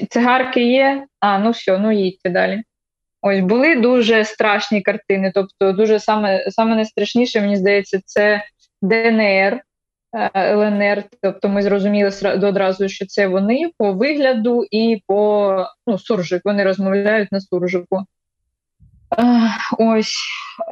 цигарки 0.00 0.62
є, 0.64 1.06
а 1.20 1.38
ну 1.38 1.50
все, 1.50 1.78
ну 1.78 1.92
їдьте 1.92 2.30
далі. 2.30 2.62
Ось 3.22 3.40
були 3.40 3.74
дуже 3.74 4.24
страшні 4.24 4.82
картини. 4.82 5.32
Тобто, 5.34 5.72
дуже 5.72 6.00
саме 6.00 6.50
саме 6.50 6.74
найстрашніше, 6.74 7.40
мені 7.40 7.56
здається, 7.56 8.00
це 8.04 8.44
ДНР, 8.82 9.60
е, 10.34 10.54
ЛНР. 10.54 11.04
Тобто 11.22 11.48
ми 11.48 11.62
зрозуміли 11.62 12.10
одразу, 12.24 12.88
що 12.88 13.06
це 13.06 13.26
вони 13.26 13.70
по 13.78 13.92
вигляду 13.92 14.64
і 14.70 15.02
по 15.06 15.66
ну, 15.86 15.98
суржик. 15.98 16.42
Вони 16.44 16.64
розмовляють 16.64 17.32
на 17.32 17.40
суржику. 17.40 18.04
Ось 19.78 20.16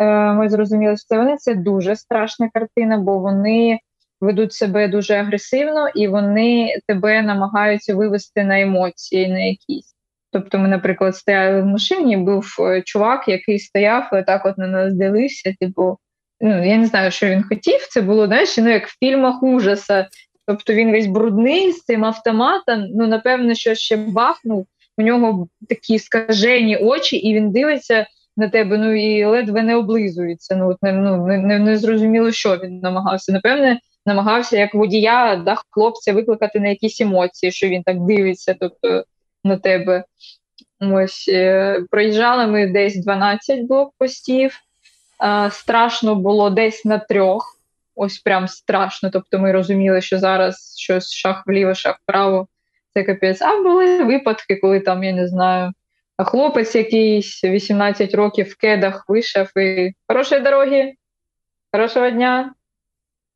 е, 0.01 0.33
ми 0.33 0.49
зрозуміли, 0.49 0.97
що 0.97 1.07
це 1.07 1.19
вони 1.19 1.37
це 1.37 1.55
дуже 1.55 1.97
страшна 1.97 2.51
картина, 2.55 2.99
бо 2.99 3.19
вони 3.19 3.79
ведуть 4.23 4.53
себе 4.53 4.89
дуже 4.89 5.15
агресивно 5.15 5.89
і 5.95 6.09
вони 6.09 6.77
тебе 6.87 7.23
намагаються 7.23 7.95
вивести 7.95 8.45
на 8.45 8.61
емоції 8.61 9.29
на 9.29 9.39
якісь. 9.39 9.95
Тобто, 10.33 10.59
ми, 10.59 10.69
наприклад, 10.69 11.17
стояли 11.17 11.63
в 11.63 11.67
машині, 11.67 12.17
був 12.17 12.57
е, 12.61 12.83
чувак, 12.83 13.29
який 13.29 13.59
стояв 13.59 14.11
і 14.13 14.23
так 14.23 14.47
от 14.47 14.59
на 14.59 14.67
нас 14.67 14.95
дивився. 14.95 15.55
Типу, 15.61 15.99
ну 16.41 16.65
я 16.67 16.77
не 16.77 16.87
знаю, 16.87 17.11
що 17.11 17.27
він 17.27 17.43
хотів. 17.43 17.87
Це 17.91 18.01
було 18.01 18.27
знаєш, 18.27 18.59
ну 18.59 18.69
як 18.69 18.87
в 18.87 18.99
фільмах 18.99 19.43
ужаса. 19.43 20.09
Тобто 20.47 20.73
він 20.73 20.91
весь 20.91 21.07
брудний 21.07 21.73
з 21.73 21.85
цим 21.85 22.05
автоматом. 22.05 22.87
Ну, 22.95 23.07
напевно, 23.07 23.55
що 23.55 23.75
ще 23.75 23.97
бахнув. 23.97 24.67
У 24.99 25.03
нього 25.03 25.49
такі 25.69 25.99
скажені 25.99 26.77
очі, 26.77 27.17
і 27.17 27.35
він 27.35 27.53
дивиться 27.53 28.07
на 28.37 28.49
тебе. 28.49 28.79
Ну 28.79 28.93
і 28.95 29.25
ледве 29.25 29.63
не 29.63 29.77
облизується. 29.77 30.57
Ну, 30.57 30.71
от 30.71 30.83
не, 30.83 30.93
ну, 30.93 31.27
не, 31.27 31.59
не 31.59 31.77
зрозуміло, 31.77 32.33
що 32.33 32.57
він 32.57 32.79
намагався. 32.79 33.33
Напевне, 33.33 33.79
намагався 34.07 34.57
як 34.57 34.75
водія 34.75 35.37
да, 35.37 35.57
хлопця 35.71 36.13
викликати 36.13 36.61
на 36.61 36.69
якісь 36.69 37.01
емоції, 37.01 37.53
що 37.53 37.69
він 37.69 37.83
так 37.83 38.01
дивиться 38.01 38.57
тобто, 38.61 39.05
на 39.45 39.57
тебе. 39.57 40.05
Ось 40.81 41.29
е, 41.29 41.81
Проїжджали 41.91 42.47
ми 42.47 42.67
десь 42.67 42.97
12 42.97 43.67
блокпостів. 43.67 44.59
Страшно 45.51 46.15
було 46.15 46.51
десь 46.51 46.85
на 46.85 46.99
трьох. 46.99 47.59
Ось 47.95 48.19
прям 48.19 48.49
страшно. 48.49 49.11
Тобто 49.11 49.39
ми 49.39 49.53
розуміли, 49.53 50.01
що 50.01 50.19
зараз 50.19 50.75
щось 50.79 51.13
шах 51.13 51.47
вліво, 51.47 51.75
шах 51.75 51.99
вправо, 52.03 52.49
це 52.95 53.03
капець. 53.03 53.43
А 53.43 53.63
були 53.63 54.05
випадки, 54.05 54.57
коли 54.57 54.81
там, 54.81 55.05
я 55.05 55.13
не 55.13 55.29
знаю, 55.29 55.73
хлопець 56.19 56.75
якийсь 56.75 57.45
18 57.45 58.15
років 58.15 58.47
в 58.47 58.57
кедах 58.57 59.05
вийшов 59.09 59.59
і 59.59 59.93
хорошої 60.09 60.41
дороги, 60.41 60.93
хорошого 61.73 62.11
дня. 62.11 62.55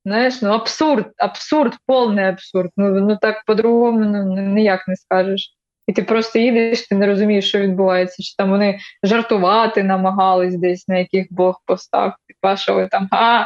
Знаєш, 0.06 0.42
ну 0.42 0.50
абсурд, 0.50 1.06
абсурд, 1.16 1.72
повний 1.86 2.24
абсурд. 2.24 2.70
Ну 2.76 2.90
ну 3.00 3.16
так 3.16 3.42
по-другому 3.46 4.00
ну, 4.00 4.42
ніяк 4.42 4.88
не 4.88 4.96
скажеш. 4.96 5.56
І 5.86 5.92
ти 5.92 6.02
просто 6.02 6.38
їдеш, 6.38 6.88
ти 6.88 6.94
не 6.94 7.06
розумієш, 7.06 7.48
що 7.48 7.58
відбувається. 7.58 8.22
Чи 8.22 8.34
там 8.38 8.50
вони 8.50 8.78
жартувати 9.02 9.82
намагались 9.82 10.56
десь 10.56 10.88
на 10.88 10.98
яких 10.98 11.26
блокпостах, 11.30 12.20
типа, 12.28 12.56
що 12.56 12.74
ви 12.74 12.88
там, 12.88 13.08
а, 13.10 13.44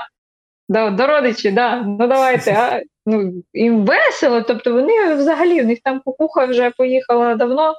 до, 0.68 0.90
до 0.90 1.06
родичі, 1.06 1.50
да, 1.50 1.82
ну 1.82 1.96
давайте, 2.08 2.52
а, 2.52 2.82
ну, 3.06 3.42
їм 3.52 3.84
весело, 3.86 4.42
тобто 4.42 4.72
вони 4.72 5.14
взагалі, 5.14 5.62
у 5.62 5.66
них 5.66 5.78
там 5.84 6.00
кукуха 6.04 6.46
вже 6.46 6.70
поїхала 6.70 7.34
давно, 7.34 7.74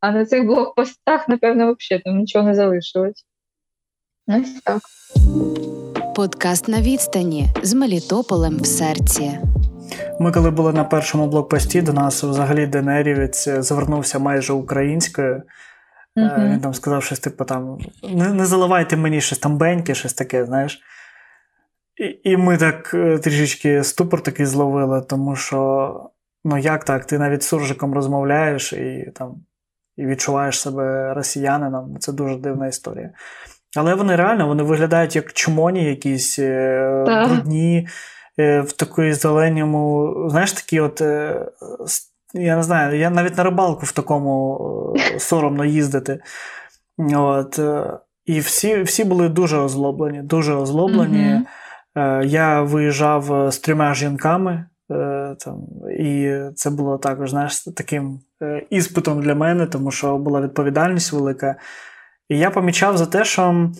а 0.00 0.10
на 0.10 0.26
цих 0.26 0.44
блокпостах, 0.44 1.28
напевно, 1.28 1.76
взагалі 1.78 2.02
там 2.02 2.18
нічого 2.18 2.46
не 2.46 2.54
залишилось. 2.54 3.24
Ось 4.28 4.60
так. 4.64 4.80
Подкаст 6.14 6.68
на 6.68 6.82
відстані 6.82 7.46
з 7.62 7.74
Мелітополем 7.74 8.56
в 8.56 8.66
серці. 8.66 9.38
Ми, 10.20 10.32
коли 10.32 10.50
були 10.50 10.72
на 10.72 10.84
першому 10.84 11.26
блокпості, 11.26 11.82
до 11.82 11.92
нас 11.92 12.24
взагалі 12.24 12.66
Денерівець 12.66 13.48
звернувся 13.48 14.18
майже 14.18 14.52
українською. 14.52 15.42
Мгм. 16.16 16.52
Він 16.52 16.60
там 16.60 16.74
сказав 16.74 17.02
щось, 17.02 17.20
типу, 17.20 17.44
там, 17.44 17.78
не, 18.02 18.32
не 18.32 18.46
заливайте 18.46 18.96
мені 18.96 19.20
щось 19.20 19.38
там 19.38 19.58
беньки, 19.58 19.94
щось 19.94 20.14
таке, 20.14 20.44
знаєш. 20.44 20.80
І, 21.96 22.30
і 22.30 22.36
ми 22.36 22.56
так 22.56 22.90
е, 22.94 23.18
трішечки 23.18 23.84
ступор 23.84 24.22
такий 24.22 24.46
зловили, 24.46 25.00
тому 25.00 25.36
що, 25.36 26.10
ну 26.44 26.58
як 26.58 26.84
так, 26.84 27.04
ти 27.04 27.18
навіть 27.18 27.42
з 27.42 27.46
суржиком 27.46 27.94
розмовляєш 27.94 28.72
і 28.72 29.12
там 29.14 29.34
і 29.96 30.06
відчуваєш 30.06 30.60
себе 30.60 31.14
росіянином. 31.14 31.98
Це 31.98 32.12
дуже 32.12 32.36
дивна 32.36 32.66
історія. 32.66 33.10
Але 33.76 33.94
вони 33.94 34.16
реально 34.16 34.46
вони 34.46 34.62
виглядають 34.62 35.16
як 35.16 35.32
чмоні 35.32 35.84
якісь 35.84 36.38
е, 36.38 37.02
Так. 37.06 37.28
брудні, 37.28 37.88
е, 38.38 38.60
в 38.60 38.72
такій 38.72 39.12
зеленому, 39.12 40.14
знаєш, 40.30 40.52
такі 40.52 40.80
от. 40.80 41.00
е, 41.00 41.46
Я 42.34 42.56
не 42.56 42.62
знаю, 42.62 42.98
я 42.98 43.10
навіть 43.10 43.36
на 43.36 43.42
рибалку 43.44 43.86
в 43.86 43.92
такому 43.92 44.58
е, 45.14 45.18
соромно 45.18 45.64
їздити. 45.64 46.20
От, 47.14 47.58
е, 47.58 47.98
і 48.26 48.40
всі, 48.40 48.82
всі 48.82 49.04
були 49.04 49.28
дуже 49.28 49.56
озлоблені, 49.58 50.22
дуже 50.22 50.54
озлоблені. 50.54 51.40
Е, 51.96 52.22
Я 52.24 52.62
виїжджав 52.62 53.32
е, 53.34 53.52
з 53.52 53.58
трьома 53.58 53.94
жінками, 53.94 54.66
е, 54.90 55.36
там, 55.40 55.58
і 55.98 56.36
це 56.54 56.70
було 56.70 56.98
також 56.98 57.30
знаєш, 57.30 57.58
таким 57.76 58.20
е, 58.42 58.66
іспитом 58.70 59.22
для 59.22 59.34
мене, 59.34 59.66
тому 59.66 59.90
що 59.90 60.18
була 60.18 60.40
відповідальність 60.40 61.12
велика. 61.12 61.56
І 62.32 62.38
я 62.38 62.50
помічав 62.50 62.96
за 62.96 63.06
те, 63.06 63.24
що 63.24 63.70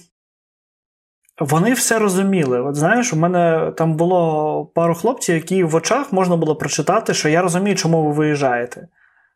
вони 1.40 1.72
все 1.72 1.98
розуміли. 1.98 2.61
От 2.61 2.74
знаєш, 2.74 3.12
у 3.12 3.16
мене 3.16 3.72
там 3.76 3.96
було 3.96 4.66
пару 4.66 4.94
хлопців, 4.94 5.34
які 5.34 5.64
в 5.64 5.74
очах 5.74 6.12
можна 6.12 6.36
було 6.36 6.57
прочитати, 6.57 7.14
що 7.14 7.28
я 7.28 7.42
розумію, 7.42 7.76
чому 7.76 8.07
ви 8.07 8.12
виїжджаєте. 8.12 8.88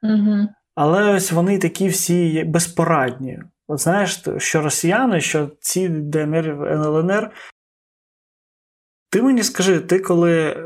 Мгм. 0.03 0.49
Але 0.75 1.15
ось 1.15 1.33
вони 1.33 1.59
такі 1.59 1.89
всі 1.89 2.45
безпорадні. 2.45 3.39
От 3.69 3.81
знаєш, 3.81 4.23
що 4.39 4.63
росіяни, 4.63 5.21
що 5.21 5.51
ці 5.61 5.89
ДНР, 5.89 6.49
НЛНР. 6.73 7.31
Ти 9.11 9.23
мені 9.23 9.43
скажи, 9.43 9.81
ти 9.81 9.99
коли 9.99 10.57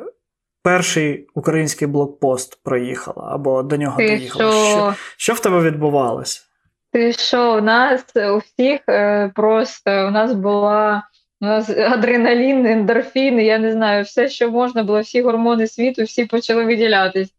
перший 0.63 1.29
український 1.35 1.89
блокпост 1.89 2.63
проїхала, 2.63 3.35
або 3.35 3.63
до 3.63 3.77
нього 3.77 3.97
Ти 3.97 4.09
доїхала, 4.09 4.53
що, 4.53 4.71
що? 4.71 4.95
що 5.17 5.35
в 5.35 5.41
тебе 5.41 5.61
відбувалося? 5.61 6.50
Ти 6.93 7.13
що, 7.13 7.59
у 7.59 7.61
нас 7.61 8.05
у 8.17 8.39
всіх 8.39 8.81
е, 8.89 9.31
просто 9.35 10.07
у 10.09 10.11
нас 10.11 10.33
була 10.33 11.03
у 11.41 11.47
нас 11.47 11.71
адреналін, 11.79 12.67
ендорфін, 12.67 13.41
я 13.41 13.59
не 13.59 13.73
знаю, 13.73 14.05
все, 14.05 14.29
що 14.29 14.51
можна 14.51 14.83
було, 14.83 15.01
всі 15.01 15.23
гормони 15.23 15.67
світу, 15.67 16.05
всі 16.05 16.25
почали 16.25 16.65
виділятись. 16.65 17.35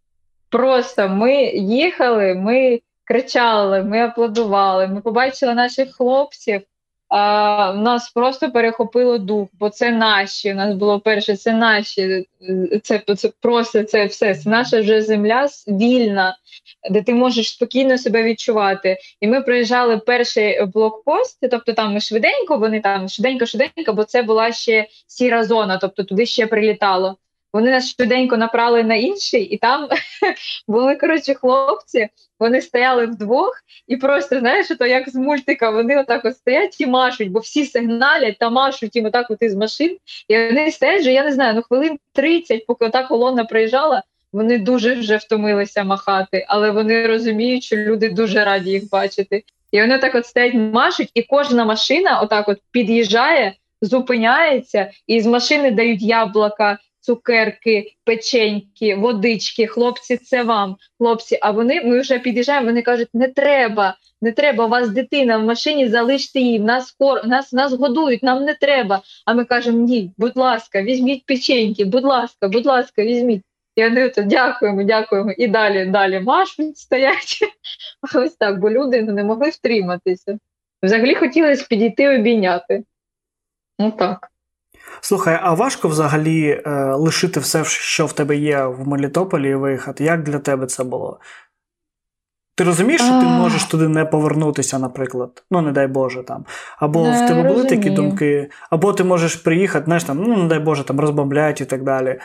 Просто 0.49 1.10
ми 1.10 1.43
їхали, 1.54 2.36
ми 2.36 2.82
кричали, 3.04 3.84
ми 3.84 3.99
аплодували, 4.02 4.88
ми 4.88 5.02
побачили 5.02 5.54
наших 5.54 5.95
хлопців. 5.95 6.62
А, 7.10 7.74
нас 7.74 8.10
просто 8.10 8.52
перехопило 8.52 9.18
дух, 9.18 9.49
бо 9.60 9.70
це 9.70 9.91
наші. 9.91 10.52
У 10.52 10.56
нас 10.56 10.76
було 10.76 10.99
перше, 10.99 11.36
це 11.36 11.54
наші. 11.54 12.28
Це, 12.84 13.04
це 13.16 13.32
просто 13.41 13.84
це 13.84 14.06
все. 14.06 14.36
Це 14.36 14.49
наша 14.49 14.82
вже 14.82 15.02
земля 15.02 15.47
вільна, 15.68 16.38
де 16.89 17.03
ти 17.03 17.13
можеш 17.13 17.49
спокійно 17.49 17.97
себе 17.97 18.23
відчувати. 18.23 18.97
І 19.21 19.27
ми 19.27 19.41
проїжджали 19.41 19.97
перший 19.97 20.65
блокпост, 20.65 21.38
тобто 21.51 21.73
там 21.73 21.99
швиденько, 21.99 22.57
вони 22.57 22.82
там 22.82 23.07
швиденько-швиденько, 23.07 23.93
бо 23.93 24.03
це 24.03 24.23
була 24.23 24.51
ще 24.51 24.88
сіра 25.07 25.43
зона, 25.43 25.77
тобто 25.77 26.03
туди 26.03 26.25
ще 26.25 26.47
прилітало. 26.47 27.17
Вони 27.53 27.71
нас 27.71 27.95
швиденько 27.95 28.38
направили 28.38 28.84
на 28.84 28.95
інший, 28.95 29.43
і 29.43 29.57
там 29.57 29.89
були 30.67 30.95
коротше 30.95 31.34
хлопці. 31.34 32.09
Вони 32.39 32.61
стояли 32.61 33.05
вдвох, 33.05 33.51
і 33.88 33.97
просто 33.97 34.39
знаєш, 34.39 34.67
то 34.67 34.86
як 34.86 35.09
з 35.09 35.15
мультика, 35.15 35.69
вони 35.69 35.99
отак 35.99 36.25
от 36.25 36.38
стоять 36.38 36.82
і 36.82 36.88
машуть, 36.88 37.32
бо 37.32 37.39
всі 37.39 37.65
сигналять 37.65 38.38
та 38.39 38.49
машуть 38.49 38.95
їм 38.95 39.05
отак 39.05 39.32
от 39.32 39.41
із 39.41 39.55
машин. 39.55 39.97
І 40.27 40.38
вони 40.38 40.71
стоять 40.71 41.01
вже, 41.01 41.13
я 41.13 41.23
не 41.23 41.32
знаю, 41.32 41.55
ну 41.55 41.61
хвилин 41.61 41.99
30, 42.13 42.65
поки 42.65 42.86
ота 42.86 43.03
колона 43.03 43.45
приїжджала. 43.45 44.03
Вони 44.34 44.57
дуже 44.57 44.95
вже 44.95 45.17
втомилися 45.17 45.84
махати, 45.84 46.45
але 46.47 46.71
вони 46.71 47.07
розуміють, 47.07 47.63
що 47.63 47.75
люди 47.75 48.09
дуже 48.09 48.45
раді 48.45 48.71
їх 48.71 48.89
бачити. 48.89 49.43
І 49.71 49.82
вони 49.82 49.97
так 49.97 50.15
от 50.15 50.25
стоять, 50.25 50.53
машуть, 50.53 51.11
і 51.13 51.21
кожна 51.21 51.65
машина 51.65 52.21
отак 52.21 52.49
от 52.49 52.57
під'їжджає, 52.71 53.53
зупиняється, 53.82 54.91
і 55.07 55.21
з 55.21 55.25
машини 55.25 55.71
дають 55.71 56.01
яблука, 56.01 56.77
цукерки, 56.99 57.93
печеньки, 58.03 58.95
водички. 58.95 59.67
Хлопці, 59.67 60.17
це 60.17 60.43
вам, 60.43 60.75
хлопці. 60.97 61.38
А 61.41 61.51
вони 61.51 61.82
ми 61.84 61.99
вже 61.99 62.19
під'їжджаємо. 62.19 62.65
Вони 62.65 62.82
кажуть, 62.82 63.09
не 63.13 63.27
треба, 63.27 63.97
не 64.21 64.32
треба. 64.32 64.65
У 64.65 64.69
вас 64.69 64.89
дитина 64.89 65.38
в 65.38 65.43
машині, 65.43 65.88
залиште 65.88 66.39
її. 66.39 66.59
Нас 66.59 66.91
кор, 66.91 67.27
нас, 67.27 67.53
нас 67.53 67.73
годують, 67.73 68.23
нам 68.23 68.43
не 68.43 68.53
треба. 68.53 69.01
А 69.25 69.34
ми 69.34 69.45
кажемо, 69.45 69.77
ні, 69.77 70.11
будь 70.17 70.38
ласка, 70.38 70.82
візьміть 70.82 71.25
печеньки, 71.25 71.86
будь 71.86 72.05
ласка, 72.05 72.47
будь 72.47 72.65
ласка, 72.65 73.03
візьміть. 73.03 73.41
І 73.76 73.84
вони 73.84 74.09
то 74.09 74.22
дякуємо, 74.22 74.84
дякуємо. 74.84 75.32
І 75.32 75.47
далі, 75.47 75.86
далі 75.86 76.19
машуть, 76.19 76.78
стоять. 76.78 77.39
Ось 78.15 78.36
так, 78.36 78.59
бо 78.59 78.69
люди 78.69 79.01
не 79.01 79.24
могли 79.24 79.49
втриматися. 79.49 80.38
Взагалі 80.84 81.15
хотілося 81.15 81.65
підійти 81.69 82.19
обійняти. 82.19 82.84
Ну 83.80 83.91
так. 83.91 84.28
Слухай, 85.01 85.39
а 85.41 85.53
важко 85.53 85.88
взагалі 85.88 86.61
е, 86.65 86.72
лишити 86.93 87.39
все, 87.39 87.65
що 87.65 88.05
в 88.05 88.13
тебе 88.13 88.36
є 88.36 88.65
в 88.65 88.88
Мелітополі 88.88 89.49
і 89.49 89.55
виїхати? 89.55 90.03
Як 90.03 90.24
для 90.24 90.39
тебе 90.39 90.65
це 90.65 90.84
було? 90.84 91.19
Ти 92.55 92.63
розумієш, 92.63 93.01
що 93.01 93.19
ти 93.19 93.26
можеш 93.26 93.63
туди 93.65 93.88
не 93.88 94.05
повернутися, 94.05 94.80
наприклад, 94.80 95.43
ну 95.51 95.61
не 95.61 95.72
дай 95.72 95.88
Боже 95.88 96.24
там. 96.24 96.45
Або 96.78 97.03
в 97.03 97.07
Не 97.07 97.28
тебе 97.28 97.43
були 97.43 97.65
такі 97.65 97.89
думки, 97.89 98.49
або 98.69 98.93
ти 98.93 99.03
можеш 99.03 99.36
приїхати, 99.36 99.86
знаєш, 99.86 100.03
там, 100.03 100.24
ну 100.24 100.38
не 100.38 100.47
дай 100.47 100.59
Боже, 100.59 100.84
там 100.84 100.99
розбомблять 100.99 101.61
і 101.61 101.65
так 101.65 101.84
далі. 101.84 102.19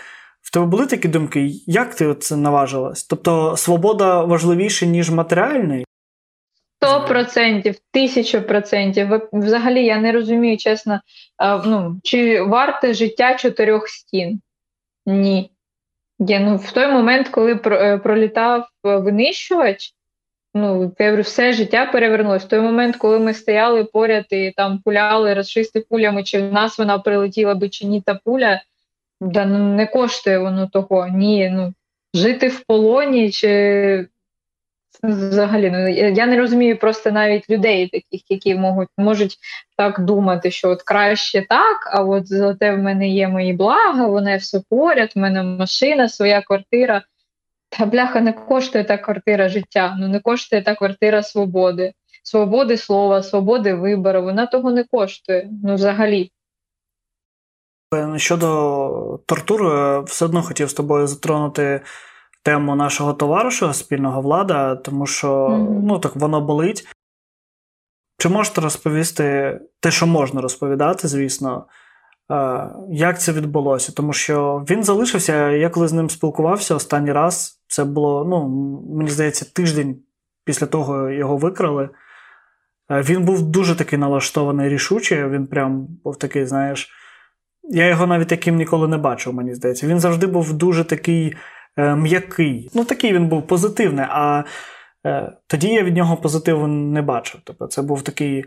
В 0.46 0.50
тебе 0.50 0.66
були 0.66 0.86
такі 0.86 1.08
думки, 1.08 1.50
як 1.66 1.94
ти 1.94 2.14
це 2.14 2.36
наважилась? 2.36 3.04
Тобто 3.04 3.56
свобода 3.56 4.24
важливіша, 4.24 4.86
ніж 4.86 5.10
матеріальний? 5.10 5.84
Сто 6.76 7.04
процентів, 7.08 7.74
тисячу 7.90 8.42
процентів. 8.42 9.28
Взагалі 9.32 9.84
я 9.84 9.98
не 9.98 10.12
розумію, 10.12 10.56
чесно, 10.56 11.00
ну, 11.64 12.00
чи 12.02 12.42
варте 12.42 12.94
життя 12.94 13.34
чотирьох 13.34 13.88
стін? 13.88 14.40
Ні. 15.06 15.50
Я, 16.18 16.40
ну, 16.40 16.56
в 16.56 16.72
той 16.72 16.88
момент, 16.88 17.28
коли 17.28 17.60
е, 17.66 17.98
пролітав 17.98 18.66
е, 18.84 18.96
винищувач, 18.96 19.94
ну, 20.54 20.92
все 21.20 21.52
життя 21.52 21.86
перевернулось. 21.92 22.44
В 22.44 22.48
той 22.48 22.60
момент, 22.60 22.96
коли 22.96 23.18
ми 23.18 23.34
стояли 23.34 23.84
поряд 23.84 24.24
і 24.30 24.52
там 24.56 24.78
пуляли 24.84 25.34
розшисти 25.34 25.80
пулями, 25.80 26.22
чи 26.22 26.42
в 26.42 26.52
нас 26.52 26.78
вона 26.78 26.98
прилетіла 26.98 27.54
би, 27.54 27.68
чи 27.68 27.86
ні 27.86 28.00
та 28.00 28.20
пуля, 28.24 28.60
да, 29.20 29.44
ну, 29.44 29.74
не 29.74 29.86
коштує 29.86 30.38
воно 30.38 30.66
того. 30.66 31.08
Ні, 31.08 31.50
ну, 31.50 31.74
жити 32.14 32.48
в 32.48 32.64
полоні 32.64 33.30
чи 33.30 34.06
Взагалі, 35.02 35.70
ну 35.70 35.88
я 35.88 36.26
не 36.26 36.36
розумію 36.36 36.78
просто 36.78 37.10
навіть 37.10 37.50
людей, 37.50 37.88
таких, 37.88 38.30
які 38.30 38.54
можуть 38.54 38.88
можуть 38.98 39.36
так 39.76 40.00
думати, 40.00 40.50
що 40.50 40.70
от 40.70 40.82
краще 40.82 41.46
так, 41.48 41.90
а 41.92 42.02
от 42.02 42.28
зате 42.28 42.72
в 42.72 42.78
мене 42.78 43.08
є 43.08 43.28
мої 43.28 43.52
блага, 43.52 44.06
вони 44.06 44.36
все 44.36 44.62
поряд, 44.70 45.12
в 45.14 45.18
мене 45.18 45.42
машина, 45.42 46.08
своя 46.08 46.42
квартира. 46.42 47.02
Та 47.68 47.86
бляха 47.86 48.20
не 48.20 48.32
коштує 48.32 48.84
та 48.84 48.98
квартира 48.98 49.48
життя, 49.48 49.96
ну 50.00 50.08
не 50.08 50.20
коштує 50.20 50.62
та 50.62 50.74
квартира 50.74 51.22
свободи, 51.22 51.92
свободи 52.22 52.76
слова, 52.76 53.22
свободи 53.22 53.74
вибору. 53.74 54.22
Вона 54.22 54.46
того 54.46 54.70
не 54.70 54.84
коштує. 54.84 55.48
Ну 55.64 55.74
взагалі. 55.74 56.30
Е, 57.94 58.18
Щодо 58.18 59.20
тортур, 59.26 59.66
е, 59.66 60.00
все 60.00 60.24
одно 60.24 60.42
хотів 60.42 60.70
з 60.70 60.74
тобою 60.74 61.06
затронути 61.06 61.80
тему 62.42 62.76
нашого 62.76 63.12
товариша 63.12 63.72
спільного 63.72 64.20
влада, 64.20 64.76
тому 64.76 65.06
що 65.06 65.48
Мгм. 65.48 65.86
ну 65.86 65.98
так 65.98 66.16
воно 66.16 66.40
болить. 66.40 66.88
Чи 68.18 68.28
можете 68.28 68.60
розповісти 68.60 69.60
те, 69.80 69.90
що 69.90 70.06
можна 70.06 70.40
розповідати, 70.40 71.08
звісно, 71.08 71.66
е, 72.32 72.68
як 72.90 73.20
це 73.20 73.32
відбулося? 73.32 73.92
Тому 73.92 74.12
що 74.12 74.64
він 74.70 74.84
залишився, 74.84 75.50
я 75.50 75.70
коли 75.70 75.88
з 75.88 75.92
ним 75.92 76.10
спілкувався 76.10 76.74
останній 76.74 77.12
раз, 77.12 77.62
це 77.68 77.84
було, 77.84 78.24
ну, 78.24 78.48
мені 78.96 79.10
здається, 79.10 79.52
тиждень 79.54 79.96
після 80.44 80.66
того 80.66 81.10
його 81.10 81.36
викрали. 81.36 81.88
Він 82.90 83.24
був 83.24 83.42
дуже 83.42 83.76
такий 83.76 83.98
налаштований 83.98 84.68
рішуче, 84.68 85.28
він 85.28 85.46
прям 85.46 85.86
був 86.04 86.16
такий, 86.16 86.46
знаєш. 86.46 86.90
Я 87.70 87.86
його 87.88 88.06
навіть 88.06 88.28
таким 88.28 88.56
ніколи 88.56 88.88
не 88.88 88.98
бачив, 88.98 89.34
мені 89.34 89.54
здається. 89.54 89.86
Він 89.86 90.00
завжди 90.00 90.26
був 90.26 90.52
дуже 90.52 90.84
такий 90.84 91.34
е, 91.76 91.96
м'який. 91.96 92.70
Ну, 92.74 92.84
такий 92.84 93.12
він 93.12 93.28
був 93.28 93.46
позитивний, 93.46 94.04
а 94.08 94.44
е, 95.06 95.32
тоді 95.46 95.68
я 95.68 95.82
від 95.82 95.96
нього 95.96 96.16
позитиву 96.16 96.66
не 96.66 97.02
бачив. 97.02 97.40
Тобто, 97.44 97.66
це 97.66 97.82
був 97.82 98.02
такий 98.02 98.44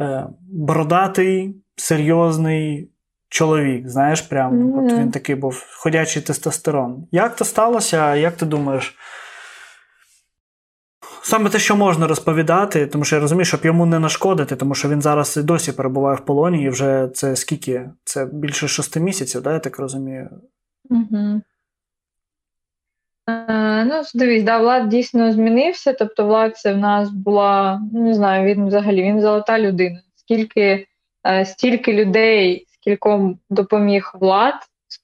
е, 0.00 0.26
бородатий, 0.52 1.56
серйозний 1.76 2.90
чоловік. 3.28 3.88
Знаєш, 3.88 4.20
прям 4.20 4.52
Mm. 4.52 4.84
от 4.84 4.92
він 4.92 5.10
такий 5.10 5.34
був 5.34 5.66
ходячий 5.78 6.22
тестостерон. 6.22 7.06
Як 7.12 7.36
це 7.36 7.44
сталося? 7.44 8.14
Як 8.14 8.36
ти 8.36 8.46
думаєш? 8.46 8.94
Саме 11.26 11.50
те, 11.50 11.58
що 11.58 11.76
можна 11.76 12.06
розповідати, 12.06 12.86
тому 12.86 13.04
що 13.04 13.16
я 13.16 13.22
розумію, 13.22 13.44
щоб 13.44 13.64
йому 13.64 13.86
не 13.86 13.98
нашкодити, 13.98 14.56
тому 14.56 14.74
що 14.74 14.88
він 14.88 15.02
зараз 15.02 15.36
і 15.36 15.42
досі 15.42 15.72
перебуває 15.72 16.16
в 16.16 16.24
полоні, 16.24 16.62
і 16.62 16.68
вже 16.68 17.08
це 17.14 17.36
скільки? 17.36 17.90
Це 18.04 18.26
більше 18.32 18.68
шести 18.68 19.00
місяців, 19.00 19.42
да, 19.42 19.52
я 19.52 19.58
так 19.58 19.78
розумію. 19.78 20.30
Е, 23.28 23.84
ну, 23.84 24.02
дивись, 24.14 24.42
да, 24.42 24.58
Влад 24.58 24.88
дійсно 24.88 25.32
змінився. 25.32 25.92
Тобто, 25.92 26.26
Влад 26.26 26.56
це 26.56 26.72
в 26.72 26.78
нас 26.78 27.10
була, 27.10 27.80
ну, 27.92 28.00
не 28.00 28.14
знаю, 28.14 28.54
він 28.54 28.66
взагалі 28.66 29.02
він 29.02 29.20
золота 29.20 29.58
людина. 29.58 30.00
Скільки 30.16 30.86
е, 31.26 31.44
стільки 31.44 31.92
людей, 31.92 32.66
скільком 32.68 33.38
допоміг 33.50 34.12
Влад 34.14 34.54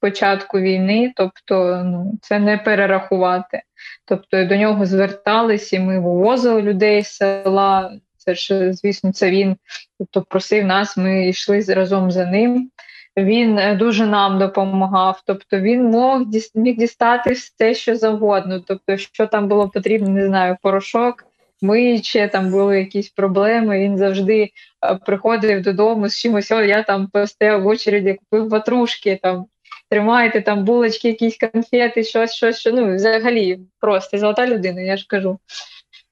початку 0.03 0.61
війни, 0.61 1.13
тобто 1.17 1.83
ну, 1.85 2.19
це 2.23 2.39
не 2.39 2.59
перерахувати. 2.59 3.63
Тобто 4.05 4.45
до 4.45 4.57
нього 4.57 4.87
звертались, 4.87 5.73
і 5.73 5.79
ми 5.79 6.01
вивозили 6.01 6.63
людей 6.63 7.03
з 7.03 7.09
села. 7.09 7.93
Це 8.17 8.35
ж, 8.35 8.73
звісно, 8.73 9.13
це 9.13 9.31
він 9.31 9.57
тобто, 9.99 10.23
просив 10.23 10.65
нас, 10.65 10.97
ми 10.97 11.29
йшли 11.29 11.61
разом 11.61 12.11
за 12.11 12.27
ним. 12.27 12.71
Він 13.17 13.59
е, 13.59 13.75
дуже 13.75 14.07
нам 14.07 14.39
допомагав. 14.39 15.23
Тобто 15.27 15.61
він 15.61 15.85
мог 15.85 16.23
міг 16.55 16.77
дістати 16.77 17.33
все, 17.33 17.75
що 17.75 17.97
завгодно. 17.97 18.61
Тобто, 18.61 18.97
що 18.97 19.27
там 19.27 19.49
було 19.49 19.69
потрібно, 19.69 20.09
не 20.09 20.27
знаю, 20.27 20.57
порошок, 20.63 21.25
миюче, 21.63 22.29
там 22.29 22.51
були 22.51 22.79
якісь 22.79 23.09
проблеми. 23.09 23.79
Він 23.79 23.99
завжди 23.99 24.51
е, 24.85 24.95
приходив 24.95 25.63
додому 25.63 26.09
з 26.09 26.19
чимось. 26.19 26.51
О, 26.51 26.63
я 26.63 26.83
там 26.83 27.09
постояв 27.13 27.63
в 27.63 27.67
очереді, 27.67 28.15
купив 28.15 28.49
ватрушки, 28.49 29.19
там 29.23 29.47
тримайте 29.93 30.40
там 30.40 30.64
булочки, 30.64 31.09
якісь 31.09 31.38
конфети, 31.38 32.05
щось, 32.05 32.34
щось, 32.34 32.59
що 32.59 32.72
ну 32.72 32.95
взагалі 32.95 33.59
просто 33.80 34.18
золота 34.18 34.47
людина, 34.47 34.80
я 34.80 34.97
ж 34.97 35.07
кажу. 35.09 35.38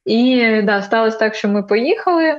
І 0.05 0.47
да, 0.63 0.83
сталося 0.83 1.19
так, 1.19 1.35
що 1.35 1.49
ми 1.49 1.63
поїхали. 1.63 2.39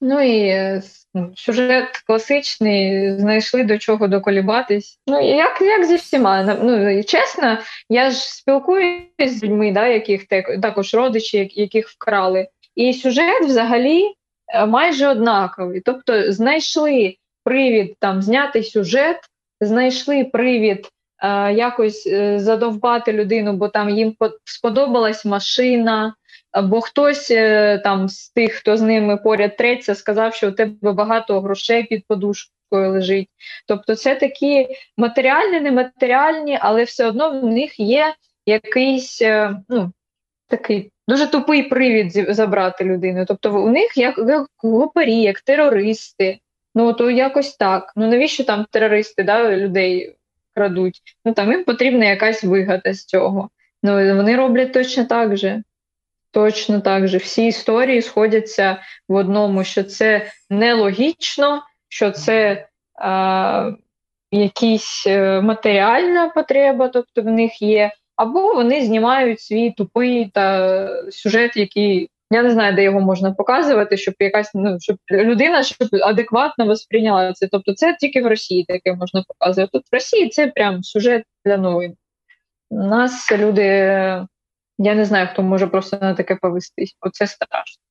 Ну 0.00 0.20
і 0.20 0.80
ну, 1.14 1.32
сюжет 1.36 2.02
класичний, 2.06 3.12
знайшли 3.18 3.64
до 3.64 3.78
чого 3.78 4.08
доколібатись. 4.08 4.98
Ну 5.06 5.36
як 5.36 5.60
як 5.60 5.84
зі 5.84 5.96
всіма. 5.96 6.58
Ну 6.62 7.04
чесно, 7.04 7.58
я 7.88 8.10
ж 8.10 8.16
спілкуюся 8.16 9.06
з 9.20 9.42
людьми, 9.42 9.72
да, 9.72 9.86
яких 9.86 10.26
також 10.62 10.94
родичі, 10.94 11.50
яких 11.54 11.88
вкрали. 11.88 12.48
І 12.74 12.94
сюжет 12.94 13.44
взагалі 13.44 14.14
е, 14.54 14.66
майже 14.66 15.08
однаковий. 15.08 15.80
Тобто 15.80 16.32
знайшли 16.32 17.16
привід 17.44 17.96
там 17.98 18.22
зняти 18.22 18.62
сюжет, 18.62 19.18
знайшли 19.66 20.24
привід 20.24 20.88
е, 21.22 21.52
якось 21.52 22.06
е, 22.06 22.38
задовбати 22.38 23.12
людину, 23.12 23.52
бо 23.52 23.68
там 23.68 23.90
їм 23.90 24.16
сподобалась 24.44 25.24
машина. 25.24 26.14
Бо 26.62 26.80
хтось 26.80 27.30
е, 27.30 27.78
там 27.78 28.08
з 28.08 28.30
тих, 28.30 28.52
хто 28.52 28.76
з 28.76 28.82
ними 28.82 29.16
поряд 29.16 29.56
треться, 29.56 29.94
сказав, 29.94 30.34
що 30.34 30.48
у 30.48 30.52
тебе 30.52 30.92
багато 30.92 31.40
грошей 31.40 31.82
під 31.82 32.06
подушкою 32.06 32.92
лежить. 32.92 33.28
Тобто, 33.66 33.94
це 33.94 34.14
такі 34.14 34.68
матеріальні, 34.96 35.60
нематеріальні, 35.60 36.58
але 36.60 36.84
все 36.84 37.06
одно 37.06 37.40
в 37.40 37.44
них 37.44 37.80
є 37.80 38.14
якийсь 38.46 39.22
ну, 39.68 39.92
такий 40.48 40.90
дуже 41.08 41.26
тупий 41.26 41.62
привід 41.62 42.12
забрати 42.34 42.84
людину. 42.84 43.24
Тобто, 43.28 43.62
у 43.62 43.68
них 43.68 43.96
як 43.96 44.20
глупарі, 44.62 45.16
як 45.16 45.40
терористи. 45.40 46.38
Ну 46.74 46.92
то 46.92 47.10
якось 47.10 47.56
так. 47.56 47.92
Ну 47.96 48.08
навіщо 48.08 48.44
там 48.44 48.66
терористи 48.70 49.22
да, 49.22 49.56
людей 49.56 50.16
крадуть? 50.54 51.02
Ну 51.24 51.32
там 51.32 51.52
їм 51.52 51.64
потрібна 51.64 52.04
якась 52.04 52.44
вигода 52.44 52.92
з 52.92 53.04
цього. 53.04 53.50
Ну 53.82 54.16
вони 54.16 54.36
роблять 54.36 54.72
точно 54.72 55.04
так 55.04 55.36
же. 55.36 55.62
Точно 56.30 56.80
так 56.80 57.08
же. 57.08 57.18
Всі 57.18 57.46
історії 57.46 58.02
сходяться 58.02 58.82
в 59.08 59.14
одному, 59.14 59.64
що 59.64 59.84
це 59.84 60.26
нелогічно, 60.50 61.62
що 61.88 62.10
це 62.10 62.66
е, 63.04 63.76
матеріальна 65.42 66.28
потреба, 66.28 66.88
тобто 66.88 67.22
в 67.22 67.26
них 67.26 67.62
є, 67.62 67.90
або 68.16 68.54
вони 68.54 68.84
знімають 68.84 69.40
свій 69.40 69.70
тупий 69.70 70.30
та 70.34 70.88
сюжет, 71.10 71.56
який 71.56 72.10
я 72.32 72.42
не 72.42 72.50
знаю, 72.50 72.74
де 72.74 72.82
його 72.82 73.00
можна 73.00 73.32
показувати, 73.32 73.96
щоб 73.96 74.14
якась 74.18 74.50
ну 74.54 74.76
щоб 74.80 74.96
людина 75.10 75.62
щоб 75.62 75.88
адекватно 75.92 76.66
восприйняла 76.66 77.32
це. 77.32 77.48
Тобто, 77.52 77.74
це 77.74 77.96
тільки 78.00 78.22
в 78.22 78.26
Росії 78.26 78.64
таке 78.68 78.94
можна 78.94 79.24
показувати. 79.28 79.70
Тут 79.72 79.82
в 79.92 79.94
Росії 79.94 80.28
це 80.28 80.46
прям 80.46 80.82
сюжет 80.82 81.24
для 81.44 81.56
новин. 81.56 81.96
У 82.70 82.82
нас 82.82 83.32
люди, 83.32 83.62
я 84.78 84.94
не 84.94 85.04
знаю, 85.04 85.28
хто 85.32 85.42
може 85.42 85.66
просто 85.66 85.98
на 86.00 86.14
таке 86.14 86.36
повестись. 86.36 86.96
Оце 87.00 87.26
страшно. 87.26 87.82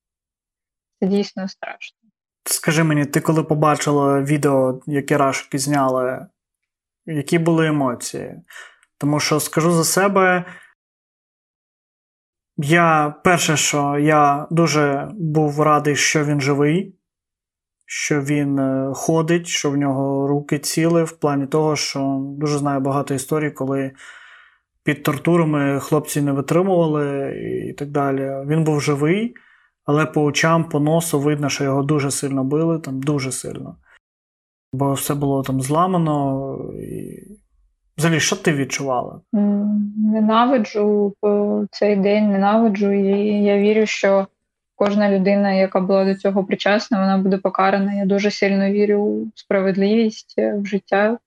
Це 1.00 1.08
дійсно 1.08 1.48
страшно. 1.48 1.98
Скажи 2.44 2.84
мені, 2.84 3.06
ти 3.06 3.22
коли 3.22 3.44
побачила 3.44 4.22
відео, 4.22 4.82
яке 4.88 5.18
Рашки 5.18 5.58
зняли, 5.58 6.28
які 7.06 7.39
були 7.39 7.68
емоції? 7.68 8.36
Тому 8.98 9.20
що 9.20 9.39
скажу 9.39 9.72
за 9.72 9.84
себе, 9.84 10.46
я 12.64 13.16
перше, 13.24 13.57
що 13.57 13.97
я 13.99 14.47
дуже 14.51 15.12
був 15.14 15.62
радий, 15.62 15.95
що 15.95 16.26
він 16.26 16.41
живий, 16.41 16.95
що 17.86 18.22
він 18.22 18.59
е, 18.59 18.91
ходить, 18.95 19.47
що 19.47 19.72
в 19.72 19.78
нього 19.78 20.28
руки 20.28 20.59
ціли, 20.59 21.03
в 21.03 21.12
плані 21.12 21.47
того, 21.47 21.76
що 21.76 22.20
дуже 22.38 22.57
знаю 22.57 22.80
багато 22.80 23.14
історій, 23.14 23.51
коли 23.51 23.91
під 24.84 25.03
тортурами 25.03 25.80
хлопці 25.80 26.22
не 26.22 26.32
витримували 26.32 27.36
і 27.70 27.74
так 27.74 27.89
далі. 27.89 28.45
Він 28.47 28.64
був 28.64 28.82
живий, 28.82 29.36
але 29.86 30.05
по 30.05 30.24
очам, 30.24 30.70
по 30.70 30.80
носу 30.80 31.20
видно, 31.20 31.49
що 31.49 31.64
його 31.64 31.84
дуже 31.84 32.12
сильно 32.12 32.43
били, 32.43 32.80
там 32.80 33.01
дуже 33.01 33.32
сильно. 33.32 33.76
Бо 34.74 34.93
все 34.93 35.16
було 35.16 35.43
там 35.43 35.62
зламано. 35.62 36.57
І 36.74 37.20
Взагалі, 37.98 38.20
що 38.20 38.36
ти 38.36 38.54
відчувала? 38.54 39.22
Ненавиджу 39.98 41.16
цей 41.72 41.96
день, 41.96 42.32
ненавиджу, 42.32 42.92
і 42.92 43.44
я 43.44 43.58
вірю, 43.58 43.86
що 43.86 44.28
кожна 44.76 45.12
людина, 45.12 45.52
яка 45.52 45.80
була 45.80 46.06
до 46.06 46.16
цього 46.16 46.44
причасна, 46.44 47.00
вона 47.00 47.18
буде 47.18 47.38
покарана. 47.38 47.94
Я 47.94 48.06
дуже 48.06 48.32
сильно 48.32 48.72
вірю 48.72 48.98
у 48.98 49.32
справедливість 49.36 50.36
е, 50.38 50.54
в 50.58 50.66
життя. 50.66 51.18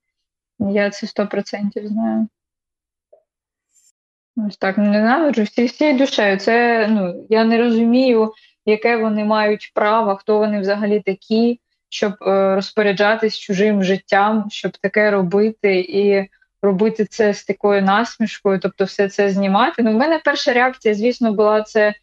Я 0.58 0.90
це 0.90 1.06
сто 1.06 1.26
процентів 1.26 1.86
знаю. 1.86 2.28
Ось 4.36 4.56
так 4.56 4.78
ненавиджу 4.78 5.42
всі 5.42 5.64
всі 5.64 5.92
душею. 5.92 6.38
Це 6.38 6.86
ну 6.88 7.26
я 7.28 7.44
не 7.44 7.58
розумію, 7.58 8.32
яке 8.66 8.96
вони 8.96 9.24
мають 9.24 9.72
право, 9.74 10.16
хто 10.16 10.38
вони 10.38 10.60
взагалі 10.60 11.00
такі, 11.00 11.60
щоб 11.88 12.12
е, 12.26 12.54
розпоряджатись 12.54 13.38
чужим 13.38 13.82
життям, 13.82 14.46
щоб 14.50 14.76
таке 14.76 15.10
робити 15.10 15.80
і 15.80 16.28
робити 16.64 17.04
це 17.04 17.34
з 17.34 17.44
такою 17.44 17.82
насмішкою, 17.82 18.58
тобто 18.58 18.84
все 18.84 19.08
це 19.08 19.30
знімати. 19.30 19.82
Ну, 19.82 19.92
в 19.92 19.94
мене 19.94 20.20
перша 20.24 20.52
реакція, 20.52 20.94
звісно, 20.94 21.32
була 21.32 21.62
це 21.62 21.94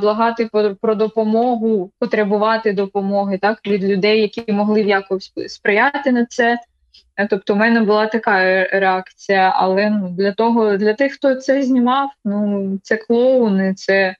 благати 0.00 0.48
про 0.80 0.94
допомогу, 0.94 1.90
потребувати 1.98 2.72
допомоги 2.72 3.38
так 3.38 3.66
від 3.66 3.84
людей, 3.84 4.20
які 4.20 4.52
могли 4.52 4.80
якось 4.80 5.32
сприяти 5.46 6.12
на 6.12 6.26
це. 6.26 6.58
Е, 7.16 7.26
тобто, 7.26 7.54
у 7.54 7.56
мене 7.56 7.80
була 7.80 8.06
така 8.06 8.64
реакція, 8.64 9.52
але 9.56 9.90
ну, 9.90 10.08
для 10.08 10.32
того, 10.32 10.76
для 10.76 10.94
тих, 10.94 11.12
хто 11.12 11.34
це 11.34 11.62
знімав, 11.62 12.10
ну 12.24 12.78
це 12.82 12.96
клоуни, 12.96 13.74
це 13.74 14.16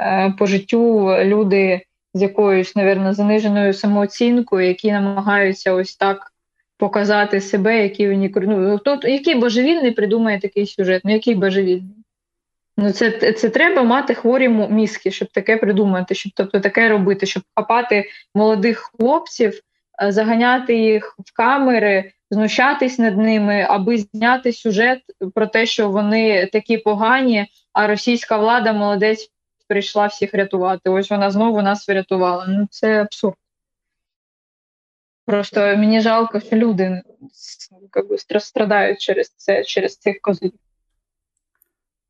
е, 0.00 0.34
по 0.38 0.46
життю 0.46 1.16
люди 1.24 1.82
з 2.14 2.22
якоюсь, 2.22 2.76
навірно, 2.76 3.14
заниженою 3.14 3.74
самооцінкою, 3.74 4.66
які 4.66 4.92
намагаються 4.92 5.72
ось 5.72 5.96
так 5.96 6.32
показати 6.78 7.40
себе, 7.40 7.82
який 7.82 8.08
він 8.08 8.32
ну, 8.36 8.78
хто, 8.78 9.00
який 9.02 9.34
божевільний 9.34 9.90
придумає 9.90 10.40
такий 10.40 10.66
сюжет, 10.66 11.02
ну 11.04 11.12
який 11.12 11.34
божевільний. 11.34 12.04
Ну, 12.76 12.92
це 12.92 13.32
це 13.32 13.48
треба 13.48 13.82
мати 13.82 14.14
хворі 14.14 14.48
мізки, 14.48 15.10
щоб 15.10 15.28
таке 15.28 15.56
придумати, 15.56 16.14
щоб 16.14 16.32
тобто 16.36 16.60
таке 16.60 16.88
робити, 16.88 17.26
щоб 17.26 17.42
хапати 17.54 18.04
молодих 18.34 18.78
хлопців, 18.78 19.60
е, 20.02 20.12
заганяти 20.12 20.76
їх 20.76 21.16
в 21.18 21.36
камери, 21.36 22.12
знущатись 22.30 22.98
над 22.98 23.18
ними, 23.18 23.66
аби 23.68 23.98
зняти 23.98 24.52
сюжет 24.52 25.00
про 25.34 25.46
те, 25.46 25.66
що 25.66 25.88
вони 25.88 26.46
такі 26.46 26.78
погані, 26.78 27.46
а 27.72 27.86
російська 27.86 28.36
влада 28.36 28.72
молодець 28.72 29.30
прийшла 29.68 30.06
всіх 30.06 30.34
рятувати. 30.34 30.90
Ось 30.90 31.10
вона 31.10 31.30
знову 31.30 31.62
нас 31.62 31.88
врятувала. 31.88 32.46
Ну 32.48 32.66
це 32.70 33.00
абсурд. 33.00 33.34
Просто 35.26 35.60
мені 35.60 36.00
жалко, 36.00 36.40
що 36.40 36.56
люди 36.56 37.02
якби, 37.96 38.40
страдають 38.40 39.00
через 39.00 39.34
це, 39.36 39.64
через 39.64 39.96
цих 39.96 40.20
козлів. 40.22 40.52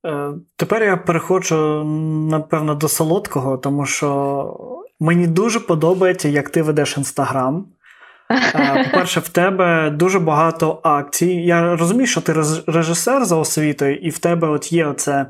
Е, 0.07 0.33
тепер 0.57 0.83
я 0.83 0.97
переходжу, 0.97 1.85
напевно, 2.31 2.75
до 2.75 2.89
солодкого, 2.89 3.59
тому 3.59 3.87
що 3.87 4.81
мені 5.01 5.27
дуже 5.27 5.61
подобається, 5.61 6.29
як 6.29 6.51
ти 6.51 6.62
ведеш 6.62 6.97
інстаграм. 6.97 7.67
Е, 8.55 8.85
по-перше, 8.85 9.21
в 9.21 9.29
тебе 9.29 9.91
дуже 9.91 10.19
багато 10.19 10.81
акцій. 10.83 11.27
Я 11.27 11.77
розумію, 11.77 12.07
що 12.07 12.21
ти 12.21 12.33
режисер 12.67 13.25
за 13.25 13.37
освітою, 13.37 13.97
і 13.97 14.11
в 14.11 14.19
тебе 14.19 14.49
от 14.49 14.73
є 14.73 14.87
оце 14.87 15.27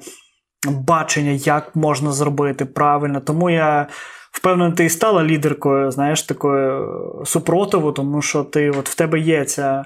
бачення, 0.68 1.30
як 1.30 1.76
можна 1.76 2.12
зробити 2.12 2.64
правильно. 2.64 3.20
Тому 3.20 3.51
я 3.51 3.87
впевнений, 4.35 4.76
ти 4.76 4.85
і 4.85 4.89
стала 4.89 5.24
лідеркою, 5.24 5.91
знаєш, 5.91 6.22
такою 6.22 7.22
супротиву, 7.26 7.93
тому 7.93 8.22
що 8.22 8.45
ти 8.45 8.70
от 8.70 8.89
в 8.89 8.95
тебе 8.95 9.20
є 9.20 9.45
ця. 9.45 9.85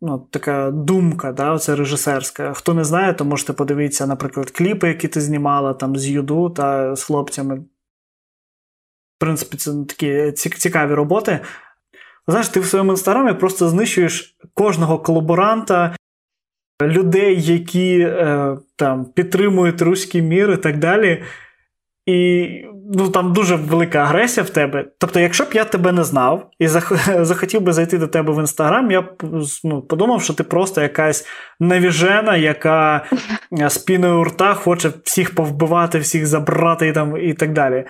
Ну, 0.00 0.18
така 0.30 0.70
думка, 0.70 1.32
да, 1.32 1.58
це 1.58 1.76
режисерська. 1.76 2.52
Хто 2.52 2.74
не 2.74 2.84
знає, 2.84 3.14
то 3.14 3.24
можете 3.24 3.52
подивитися, 3.52 4.06
наприклад, 4.06 4.50
кліпи, 4.50 4.88
які 4.88 5.08
ти 5.08 5.20
знімала 5.20 5.74
там 5.74 5.96
з 5.96 6.08
Юду 6.08 6.50
та 6.50 6.96
з 6.96 7.04
хлопцями. 7.04 7.56
В 7.56 9.18
принципі, 9.18 9.56
це 9.56 9.72
такі 9.88 10.32
цікаві 10.32 10.94
роботи. 10.94 11.40
Знаєш, 12.28 12.48
ти 12.48 12.60
в 12.60 12.66
своєму 12.66 12.90
інстаграмі 12.90 13.34
просто 13.34 13.68
знищуєш 13.68 14.36
кожного 14.54 14.98
колаборанта, 14.98 15.96
людей, 16.82 17.42
які 17.42 17.98
е, 18.00 18.56
там 18.76 19.04
підтримують 19.04 19.82
руський 19.82 20.22
мір 20.22 20.50
і 20.50 20.56
так 20.56 20.78
далі. 20.78 21.22
І 22.06 22.48
ну, 22.94 23.08
там 23.08 23.32
дуже 23.32 23.56
велика 23.56 23.98
агресія 23.98 24.44
в 24.44 24.50
тебе. 24.50 24.84
Тобто, 24.98 25.20
якщо 25.20 25.44
б 25.44 25.48
я 25.52 25.64
тебе 25.64 25.92
не 25.92 26.04
знав 26.04 26.50
і 26.58 26.68
захотів 27.20 27.60
би 27.60 27.72
зайти 27.72 27.98
до 27.98 28.06
тебе 28.06 28.32
в 28.32 28.40
інстаграм, 28.40 28.90
я 28.90 29.02
б 29.02 29.22
ну, 29.64 29.82
подумав, 29.82 30.22
що 30.22 30.34
ти 30.34 30.44
просто 30.44 30.82
якась 30.82 31.26
навіжена, 31.60 32.36
яка 32.36 33.04
з 33.50 33.78
піною 33.78 34.20
у 34.20 34.24
рта 34.24 34.54
хоче 34.54 34.90
всіх 35.04 35.34
повбивати, 35.34 35.98
всіх 35.98 36.26
забрати 36.26 36.88
і 36.88 36.92
там, 36.92 37.16
і 37.16 37.34
так 37.34 37.52
далі. 37.52 37.84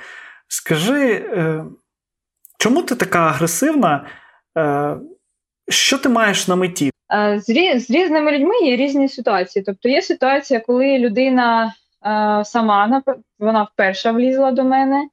Скажи, 0.48 1.10
е, 1.10 1.64
чому 2.58 2.82
ти 2.82 2.94
така 2.94 3.18
агресивна? 3.18 4.06
Е, 4.58 4.96
що 5.68 5.98
ти 5.98 6.08
маєш 6.08 6.48
на 6.48 6.56
меті? 6.56 6.90
З, 7.36 7.50
різними 7.90 8.32
людьми 8.32 8.58
є 8.58 8.76
різні 8.76 9.08
ситуації. 9.08 9.62
Тобто 9.66 9.88
є 9.88 10.02
ситуація, 10.02 10.60
коли 10.60 10.98
людина 10.98 11.66
е, 11.66 11.72
сама 12.44 13.02
вона 13.38 13.62
вперше 13.62 14.10
влізла 14.10 14.52
до 14.52 14.64
мене 14.64 15.08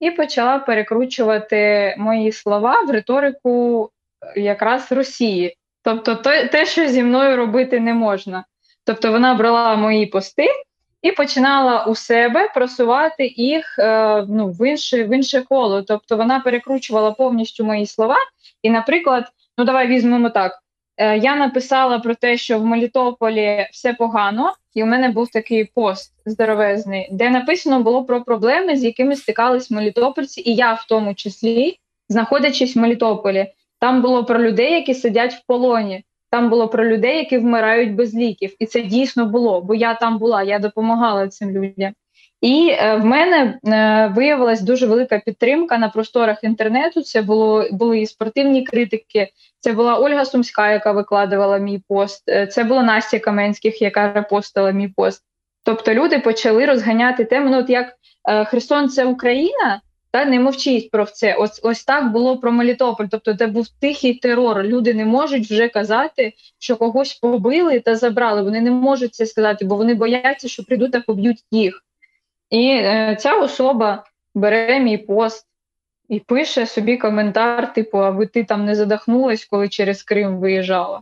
і 0.00 0.10
почала 0.10 0.58
перекручувати 0.58 1.94
мої 1.98 2.32
слова 2.32 2.82
в 2.82 2.90
риторику 2.90 3.90
якраз 4.36 4.92
Росії. 4.92 5.56
Тобто, 5.82 6.14
те, 6.52 6.66
що 6.66 6.86
зі 6.86 7.02
мною 7.02 7.36
робити 7.36 7.80
не 7.80 7.94
можна. 7.94 8.44
Тобто, 8.84 9.12
вона 9.12 9.34
брала 9.34 9.76
мої 9.76 10.06
пости 10.06 10.46
і 11.02 11.12
починала 11.12 11.84
у 11.84 11.94
себе 11.94 12.48
просувати 12.54 13.26
їх 13.36 13.78
е, 13.78 14.24
ну, 14.28 14.48
в 14.48 14.68
інше 14.68 15.04
в 15.04 15.14
інше 15.14 15.42
коло. 15.42 15.82
Тобто 15.82 16.16
вона 16.16 16.40
перекручувала 16.40 17.10
повністю 17.10 17.64
мої 17.64 17.86
слова. 17.86 18.16
І, 18.62 18.70
наприклад, 18.70 19.24
ну 19.58 19.64
давай 19.64 19.86
візьмемо 19.86 20.30
так: 20.30 20.52
е, 20.52 20.56
я 20.98 21.36
написала 21.36 21.98
про 21.98 22.14
те, 22.14 22.36
що 22.36 22.58
в 22.58 22.66
Мелітополі 22.66 23.66
все 23.72 23.94
погано, 23.94 24.52
і 24.74 24.82
у 24.82 24.86
мене 24.86 25.08
був 25.08 25.30
такий 25.30 25.64
пост 25.64 26.14
здоровезний, 26.26 27.08
де 27.12 27.30
написано 27.30 27.82
було 27.82 28.04
про 28.04 28.24
проблеми, 28.24 28.76
з 28.76 28.84
якими 28.84 29.16
стикались 29.16 29.70
Мелітопольці, 29.70 30.50
і 30.50 30.54
я 30.54 30.72
в 30.74 30.84
тому 30.88 31.14
числі, 31.14 31.78
знаходячись 32.08 32.76
в 32.76 32.78
Мелітополі. 32.78 33.52
Там 33.80 34.02
було 34.02 34.24
про 34.24 34.42
людей, 34.42 34.72
які 34.72 34.94
сидять 34.94 35.34
в 35.34 35.46
полоні. 35.46 36.04
Там 36.30 36.50
було 36.50 36.68
про 36.68 36.84
людей, 36.84 37.16
які 37.16 37.38
вмирають 37.38 37.94
без 37.94 38.14
ліків, 38.14 38.56
і 38.58 38.66
це 38.66 38.80
дійсно 38.80 39.26
було, 39.26 39.60
бо 39.60 39.74
я 39.74 39.94
там 39.94 40.18
була, 40.18 40.42
я 40.42 40.58
допомагала 40.58 41.28
цим 41.28 41.50
людям. 41.50 41.92
І 42.40 42.70
е, 42.70 42.96
в 42.96 43.04
мене 43.04 43.58
е, 43.66 44.12
виявилась 44.16 44.60
дуже 44.60 44.86
велика 44.86 45.18
підтримка 45.18 45.78
на 45.78 45.88
просторах 45.88 46.44
інтернету. 46.44 47.02
Це 47.02 47.22
було 47.22 47.68
були 47.70 48.00
і 48.00 48.06
спортивні 48.06 48.64
критики. 48.64 49.28
Це 49.60 49.72
була 49.72 49.98
Ольга 49.98 50.24
Сумська, 50.24 50.72
яка 50.72 50.92
викладувала 50.92 51.58
мій 51.58 51.82
пост. 51.88 52.28
Е, 52.28 52.46
це 52.46 52.64
була 52.64 52.82
Настя 52.82 53.18
Каменських, 53.18 53.82
яка 53.82 54.12
репостила 54.12 54.70
мій 54.70 54.88
пост. 54.88 55.22
Тобто 55.62 55.94
люди 55.94 56.18
почали 56.18 56.66
розганяти 56.66 57.24
тему. 57.24 57.50
Ну, 57.50 57.58
от 57.58 57.70
як 57.70 57.94
Херсон, 58.50 58.88
це 58.88 59.04
Україна, 59.04 59.80
та 60.10 60.24
не 60.24 60.40
мовчіть 60.40 60.90
про 60.90 61.04
це. 61.04 61.34
Ось 61.34 61.60
ось 61.62 61.84
так 61.84 62.12
було 62.12 62.38
про 62.38 62.52
Мелітополь. 62.52 63.06
Тобто, 63.10 63.34
це 63.34 63.46
був 63.46 63.68
тихий 63.80 64.14
терор. 64.14 64.62
Люди 64.62 64.94
не 64.94 65.04
можуть 65.04 65.50
вже 65.50 65.68
казати, 65.68 66.32
що 66.58 66.76
когось 66.76 67.14
побили 67.14 67.80
та 67.80 67.94
забрали. 67.96 68.42
Вони 68.42 68.60
не 68.60 68.70
можуть 68.70 69.14
це 69.14 69.26
сказати, 69.26 69.64
бо 69.64 69.76
вони 69.76 69.94
бояться, 69.94 70.48
що 70.48 70.64
прийдуть 70.64 70.92
та 70.92 71.00
поб'ють 71.00 71.44
їх. 71.50 71.84
І 72.50 72.68
е, 72.68 73.16
ця 73.20 73.34
особа 73.34 74.04
бере 74.34 74.80
мій 74.80 74.98
пост 74.98 75.46
і 76.08 76.20
пише 76.20 76.66
собі 76.66 76.96
коментар: 76.96 77.72
типу, 77.72 77.98
аби 77.98 78.26
ти 78.26 78.44
там 78.44 78.64
не 78.64 78.74
задохнулась, 78.74 79.44
коли 79.44 79.68
через 79.68 80.02
Крим 80.02 80.38
виїжджала. 80.38 81.00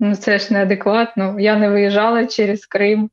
Ну 0.00 0.16
це 0.16 0.38
ж 0.38 0.52
неадекватно. 0.52 1.40
Я 1.40 1.56
не 1.56 1.68
виїжджала 1.68 2.26
через 2.26 2.66
Крим. 2.66 3.10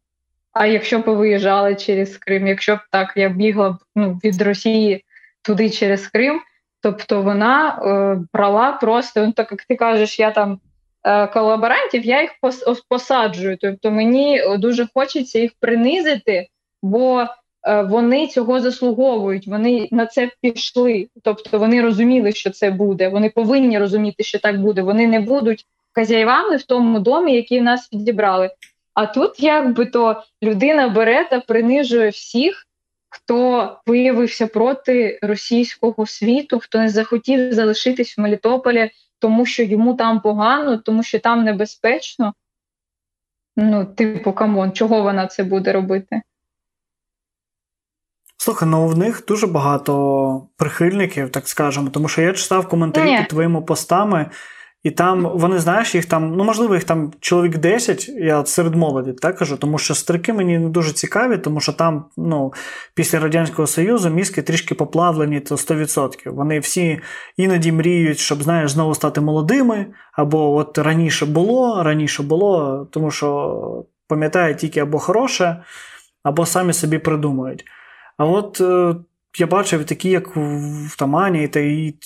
А 0.54 0.66
якщо 0.66 1.00
б 1.00 1.10
виїжджали 1.10 1.76
через 1.76 2.18
Крим, 2.18 2.48
якщо 2.48 2.76
б 2.76 2.80
так 2.92 3.14
я 3.16 3.30
бігла 3.30 3.72
б 3.72 3.78
ну, 3.96 4.20
від 4.24 4.42
Росії 4.42 5.06
туди 5.42 5.70
через 5.70 6.08
Крим, 6.08 6.42
тобто 6.82 7.22
вона 7.22 7.70
е, 7.70 8.26
брала 8.34 8.72
просто, 8.72 9.26
ну, 9.26 9.32
так 9.32 9.52
як 9.52 9.64
ти 9.64 9.76
кажеш, 9.76 10.20
я 10.20 10.32
там 10.32 10.60
е, 11.04 11.28
колаборантів, 11.28 12.06
я 12.06 12.22
їх 12.22 12.32
посаджую. 12.90 13.58
Тобто 13.62 13.92
мені 13.92 14.42
дуже 14.58 14.88
хочеться 14.94 15.40
їх 15.40 15.52
принизити, 15.60 16.48
бо 16.84 17.28
е, 17.68 17.82
вони 17.82 18.28
цього 18.28 18.60
заслуговують, 18.60 19.48
вони 19.48 19.88
на 19.92 20.06
це 20.06 20.32
пішли. 20.42 21.08
Тобто 21.24 21.60
вони 21.60 21.82
розуміли, 21.82 22.32
що 22.32 22.50
це 22.50 22.72
буде. 22.72 23.10
Вони 23.10 23.30
повинні 23.30 23.80
розуміти, 23.80 24.24
що 24.24 24.40
так 24.40 24.62
буде. 24.62 24.82
Вони 24.82 25.08
не 25.08 25.20
будуть 25.20 25.66
хазяївами 25.92 26.56
в 26.56 26.64
тому 26.64 27.00
домі, 27.00 27.36
який 27.36 27.60
в 27.60 27.64
нас 27.64 27.94
відібрали. 27.94 28.50
А 28.94 29.06
тут 29.06 29.40
якби 29.40 29.86
то 29.86 30.24
людина 30.44 30.90
бере 30.90 31.28
та 31.30 31.40
принижує 31.40 32.10
всіх, 32.10 32.68
хто 33.10 33.70
виявився 33.88 34.48
проти 34.48 35.20
російського 35.22 36.06
світу, 36.06 36.60
хто 36.60 36.78
не 36.78 36.90
захотів 36.90 37.54
залишитись 37.54 38.18
в 38.18 38.22
Мелітополі, 38.22 38.92
тому 39.20 39.46
що 39.46 39.64
йому 39.64 39.94
там 39.94 40.22
погано, 40.22 40.78
тому 40.78 41.04
що 41.04 41.20
там 41.20 41.44
небезпечно. 41.44 42.34
Ну, 43.58 43.86
типу, 43.86 44.34
come 44.34 44.55
on, 44.55 44.72
чого 44.72 45.02
вона 45.02 45.28
це 45.28 45.44
буде 45.44 45.72
робити? 45.72 46.22
Слухай, 48.44 48.70
ну 48.70 48.88
в 48.88 48.98
них 48.98 49.24
дуже 49.28 49.48
багато 49.48 50.48
прихильників, 50.58 51.30
так 51.30 51.48
скажемо, 51.48 51.90
тому 51.90 52.08
що 52.08 52.22
я 52.22 52.34
читав 52.34 52.68
коментарі 52.68 53.18
під 53.18 53.28
твоїми 53.28 53.62
постами. 53.62 54.30
І 54.84 54.92
там 54.92 55.32
вони, 55.34 55.60
знаєш, 55.60 55.96
їх 55.96 56.06
там, 56.06 56.36
ну 56.36 56.44
можливо, 56.44 56.76
їх 56.76 56.84
там 56.84 57.12
чоловік 57.20 57.58
10, 57.58 58.10
я 58.10 58.46
серед 58.46 58.76
молоді 58.76 59.14
так 59.14 59.38
кажу, 59.38 59.58
тому 59.58 59.78
що 59.78 59.96
старики 59.96 60.34
мені 60.34 60.60
не 60.60 60.70
дуже 60.70 60.92
цікаві, 60.92 61.38
тому 61.38 61.60
що 61.60 61.74
там, 61.74 62.06
ну, 62.18 62.54
після 62.96 63.20
Радянського 63.20 63.68
Союзу 63.68 64.10
мізки 64.10 64.42
трішки 64.42 64.76
поплавлені, 64.76 65.40
то 65.40 65.56
100%. 65.56 66.30
Вони 66.30 66.60
всі 66.60 67.00
іноді 67.38 67.72
мріють, 67.72 68.20
щоб, 68.20 68.44
знаєш, 68.44 68.72
знову 68.72 68.96
стати 68.96 69.22
молодими, 69.22 69.86
або 70.14 70.56
от 70.56 70.78
раніше 70.78 71.26
було, 71.26 71.84
раніше 71.84 72.24
було, 72.24 72.88
тому 72.92 73.12
що 73.12 73.86
пам'ятають 74.08 74.58
тільки 74.58 74.80
або 74.80 75.00
хороше, 75.00 75.64
або 76.24 76.46
самі 76.46 76.74
собі 76.74 76.98
придумують. 76.98 77.66
А 78.18 78.26
от 78.26 78.62
е, 78.62 78.96
я 79.40 79.48
бачив 79.48 79.86
такі, 79.86 80.10
як 80.10 80.36
в 80.36 80.98
Тамані 80.98 81.48
та 81.48 81.60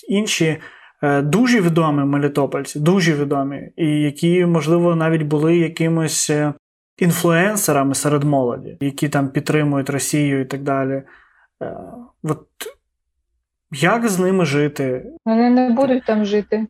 інші. 0.08 0.58
Е, 1.02 1.22
дуже 1.22 1.62
відомі 1.62 2.04
мелітопольці, 2.04 2.80
дуже 2.80 3.14
відомі, 3.14 3.72
і 3.76 3.86
які, 3.86 4.46
можливо, 4.46 4.96
навіть 4.96 5.22
були 5.22 5.58
якимось 5.58 6.30
е, 6.30 6.54
інфлюенсерами 6.98 7.96
серед 7.96 8.24
молоді, 8.24 8.78
які 8.80 9.10
там 9.10 9.30
підтримують 9.30 9.90
Росію 9.90 10.42
і 10.42 10.46
так 10.46 10.64
далі. 10.64 11.04
От 12.24 12.48
як 13.72 14.08
з 14.08 14.20
ними 14.20 14.46
жити? 14.46 15.06
Вони 15.26 15.50
не 15.50 15.70
будуть 15.70 16.06
там 16.06 16.26
жити. 16.26 16.68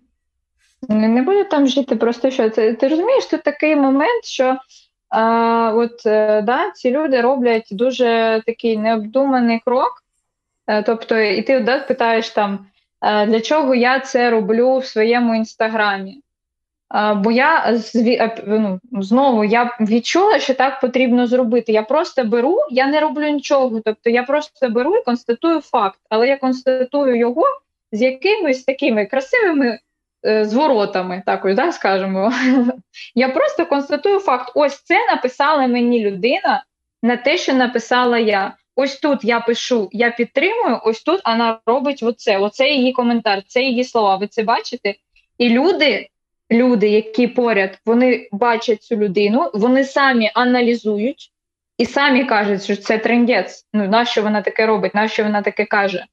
Вони 0.82 1.08
не 1.08 1.22
будуть 1.22 1.50
там 1.50 1.68
жити, 1.68 1.96
просто 1.96 2.32
що 2.32 2.50
це 2.50 2.74
ти 2.74 2.88
розумієш, 2.88 3.26
тут 3.26 3.44
такий 3.44 3.76
момент, 3.76 4.26
що 4.26 4.58
а, 5.10 5.74
от, 5.76 6.02
да, 6.46 6.72
ці 6.76 6.92
люди 6.92 7.22
роблять 7.22 7.68
дуже 7.72 8.42
такий 8.46 8.78
необдуманий 8.78 9.62
крок. 9.66 10.04
Тобто, 10.86 11.18
і 11.20 11.42
ти 11.42 11.60
да, 11.60 11.80
питаєш 11.80 12.30
там. 12.30 12.68
Е, 13.02 13.26
для 13.26 13.42
чого 13.42 13.76
я 13.76 14.00
це 14.00 14.30
роблю 14.30 14.78
в 14.78 14.86
своєму 14.86 15.36
інстаграмі? 15.36 16.22
Е, 16.96 17.14
бо 17.14 17.32
я 17.32 17.80
е, 18.06 18.44
ну, 18.48 18.80
знову 18.92 19.44
я 19.44 19.78
відчула, 19.80 20.40
що 20.40 20.54
так 20.54 20.80
потрібно 20.82 21.28
зробити. 21.28 21.72
Я 21.72 21.84
просто 21.84 22.24
беру, 22.24 22.60
я 22.72 22.88
не 22.88 23.00
роблю 23.00 23.30
нічого. 23.30 23.82
Тобто 23.86 24.10
я 24.10 24.24
просто 24.24 24.70
беру 24.70 24.96
і 24.96 25.04
констатую 25.04 25.62
факт, 25.62 26.00
але 26.10 26.28
я 26.28 26.38
констатую 26.38 27.16
його 27.16 27.44
з 27.92 28.02
якимись 28.02 28.64
такими 28.64 29.06
красивими 29.06 29.68
е, 29.68 29.80
зворотами, 30.24 31.24
так 31.26 31.46
ось, 31.46 31.56
да, 31.56 31.72
скажемо. 31.72 32.34
Я 33.16 33.30
просто 33.30 33.66
констатую 33.66 34.20
факт: 34.20 34.52
ось 34.56 34.84
це 34.84 35.06
написала 35.06 35.68
мені 35.68 36.06
людина 36.06 36.64
на 37.04 37.18
те, 37.18 37.38
що 37.38 37.54
написала 37.54 38.20
я. 38.20 38.56
Ось 38.76 38.96
тут 39.00 39.24
я 39.24 39.40
пишу, 39.40 39.90
я 39.92 40.12
підтримую, 40.12 40.80
ось 40.84 41.02
тут 41.02 41.22
вона 41.26 41.60
робить 41.66 42.04
оце. 42.04 42.38
Оце 42.38 42.70
її 42.70 42.94
коментар, 42.94 43.44
це 43.48 43.64
її 43.64 43.84
слова. 43.84 44.16
Ви 44.16 44.28
це 44.28 44.44
бачите? 44.44 44.96
І 45.38 45.50
люди, 45.50 46.08
люди, 46.52 46.90
які 46.90 47.28
поряд, 47.28 47.80
вони 47.86 48.30
бачать 48.32 48.84
цю 48.84 48.96
людину, 48.96 49.52
вони 49.54 49.84
самі 49.84 50.32
аналізують 50.34 51.32
і 51.78 51.86
самі 51.86 52.26
кажуть, 52.26 52.64
що 52.64 52.76
це 52.76 52.98
трендець. 52.98 53.66
Ну 53.74 53.88
нащо 53.88 54.24
вона 54.24 54.42
таке 54.42 54.66
робить? 54.66 54.96
Нащо 54.96 55.24
вона 55.24 55.42
таке 55.42 55.66
каже? 55.66 56.06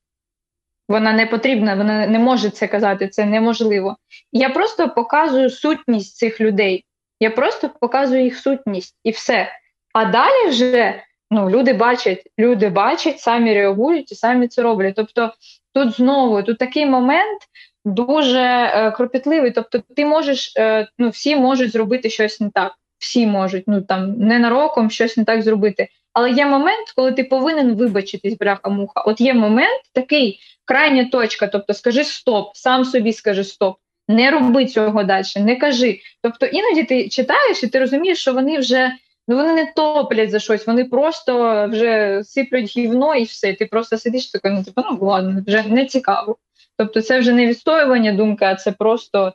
Вона 0.88 1.12
не 1.12 1.26
потрібна, 1.26 1.74
вона 1.74 2.06
не 2.06 2.18
може 2.18 2.50
це 2.50 2.66
казати, 2.66 3.08
це 3.08 3.24
неможливо. 3.24 3.96
Я 4.32 4.50
просто 4.50 4.88
показую 4.88 5.50
сутність 5.50 6.16
цих 6.16 6.40
людей. 6.40 6.84
Я 7.20 7.30
просто 7.30 7.70
показую 7.80 8.24
їх 8.24 8.38
сутність 8.38 8.96
і 9.04 9.10
все. 9.10 9.48
А 9.92 10.04
далі 10.04 10.48
вже 10.48 11.02
ну, 11.30 11.50
люди 11.50 11.72
бачать, 11.72 12.22
люди 12.38 12.68
бачать, 12.68 13.20
самі 13.20 13.54
реагують 13.54 14.12
і 14.12 14.14
самі 14.14 14.48
це 14.48 14.62
роблять. 14.62 14.94
Тобто, 14.96 15.32
тут 15.74 15.96
знову 15.96 16.42
тут 16.42 16.58
такий 16.58 16.86
момент 16.86 17.40
дуже 17.84 18.40
е, 18.40 18.90
кропітливий. 18.90 19.50
Тобто, 19.50 19.82
ти 19.96 20.06
можеш, 20.06 20.52
е, 20.56 20.88
ну 20.98 21.08
всі 21.08 21.36
можуть 21.36 21.72
зробити 21.72 22.10
щось 22.10 22.40
не 22.40 22.50
так. 22.50 22.72
Всі 22.98 23.26
можуть, 23.26 23.64
ну 23.66 23.82
там 23.82 24.12
ненароком 24.18 24.90
щось 24.90 25.16
не 25.16 25.24
так 25.24 25.42
зробити. 25.42 25.88
Але 26.14 26.30
є 26.30 26.46
момент, 26.46 26.92
коли 26.96 27.12
ти 27.12 27.24
повинен 27.24 27.74
вибачитись, 27.74 28.36
бляха-муха. 28.38 29.00
От 29.00 29.20
є 29.20 29.34
момент 29.34 29.82
такий 29.92 30.40
крайня 30.64 31.04
точка. 31.04 31.46
Тобто, 31.46 31.74
скажи 31.74 32.04
стоп, 32.04 32.56
сам 32.56 32.84
собі 32.84 33.12
скажи 33.12 33.44
стоп. 33.44 33.76
Не 34.08 34.30
роби 34.30 34.66
цього 34.66 35.04
далі, 35.04 35.24
не 35.36 35.56
кажи. 35.56 36.00
Тобто 36.22 36.46
іноді 36.46 36.84
ти 36.84 37.08
читаєш 37.08 37.62
і 37.62 37.68
ти 37.68 37.78
розумієш, 37.78 38.18
що 38.18 38.32
вони 38.32 38.58
вже 38.58 38.92
ну 39.28 39.36
вони 39.36 39.52
не 39.52 39.72
топлять 39.76 40.30
за 40.30 40.38
щось, 40.38 40.66
вони 40.66 40.84
просто 40.84 41.66
вже 41.72 42.22
сиплють 42.24 42.76
гівно 42.76 43.14
і 43.14 43.24
все. 43.24 43.52
Ти 43.54 43.66
просто 43.66 43.98
сидиш 43.98 44.30
такий, 44.30 44.50
ну 44.50 44.64
типу, 44.64 44.82
ну 44.90 44.98
ладно, 45.00 45.42
вже 45.46 45.62
не 45.62 45.86
цікаво. 45.86 46.36
Тобто, 46.76 47.02
це 47.02 47.18
вже 47.18 47.32
не 47.32 47.46
відстоювання 47.46 48.12
думки, 48.12 48.44
а 48.44 48.54
це 48.54 48.72
просто 48.72 49.32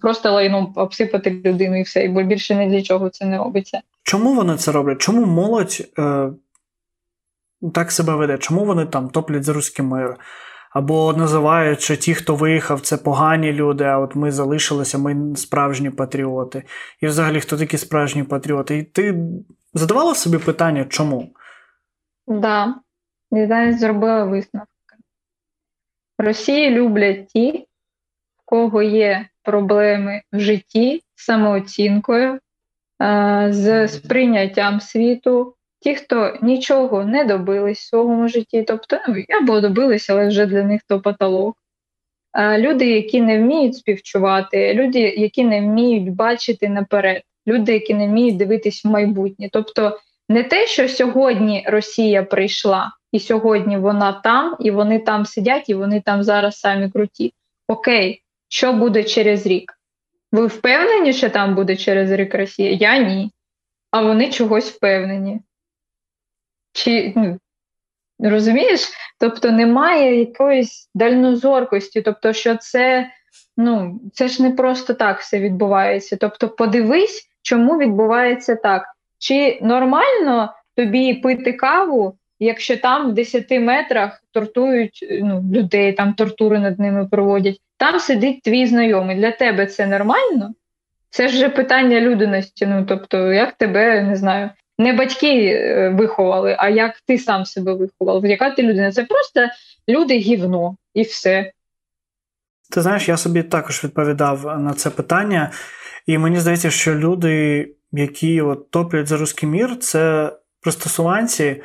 просто 0.00 0.32
лайном 0.32 0.72
обсипати 0.76 1.30
людину 1.30 1.80
і 1.80 1.82
все, 1.82 2.08
бо 2.08 2.22
більше 2.22 2.54
не 2.54 2.66
для 2.66 2.82
чого 2.82 3.08
це 3.10 3.24
не 3.24 3.38
робиться. 3.38 3.80
Чому 4.02 4.34
вони 4.34 4.56
це 4.56 4.72
роблять? 4.72 4.98
Чому 4.98 5.26
молодь 5.26 5.88
е, 5.98 6.30
так 7.74 7.92
себе 7.92 8.14
веде? 8.14 8.38
Чому 8.38 8.64
вони 8.64 8.86
там 8.86 9.08
топлять 9.08 9.44
за 9.44 9.52
руський 9.52 9.84
мир? 9.84 10.16
Або 10.70 11.12
називають, 11.12 11.80
що 11.80 11.96
ті, 11.96 12.14
хто 12.14 12.34
виїхав, 12.34 12.80
це 12.80 12.96
погані 12.96 13.52
люди, 13.52 13.84
а 13.84 13.98
от 13.98 14.14
ми 14.14 14.32
залишилися, 14.32 14.98
ми 14.98 15.36
справжні 15.36 15.90
патріоти. 15.90 16.62
І 17.00 17.06
взагалі, 17.06 17.40
хто 17.40 17.56
такі 17.56 17.78
справжні 17.78 18.22
патріоти? 18.22 18.78
І 18.78 18.82
ти 18.82 19.24
задавала 19.74 20.14
собі 20.14 20.38
питання, 20.38 20.84
чому? 20.84 21.20
Так. 22.26 22.40
Да. 22.40 22.74
І 23.32 23.46
навіть 23.46 23.78
зробила 23.78 24.24
висновки. 24.24 24.68
Росії 26.18 26.70
люблять 26.70 27.26
ті, 27.28 27.66
в 28.36 28.42
кого 28.44 28.82
є 28.82 29.28
проблеми 29.46 30.22
в 30.32 30.40
житті 30.40 31.02
з 31.14 31.24
самооцінкою, 31.24 32.38
з 33.48 33.88
сприйняттям 33.88 34.80
світу, 34.80 35.54
ті, 35.80 35.94
хто 35.94 36.36
нічого 36.42 37.04
не 37.04 37.24
добились 37.24 37.78
в 37.78 37.88
своєму 37.88 38.28
житті, 38.28 38.62
тобто 38.62 38.98
ну, 39.08 39.24
або 39.42 39.60
добились, 39.60 40.10
але 40.10 40.28
вже 40.28 40.46
для 40.46 40.62
них 40.62 40.80
то 40.88 41.00
потолок. 41.00 41.56
Люди, 42.58 42.90
які 42.90 43.20
не 43.20 43.38
вміють 43.38 43.76
співчувати, 43.76 44.74
люди, 44.74 44.98
які 44.98 45.44
не 45.44 45.60
вміють 45.60 46.10
бачити 46.10 46.68
наперед, 46.68 47.22
люди, 47.46 47.72
які 47.72 47.94
не 47.94 48.06
вміють 48.06 48.36
дивитись 48.36 48.84
в 48.84 48.88
майбутнє. 48.88 49.48
Тобто 49.52 49.98
не 50.28 50.42
те, 50.42 50.66
що 50.66 50.88
сьогодні 50.88 51.64
Росія 51.66 52.22
прийшла, 52.22 52.92
і 53.12 53.20
сьогодні 53.20 53.76
вона 53.76 54.12
там, 54.12 54.56
і 54.60 54.70
вони 54.70 54.98
там 54.98 55.26
сидять, 55.26 55.68
і 55.68 55.74
вони 55.74 56.00
там 56.00 56.22
зараз 56.22 56.58
самі 56.60 56.90
круті. 56.90 57.32
Окей, 57.68 58.22
що 58.48 58.72
буде 58.72 59.04
через 59.04 59.46
рік? 59.46 59.72
Ви 60.32 60.46
впевнені, 60.46 61.12
що 61.12 61.30
там 61.30 61.54
буде 61.54 61.76
через 61.76 62.10
рік 62.10 62.34
Росія? 62.34 62.72
Я 62.72 62.98
ні. 62.98 63.30
А 63.90 64.02
вони 64.02 64.30
чогось 64.30 64.70
впевнені. 64.70 65.40
Чи 66.72 67.12
ну, 67.16 67.38
розумієш? 68.18 68.88
Тобто 69.20 69.50
немає 69.50 70.18
якоїсь 70.18 70.90
дальнозоркості, 70.94 72.02
тобто, 72.02 72.32
що 72.32 72.56
це 72.56 73.10
ну, 73.56 74.00
це 74.12 74.28
ж 74.28 74.42
не 74.42 74.50
просто 74.50 74.94
так 74.94 75.20
все 75.20 75.40
відбувається. 75.40 76.16
Тобто, 76.16 76.48
подивись, 76.48 77.28
чому 77.42 77.78
відбувається 77.78 78.56
так. 78.56 78.82
Чи 79.18 79.58
нормально 79.62 80.54
тобі 80.76 81.14
пити 81.14 81.52
каву, 81.52 82.18
якщо 82.38 82.76
там 82.76 83.10
в 83.10 83.14
10 83.14 83.50
метрах 83.50 84.22
тортують 84.32 85.06
ну, 85.22 85.44
людей, 85.52 85.92
там 85.92 86.14
тортури 86.14 86.58
над 86.58 86.78
ними 86.78 87.06
проводять? 87.06 87.60
Там 87.76 88.00
сидить 88.00 88.42
твій 88.42 88.66
знайомий. 88.66 89.16
Для 89.16 89.30
тебе 89.30 89.66
це 89.66 89.86
нормально? 89.86 90.54
Це 91.10 91.28
ж 91.28 91.48
питання 91.48 92.00
людяності. 92.00 92.66
Ну 92.66 92.84
тобто, 92.88 93.32
як 93.32 93.52
тебе 93.52 94.02
не 94.02 94.16
знаю, 94.16 94.50
не 94.78 94.92
батьки 94.92 95.46
е, 95.46 95.88
виховали, 95.88 96.56
а 96.58 96.68
як 96.68 97.00
ти 97.06 97.18
сам 97.18 97.44
себе 97.44 97.74
виховав? 97.74 98.26
Яка 98.26 98.50
ти 98.50 98.62
людина? 98.62 98.92
Це 98.92 99.04
просто 99.04 99.48
люди 99.88 100.18
гівно 100.18 100.76
і 100.94 101.02
все. 101.02 101.52
Ти 102.70 102.82
знаєш, 102.82 103.08
я 103.08 103.16
собі 103.16 103.42
також 103.42 103.84
відповідав 103.84 104.60
на 104.60 104.74
це 104.74 104.90
питання, 104.90 105.50
і 106.06 106.18
мені 106.18 106.38
здається, 106.38 106.70
що 106.70 106.94
люди, 106.94 107.68
які 107.92 108.40
от 108.40 108.70
топлять 108.70 109.06
за 109.06 109.16
русський 109.16 109.48
мір, 109.48 109.76
це 109.78 110.32
пристосуванці, 110.60 111.62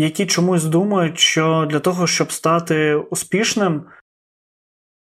які 0.00 0.26
чомусь 0.26 0.64
думають, 0.64 1.18
що 1.18 1.66
для 1.70 1.80
того, 1.80 2.06
щоб 2.06 2.32
стати 2.32 2.94
успішним 2.94 3.82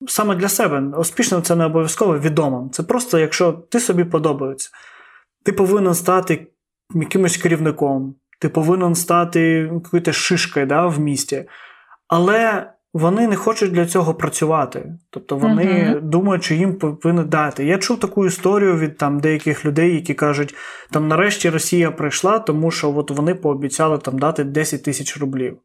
саме 0.07 0.35
для 0.35 0.49
себе. 0.49 0.97
Успішним 0.97 1.41
це 1.41 1.55
не 1.55 1.65
обов'язково 1.65 2.19
відомим. 2.19 2.69
Це 2.69 2.83
просто, 2.83 3.19
якщо 3.19 3.51
ти 3.51 3.79
собі 3.79 4.03
подобається, 4.03 4.69
ти 5.43 5.53
повинен 5.53 5.93
стати 5.93 6.47
якимось 6.93 7.37
керівником, 7.37 8.15
ти 8.39 8.49
повинен 8.49 8.95
стати 8.95 9.41
якоюсь 9.73 10.15
шишкою 10.15 10.65
да, 10.65 10.85
в 10.85 10.99
місті. 10.99 11.45
Але 12.07 12.71
вони 12.93 13.27
не 13.27 13.35
хочуть 13.35 13.71
для 13.71 13.85
цього 13.85 14.13
працювати. 14.13 14.93
Тобто 15.09 15.37
вони 15.37 15.63
uh-huh. 15.63 16.01
думають, 16.01 16.43
що 16.43 16.53
їм 16.53 16.75
повинні 16.75 17.23
дати. 17.23 17.65
Я 17.65 17.77
чув 17.77 17.99
таку 17.99 18.25
історію 18.25 18.77
від 18.77 18.97
там 18.97 19.19
деяких 19.19 19.65
людей, 19.65 19.95
які 19.95 20.13
кажуть, 20.13 20.55
там 20.91 21.07
нарешті 21.07 21.49
Росія 21.49 21.91
прийшла, 21.91 22.39
тому 22.39 22.71
що 22.71 22.97
от 22.97 23.11
вони 23.11 23.35
пообіцяли 23.35 23.97
там 23.97 24.19
дати 24.19 24.43
10 24.43 24.83
тисяч 24.83 25.17
рублів. 25.17 25.57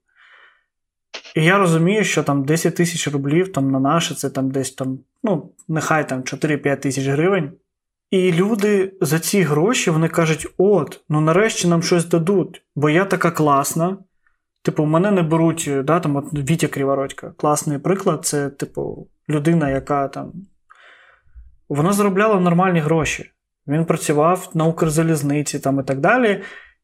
І 1.36 1.44
я 1.44 1.58
розумію, 1.58 2.04
що 2.04 2.22
там 2.22 2.44
10 2.44 2.76
тисяч 2.76 3.08
рублів 3.08 3.52
там 3.52 3.70
на 3.70 3.80
наше, 3.80 4.14
це 4.14 4.30
там 4.30 4.50
десь 4.50 4.70
там, 4.70 4.98
ну, 5.22 5.52
нехай 5.68 6.08
там 6.08 6.20
4-5 6.22 6.80
тисяч 6.80 7.06
гривень. 7.06 7.52
І 8.10 8.32
люди 8.32 8.92
за 9.00 9.18
ці 9.18 9.42
гроші 9.42 9.90
вони 9.90 10.08
кажуть: 10.08 10.46
от, 10.58 11.00
ну 11.08 11.20
нарешті 11.20 11.68
нам 11.68 11.82
щось 11.82 12.04
дадуть, 12.04 12.62
бо 12.76 12.90
я 12.90 13.04
така 13.04 13.30
класна. 13.30 13.96
Типу, 14.62 14.84
мене 14.84 15.10
не 15.10 15.22
беруть, 15.22 15.70
да, 15.84 16.00
там, 16.00 16.16
от 16.16 16.24
Вітя 16.32 16.68
Кривородька. 16.68 17.32
Класний 17.36 17.78
приклад, 17.78 18.26
це, 18.26 18.50
типу, 18.50 19.08
людина, 19.28 19.70
яка 19.70 20.08
там. 20.08 20.32
Вона 21.68 21.92
заробляла 21.92 22.40
нормальні 22.40 22.80
гроші. 22.80 23.30
Він 23.66 23.84
працював 23.84 24.50
на 24.54 24.64
Укрзалізниці 24.64 25.58
там 25.58 25.80
і 25.80 25.82
так 25.82 26.00
далі. 26.00 26.42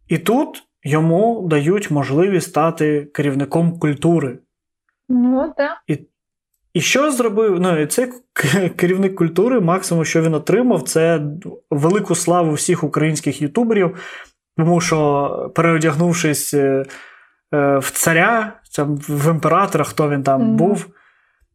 І 0.09 0.19
тут 0.19 0.63
йому 0.83 1.47
дають 1.51 1.91
можливість 1.91 2.49
стати 2.49 3.05
керівником 3.05 3.79
культури. 3.79 4.39
Ну, 5.09 5.53
так. 5.57 5.73
І 5.87 5.99
і 6.75 6.81
що 6.81 7.11
зробив? 7.11 7.61
Ну, 7.61 7.81
і 7.81 7.87
цей 7.87 8.07
керівник 8.77 9.15
культури, 9.15 9.61
максимум, 9.61 10.05
що 10.05 10.23
він 10.23 10.35
отримав, 10.35 10.83
це 10.83 11.21
велику 11.71 12.15
славу 12.15 12.53
всіх 12.53 12.85
українських 12.85 13.43
ютуберів, 13.43 13.97
тому 14.57 14.81
що, 14.81 15.53
переодягнувшись 15.55 16.55
е, 16.55 16.59
е, 16.59 16.85
в 17.79 17.91
царя, 17.93 18.53
в 19.09 19.31
імператора, 19.31 19.85
хто 19.85 20.11
він 20.11 20.23
там 20.23 20.43
mm. 20.43 20.55
був. 20.55 20.87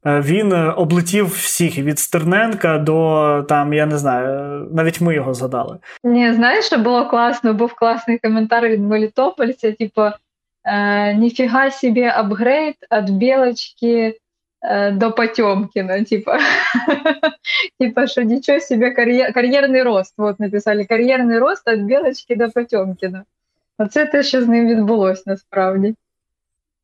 Е, 0.06 0.22
він 0.22 0.54
облетів 0.54 1.26
всіх 1.26 1.78
від 1.78 2.00
Стерненка 2.00 2.78
до 2.78 3.45
там, 3.50 3.74
я 3.74 3.86
не 3.86 3.97
знаю, 3.97 4.68
навіть 4.72 5.02
ми 5.02 5.16
його 5.16 5.34
згадали. 5.34 5.78
Ні, 6.04 6.34
знаєш, 6.34 6.66
що 6.66 6.78
було 6.78 7.10
класно? 7.10 7.54
Був 7.54 7.74
класний 7.74 8.18
коментар 8.18 8.68
від 8.68 8.82
Мелітопольця, 8.82 9.72
типу, 9.72 10.02
е, 10.64 11.14
ніфіга 11.14 11.72
собі 11.72 12.04
апгрейд 12.04 12.76
від 12.91 13.10
білочки 13.10 14.18
е, 14.62 14.91
до 14.91 15.12
Потемкіна. 15.12 16.04
Типу, 16.04 16.32
типа, 17.80 18.08
що 18.08 18.22
нічого 18.22 18.60
собі 18.60 18.91
кар'єр, 18.91 19.34
кар'єрний 19.34 19.84
рост. 19.84 20.14
Вот 20.18 20.39
написали 20.39 20.86
кар'єрний 20.86 21.39
рост 21.39 21.68
від 21.68 21.86
білочки 21.86 22.36
до 22.36 22.50
Потемкіна. 22.50 23.24
Оце 23.80 24.06
те, 24.06 24.24
що 24.24 24.44
з 24.44 24.48
ним 24.48 24.68
відбулося 24.68 25.24
насправді. 25.26 25.96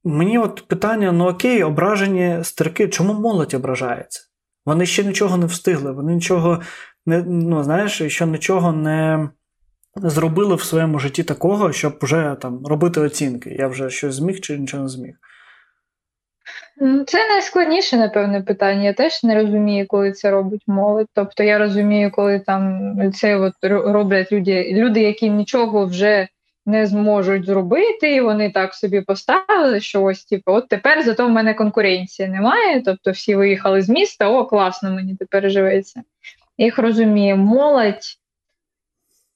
мені 0.04 0.38
от 0.38 0.68
питання: 0.68 1.12
ну 1.12 1.28
окей, 1.28 1.64
ображені 1.64 2.39
старики, 2.43 2.88
чому 2.88 3.14
молодь 3.14 3.54
ображається? 3.54 4.22
Вони 4.66 4.86
ще 4.86 5.04
нічого 5.04 5.38
не 5.38 5.46
встигли, 5.46 5.91
вони 5.91 6.14
нічого 6.14 6.62
не 7.06 7.24
ну, 7.24 7.64
знаєш, 7.64 8.02
ще 8.02 8.26
нічого 8.26 8.72
не 8.72 9.30
зробили 9.96 10.56
в 10.56 10.64
своєму 10.64 11.00
житті 11.00 11.24
такого, 11.24 11.72
щоб 11.72 11.98
вже 12.02 12.36
там 12.41 12.66
робити 12.66 13.00
оцінки. 13.00 13.56
Я 13.60 13.68
вже 13.68 13.89
щось 13.89 14.16
зміг 14.16 14.39
чи 14.39 14.58
нічого 14.58 14.84
не 14.84 14.89
зміг. 14.89 15.16
Ну, 16.82 17.04
це 17.04 17.28
найскладніше, 17.28 17.98
напевне, 17.98 18.41
питання. 18.41 18.84
Я 18.84 18.93
теж 18.93 19.24
не 19.24 19.36
розумію, 19.36 19.86
коли 19.88 20.12
це 20.12 20.32
робить 20.32 20.64
молодь. 20.68 21.08
Тобто 21.14 21.43
я 21.43 21.58
розумію, 21.58 22.12
коли 22.12 22.39
там 22.39 22.93
це 23.14 23.36
от 23.36 23.54
роблять 23.62 24.32
люди, 24.32 24.74
люди, 24.74 25.02
які 25.02 25.30
нічого 25.30 25.86
вже 25.86 26.28
не 26.66 26.86
зможуть 26.86 27.45
зробити, 27.45 28.16
і 28.16 28.22
вони 28.22 28.51
так 28.51 28.74
собі 28.74 29.01
поставили, 29.01 29.80
що 29.80 30.03
ось 30.03 30.26
типу, 30.26 30.51
от 30.51 30.68
тепер 30.68 31.03
зато 31.03 31.28
в 31.28 31.30
мене 31.30 31.53
конкуренції 31.53 32.30
немає. 32.30 32.82
Тобто 32.82 33.11
всі 33.11 33.36
виїхали 33.36 33.82
з 33.82 33.89
міста, 33.89 34.30
о, 34.30 34.45
класно, 34.45 34.91
мені 34.91 35.16
тепер 35.16 35.51
живеться. 35.51 36.01
Їх 36.57 36.78
розуміє 36.78 37.36
молодь. 37.36 38.18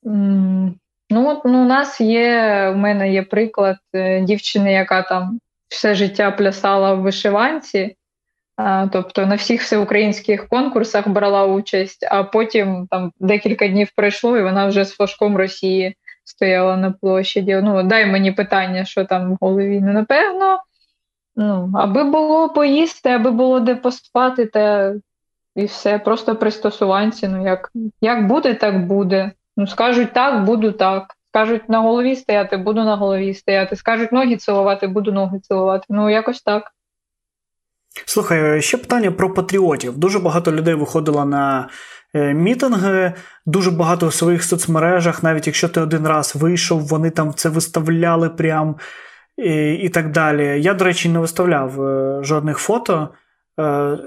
Ну, 0.04 1.42
ну, 1.46 1.62
у 1.62 1.66
нас 1.66 2.02
є, 2.02 2.70
у 2.76 2.78
мене 2.78 3.14
є 3.14 3.24
приклад 3.24 3.78
е, 3.94 4.22
дівчини, 4.22 4.74
яка 4.74 5.02
там 5.02 5.40
все 5.68 5.96
життя 5.96 6.32
плясала 6.32 6.94
в 6.94 7.02
вишиванці, 7.02 7.96
а, 8.56 8.88
тобто 8.88 9.26
на 9.26 9.36
всіх 9.36 9.62
всеукраїнських 9.62 10.48
конкурсах 10.48 11.08
брала 11.08 11.46
участь, 11.46 12.08
а 12.12 12.24
потім 12.24 12.88
там 12.92 13.12
декілька 13.20 13.68
днів 13.68 13.90
пройшло, 13.96 14.38
і 14.38 14.44
вона 14.44 14.68
вже 14.68 14.86
з 14.86 14.92
флажком 14.92 15.38
Росії 15.38 15.96
стояла 16.30 16.78
на 16.78 16.92
площаді. 16.92 17.62
Ну, 17.64 17.84
дай 17.84 18.06
мені 18.06 18.32
питання, 18.32 18.86
що 18.86 19.06
там 19.06 19.34
в 19.34 19.38
голові. 19.42 19.82
Ну, 19.82 19.94
напевно, 19.94 20.60
ну, 21.36 21.72
аби 21.76 22.04
було 22.04 22.50
поїсти, 22.50 23.10
аби 23.10 23.32
було 23.32 23.60
де 23.60 23.76
поспати, 23.76 24.46
та 24.46 24.94
і 25.56 25.66
все, 25.66 26.00
просто 26.00 26.36
пристосуванці. 26.36 27.28
Ну, 27.28 27.44
як, 27.44 27.72
як 28.02 28.28
буде, 28.28 28.54
так 28.54 28.88
буде. 28.88 29.32
Ну, 29.58 29.68
скажуть 29.68 30.14
так, 30.14 30.46
буду 30.46 30.72
так. 30.72 31.16
Скажуть 31.32 31.70
на 31.70 31.80
голові 31.80 32.16
стояти, 32.16 32.58
буду 32.58 32.84
на 32.84 32.96
голові 32.96 33.34
стояти. 33.34 33.76
Скажуть 33.76 34.12
ноги 34.12 34.38
цілувати, 34.38 34.88
буду 34.88 35.12
ноги 35.12 35.40
цілувати. 35.40 35.86
Ну, 35.90 36.10
якось 36.10 36.42
так. 36.42 36.72
Слухай, 38.06 38.62
ще 38.62 38.78
питання 38.78 39.12
про 39.12 39.34
патріотів. 39.34 39.98
Дуже 39.98 40.20
багато 40.20 40.52
людей 40.52 40.74
виходило 40.74 41.26
на 41.26 41.62
е, 41.62 41.70
мітинги, 42.14 43.14
дуже 43.46 43.72
багато 43.72 44.08
в 44.08 44.14
своїх 44.14 44.44
соцмережах, 44.44 45.24
навіть 45.24 45.48
якщо 45.48 45.70
ти 45.70 45.82
один 45.82 46.08
раз 46.08 46.36
вийшов, 46.36 46.88
вони 46.88 47.10
там 47.10 47.34
це 47.34 47.50
виставляли 47.50 48.30
прям 48.30 48.76
і, 49.38 49.74
і 49.74 49.90
так 49.90 50.12
далі. 50.12 50.62
Я, 50.62 50.74
до 50.74 50.86
речі, 50.86 51.10
не 51.10 51.20
виставляв 51.20 51.82
е, 51.82 52.20
жодних 52.24 52.58
фото. 52.58 53.10
Е, 53.60 53.98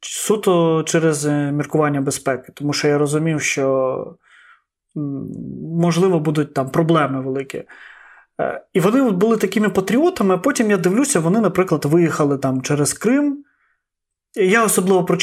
суто 0.00 0.82
через 0.82 1.26
міркування 1.26 2.00
безпеки, 2.00 2.52
тому 2.54 2.72
що 2.72 2.88
я 2.88 2.98
розумів, 2.98 3.42
що 3.42 4.16
можливо, 5.78 6.20
будуть 6.20 6.54
там 6.54 6.70
проблеми 6.70 7.20
великі. 7.20 7.64
Е, 8.40 8.62
і 8.72 8.80
вони 8.80 9.10
були 9.10 9.36
такими 9.36 9.68
патріотами, 9.68 10.38
потім 10.38 10.70
я 10.70 10.76
дивлюся, 10.76 11.20
вони, 11.20 11.40
наприклад, 11.40 11.84
виїхали 11.84 12.38
там 12.38 12.62
через 12.62 12.92
Крим. 12.92 13.44
Я 14.34 14.64
особливо 14.64 15.04
про 15.04 15.16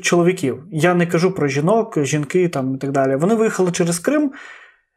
чоловіків. 0.00 0.62
Я 0.72 0.94
не 0.94 1.06
кажу 1.06 1.32
про 1.34 1.48
жінок, 1.48 2.04
жінки 2.04 2.48
там 2.48 2.74
і 2.74 2.78
так 2.78 2.92
далі. 2.92 3.16
Вони 3.16 3.34
виїхали 3.34 3.72
через 3.72 3.98
Крим, 3.98 4.32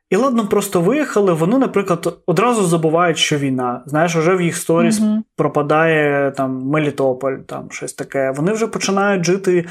і 0.10 0.16
ладно, 0.16 0.48
просто 0.48 0.82
виїхали. 0.82 1.34
Вони, 1.34 1.58
наприклад, 1.58 2.18
одразу 2.26 2.64
забувають, 2.66 3.18
що 3.18 3.38
війна. 3.38 3.84
Знаєш, 3.86 4.16
вже 4.16 4.36
в 4.36 4.42
їх 4.42 4.58
сторіс 4.58 5.00
mm 5.00 5.22
пропадає 5.36 6.32
там 6.32 6.52
Мелітополь, 6.52 7.38
там 7.38 7.72
щось 7.72 7.94
таке. 7.94 8.32
Вони 8.32 8.52
вже 8.52 8.68
починають 8.68 9.26
жити 9.26 9.66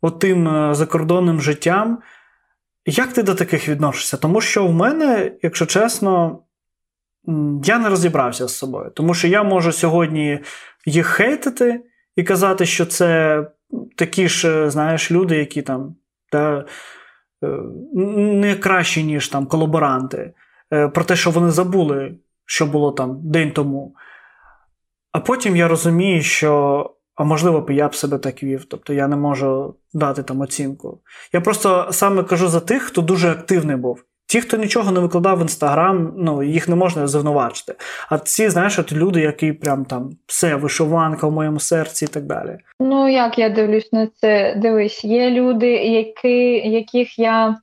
отим 0.00 0.48
е, 0.48 0.74
закордонним 0.74 1.40
життям. 1.40 1.98
Як 2.86 3.12
ти 3.12 3.22
до 3.22 3.34
таких 3.34 3.68
відносишся? 3.68 4.16
Тому 4.16 4.40
що 4.40 4.66
в 4.66 4.72
мене, 4.72 5.32
якщо 5.42 5.66
чесно, 5.66 6.38
я 7.64 7.78
не 7.78 7.88
розібрався 7.88 8.46
з 8.46 8.56
собою. 8.56 8.90
Тому 8.94 9.14
що 9.14 9.28
я 9.28 9.42
можу 9.42 9.72
сьогодні 9.72 10.40
їх 10.86 11.06
хейтити 11.06 11.80
і 12.18 12.24
казати, 12.24 12.66
що 12.66 12.86
це 12.86 13.44
такі 13.96 14.28
ж, 14.28 14.70
знаєш, 14.70 15.10
люди, 15.10 15.36
які 15.36 15.62
там 15.62 15.96
та, 16.32 16.64
е, 17.44 17.48
не 18.16 18.54
кращі, 18.54 19.04
ніж 19.04 19.28
там 19.28 19.46
колаборанти, 19.46 20.32
е, 20.72 20.88
про 20.88 21.04
те, 21.04 21.16
що 21.16 21.30
вони 21.30 21.50
забули, 21.50 22.14
що 22.46 22.66
було 22.66 22.92
там 22.92 23.20
день 23.22 23.50
тому. 23.50 23.94
А 25.12 25.20
потім 25.20 25.56
я 25.56 25.68
розумію, 25.68 26.22
що 26.22 26.84
а 27.14 27.24
можливо, 27.24 27.66
я 27.68 27.88
б 27.88 27.94
себе 27.94 28.18
так 28.18 28.42
вів. 28.42 28.64
Тобто 28.64 28.92
я 28.92 29.08
не 29.08 29.16
можу 29.16 29.74
дати 29.92 30.22
там 30.22 30.40
оцінку. 30.40 31.00
Я 31.32 31.40
просто 31.40 31.88
саме 31.90 32.22
кажу 32.22 32.48
за 32.48 32.60
тих, 32.60 32.82
хто 32.82 33.02
дуже 33.02 33.30
активний 33.30 33.76
був. 33.76 34.04
Ті, 34.28 34.40
хто 34.40 34.56
нічого 34.56 34.92
не 34.92 35.00
викладав 35.00 35.38
в 35.38 35.42
інстаграм, 35.42 36.12
ну 36.16 36.42
їх 36.42 36.68
не 36.68 36.76
можна 36.76 37.06
звинувачити. 37.06 37.74
А 38.10 38.18
ці, 38.18 38.48
знаєш, 38.48 38.78
от 38.78 38.92
люди, 38.92 39.20
які 39.20 39.52
прям 39.52 39.84
там 39.84 40.10
все, 40.26 40.54
вишиванка 40.54 41.26
в 41.26 41.32
моєму 41.32 41.60
серці 41.60 42.04
і 42.04 42.08
так 42.08 42.22
далі. 42.22 42.58
Ну 42.80 43.08
як 43.08 43.38
я 43.38 43.48
дивлюсь 43.48 43.92
на 43.92 44.06
це? 44.06 44.54
Дивись, 44.56 45.04
є 45.04 45.30
люди, 45.30 45.70
які, 45.70 46.68
яких 46.70 47.18
я 47.18 47.56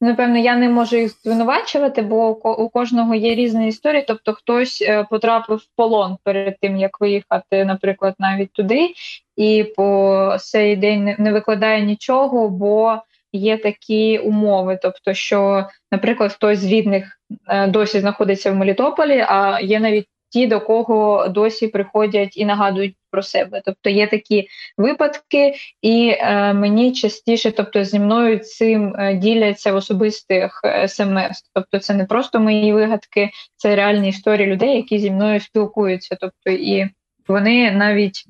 Напевно, 0.00 0.38
я 0.38 0.56
не 0.56 0.68
можу 0.68 0.96
їх 0.96 1.12
звинувачувати, 1.22 2.02
бо 2.02 2.30
у 2.58 2.68
кожного 2.68 3.14
є 3.14 3.34
різні 3.34 3.68
історії. 3.68 4.04
Тобто, 4.08 4.32
хтось 4.32 4.82
е, 4.82 5.06
потрапив 5.10 5.58
в 5.58 5.76
полон 5.76 6.16
перед 6.24 6.58
тим, 6.60 6.76
як 6.76 7.00
виїхати, 7.00 7.64
наприклад, 7.64 8.14
навіть 8.18 8.52
туди, 8.52 8.94
і 9.36 9.64
по 9.76 10.36
цей 10.40 10.76
день 10.76 11.16
не 11.18 11.32
викладає 11.32 11.84
нічого, 11.84 12.48
бо 12.48 12.98
є 13.34 13.58
такі 13.58 14.18
умови. 14.18 14.78
Тобто, 14.82 15.14
що, 15.14 15.68
наприклад, 15.92 16.32
хтось 16.32 16.58
з 16.58 16.64
рідних 16.64 17.20
е, 17.48 17.66
досі 17.66 18.00
знаходиться 18.00 18.52
в 18.52 18.54
Мелітополі, 18.54 19.24
а 19.28 19.60
є 19.60 19.80
навіть 19.80 20.06
ті, 20.34 20.46
до 20.46 20.60
кого 20.60 21.28
досі 21.28 21.68
приходять 21.68 22.36
і 22.36 22.44
нагадують 22.44 22.96
про 23.10 23.22
себе. 23.22 23.62
Тобто 23.64 23.90
є 23.90 24.06
такі 24.06 24.48
випадки, 24.78 25.54
і 25.82 26.16
е, 26.18 26.52
мені 26.54 26.92
частіше, 26.92 27.50
тобто 27.50 27.84
зі 27.84 28.00
мною 28.00 28.38
цим 28.38 28.94
е, 28.98 29.14
діляться 29.14 29.72
в 29.72 29.76
особистих 29.76 30.60
е, 30.64 30.88
смс. 30.88 31.50
Тобто, 31.54 31.78
це 31.78 31.94
не 31.94 32.04
просто 32.04 32.40
мої 32.40 32.72
вигадки, 32.72 33.30
це 33.56 33.76
реальні 33.76 34.08
історії 34.08 34.46
людей, 34.46 34.76
які 34.76 34.98
зі 34.98 35.10
мною 35.10 35.40
спілкуються. 35.40 36.16
Тобто, 36.20 36.50
і 36.50 36.88
вони 37.28 37.70
навіть 37.70 38.24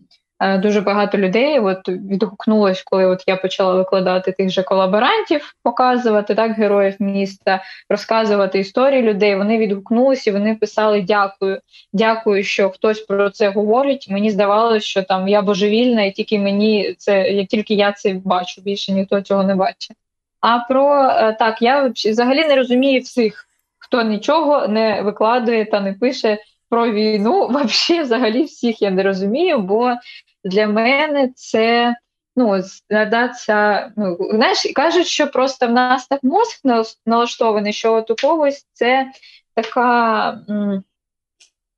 дуже 0.58 0.80
багато 0.80 1.18
людей 1.18 1.58
от 1.58 1.88
відгукнулось, 1.88 2.82
коли 2.82 3.06
от 3.06 3.24
я 3.26 3.36
почала 3.36 3.74
викладати 3.74 4.32
тих 4.32 4.50
же 4.50 4.62
колаборантів, 4.62 5.54
показувати 5.62 6.34
так 6.34 6.52
героїв 6.52 6.96
міста, 6.98 7.62
розказувати 7.90 8.58
історії 8.58 9.02
людей. 9.02 9.36
Вони 9.36 9.58
відгукнулися, 9.58 10.32
вони 10.32 10.54
писали 10.54 11.02
дякую. 11.02 11.60
Дякую, 11.92 12.44
що 12.44 12.70
хтось 12.70 13.00
про 13.00 13.30
це 13.30 13.48
говорить. 13.48 14.06
Мені 14.10 14.30
здавалося, 14.30 14.86
що 14.86 15.02
там 15.02 15.28
я 15.28 15.42
божевільна, 15.42 16.04
і 16.04 16.10
тільки 16.10 16.38
мені 16.38 16.94
це 16.98 17.30
як 17.30 17.48
тільки 17.48 17.74
я 17.74 17.92
це 17.92 18.14
бачу, 18.24 18.62
більше 18.62 18.92
ніхто 18.92 19.20
цього 19.20 19.44
не 19.44 19.54
бачить. 19.54 19.96
А 20.40 20.58
про 20.58 21.04
е, 21.04 21.36
так 21.38 21.62
я 21.62 21.92
взагалі 21.94 22.46
не 22.46 22.56
розумію 22.56 23.00
всіх, 23.00 23.48
хто 23.78 24.02
нічого 24.02 24.68
не 24.68 25.02
викладує 25.02 25.64
та 25.64 25.80
не 25.80 25.92
пише. 25.92 26.38
Про 26.70 26.90
війну 26.90 27.46
взагалі 27.46 28.02
взагалі 28.02 28.42
всіх 28.42 28.82
я 28.82 28.90
не 28.90 29.02
розумію, 29.02 29.58
бо 29.58 29.94
для 30.44 30.66
мене 30.66 31.30
це 31.34 31.94
ну, 32.36 32.62
надаться, 32.90 33.90
ну, 33.96 34.16
знаєш, 34.30 34.72
кажуть, 34.74 35.06
що 35.06 35.26
просто 35.26 35.66
в 35.66 35.70
нас 35.70 36.06
так 36.06 36.20
мозк 36.22 36.60
налаштований, 37.06 37.72
що 37.72 37.94
от 37.94 38.10
у 38.10 38.16
когось 38.16 38.66
це 38.72 39.06
така, 39.54 40.28
м, 40.50 40.84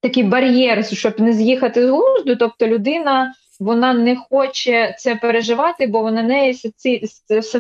такий 0.01 0.23
бар'єр, 0.23 0.87
щоб 0.87 1.21
не 1.21 1.33
з'їхати 1.33 1.87
з 1.87 1.91
глузду, 1.91 2.37
тобто 2.37 2.67
людина. 2.67 3.35
Вона 3.61 3.93
не 3.93 4.17
хоче 4.17 4.97
це 4.99 5.17
переживати, 5.17 5.87
бо 5.87 6.01
вона 6.01 6.23
неї 6.23 6.55
це, 6.55 7.01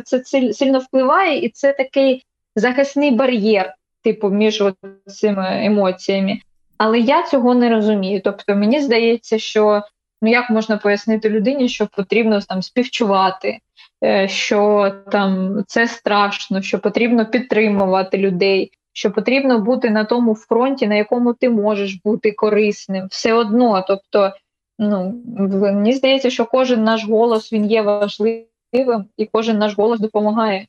це 0.00 0.24
сильно 0.52 0.78
впливає, 0.78 1.38
і 1.38 1.48
це 1.48 1.72
такий 1.72 2.24
захисний 2.57 3.11
бар'єр, 3.11 3.74
типу, 4.02 4.28
між 4.28 4.64
цими 5.07 5.61
емоціями. 5.64 6.40
Але 6.78 6.98
я 6.98 7.22
цього 7.22 7.54
не 7.54 7.70
розумію. 7.70 8.20
Тобто, 8.24 8.57
мені 8.57 8.80
здається, 8.80 9.38
що 9.38 9.82
Ну 10.26 10.32
як 10.32 10.50
можна 10.50 10.76
пояснити 10.76 11.30
людині, 11.30 11.68
що 11.68 11.86
потрібно 11.86 12.40
там 12.40 12.62
співчувати, 12.62 13.58
е, 14.04 14.28
що 14.28 14.92
там 15.12 15.62
це 15.66 15.88
страшно, 15.88 16.62
що 16.62 16.78
потрібно 16.78 17.26
підтримувати 17.26 18.18
людей, 18.18 18.70
що 18.92 19.10
потрібно 19.10 19.58
бути 19.58 19.90
на 19.90 20.04
тому 20.04 20.34
фронті, 20.34 20.86
на 20.86 20.94
якому 20.94 21.34
ти 21.34 21.50
можеш 21.50 22.00
бути 22.04 22.32
корисним, 22.32 23.06
все 23.10 23.32
одно. 23.32 23.84
Тобто, 23.88 24.32
ну 24.78 25.22
мені 25.60 25.92
здається, 25.92 26.30
що 26.30 26.46
кожен 26.46 26.84
наш 26.84 27.04
голос 27.08 27.52
він 27.52 27.64
є 27.64 27.82
важливим, 27.82 29.04
і 29.16 29.26
кожен 29.32 29.58
наш 29.58 29.76
голос 29.76 30.00
допомагає. 30.00 30.66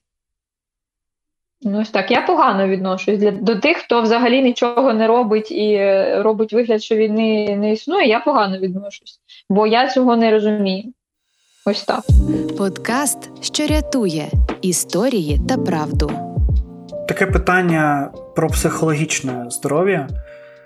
Ну, 1.62 1.82
ось 1.82 1.90
так, 1.90 2.12
я 2.12 2.22
погано 2.22 2.68
відношусь 2.68 3.18
для 3.18 3.32
до 3.32 3.56
тих, 3.56 3.78
хто 3.78 4.02
взагалі 4.02 4.42
нічого 4.42 4.94
не 4.94 5.08
робить 5.08 5.52
і 5.52 5.74
е, 5.74 6.22
робить 6.24 6.54
вигляд, 6.54 6.84
що 6.84 6.96
війни 6.96 7.58
не 7.58 7.74
існує. 7.74 8.08
Я 8.08 8.20
погано 8.20 8.58
відношусь, 8.58 9.20
бо 9.50 9.68
я 9.68 9.88
цього 9.88 10.16
не 10.16 10.32
розумію. 10.32 10.94
Ось 11.66 11.84
так. 11.84 12.02
Подкаст, 12.58 13.44
що 13.44 13.68
рятує 13.68 14.28
історії 14.62 15.40
та 15.50 15.58
правду. 15.58 16.12
Таке 17.08 17.26
питання 17.26 18.12
про 18.36 18.50
психологічне 18.50 19.46
здоров'я. 19.50 20.08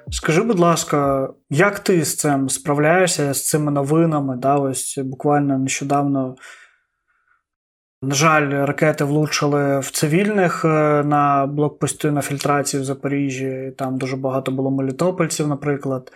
Скажи, 0.09 0.41
будь 0.43 0.59
ласка, 0.59 1.29
як 1.49 1.79
ти 1.79 2.05
з 2.05 2.15
цим 2.15 2.49
справляєшся 2.49 3.33
з 3.33 3.45
цими 3.45 3.71
новинами? 3.71 4.37
Да, 4.37 4.55
Ось 4.55 4.99
буквально 5.03 5.57
нещодавно 5.57 6.35
на 8.01 8.15
жаль, 8.15 8.65
ракети 8.65 9.03
влучили 9.03 9.79
в 9.79 9.91
цивільних 9.91 10.65
е, 10.65 11.03
на 11.03 11.45
блокпості 11.45 12.11
на 12.11 12.21
фільтрації 12.21 12.81
в 12.81 12.85
Запоріжжі. 12.85 13.73
Там 13.77 13.97
дуже 13.97 14.17
багато 14.17 14.51
було 14.51 14.71
мелітопольців, 14.71 15.47
наприклад. 15.47 16.11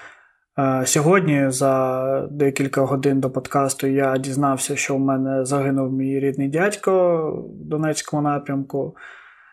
Е, 0.60 0.84
сьогодні, 0.86 1.52
за 1.52 2.28
декілька 2.32 2.82
годин 2.82 3.20
до 3.20 3.32
подкасту, 3.32 3.88
я 3.88 4.18
дізнався, 4.18 4.76
що 4.76 4.96
в 4.96 5.00
мене 5.00 5.46
загинув 5.46 5.94
мій 5.94 6.20
рідний 6.20 6.50
дядько 6.50 7.32
в 7.32 7.66
Донецькому 7.70 8.22
напрямку. 8.22 8.96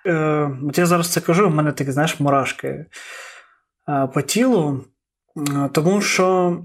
Е, 0.06 0.50
от 0.68 0.78
я 0.78 0.86
зараз 0.86 1.12
це 1.12 1.20
кажу, 1.20 1.48
в 1.48 1.54
мене 1.54 1.72
такі, 1.72 1.92
знаєш, 1.92 2.20
мурашки 2.20 2.86
по 4.14 4.22
тілу, 4.22 4.84
тому 5.72 6.00
що 6.00 6.56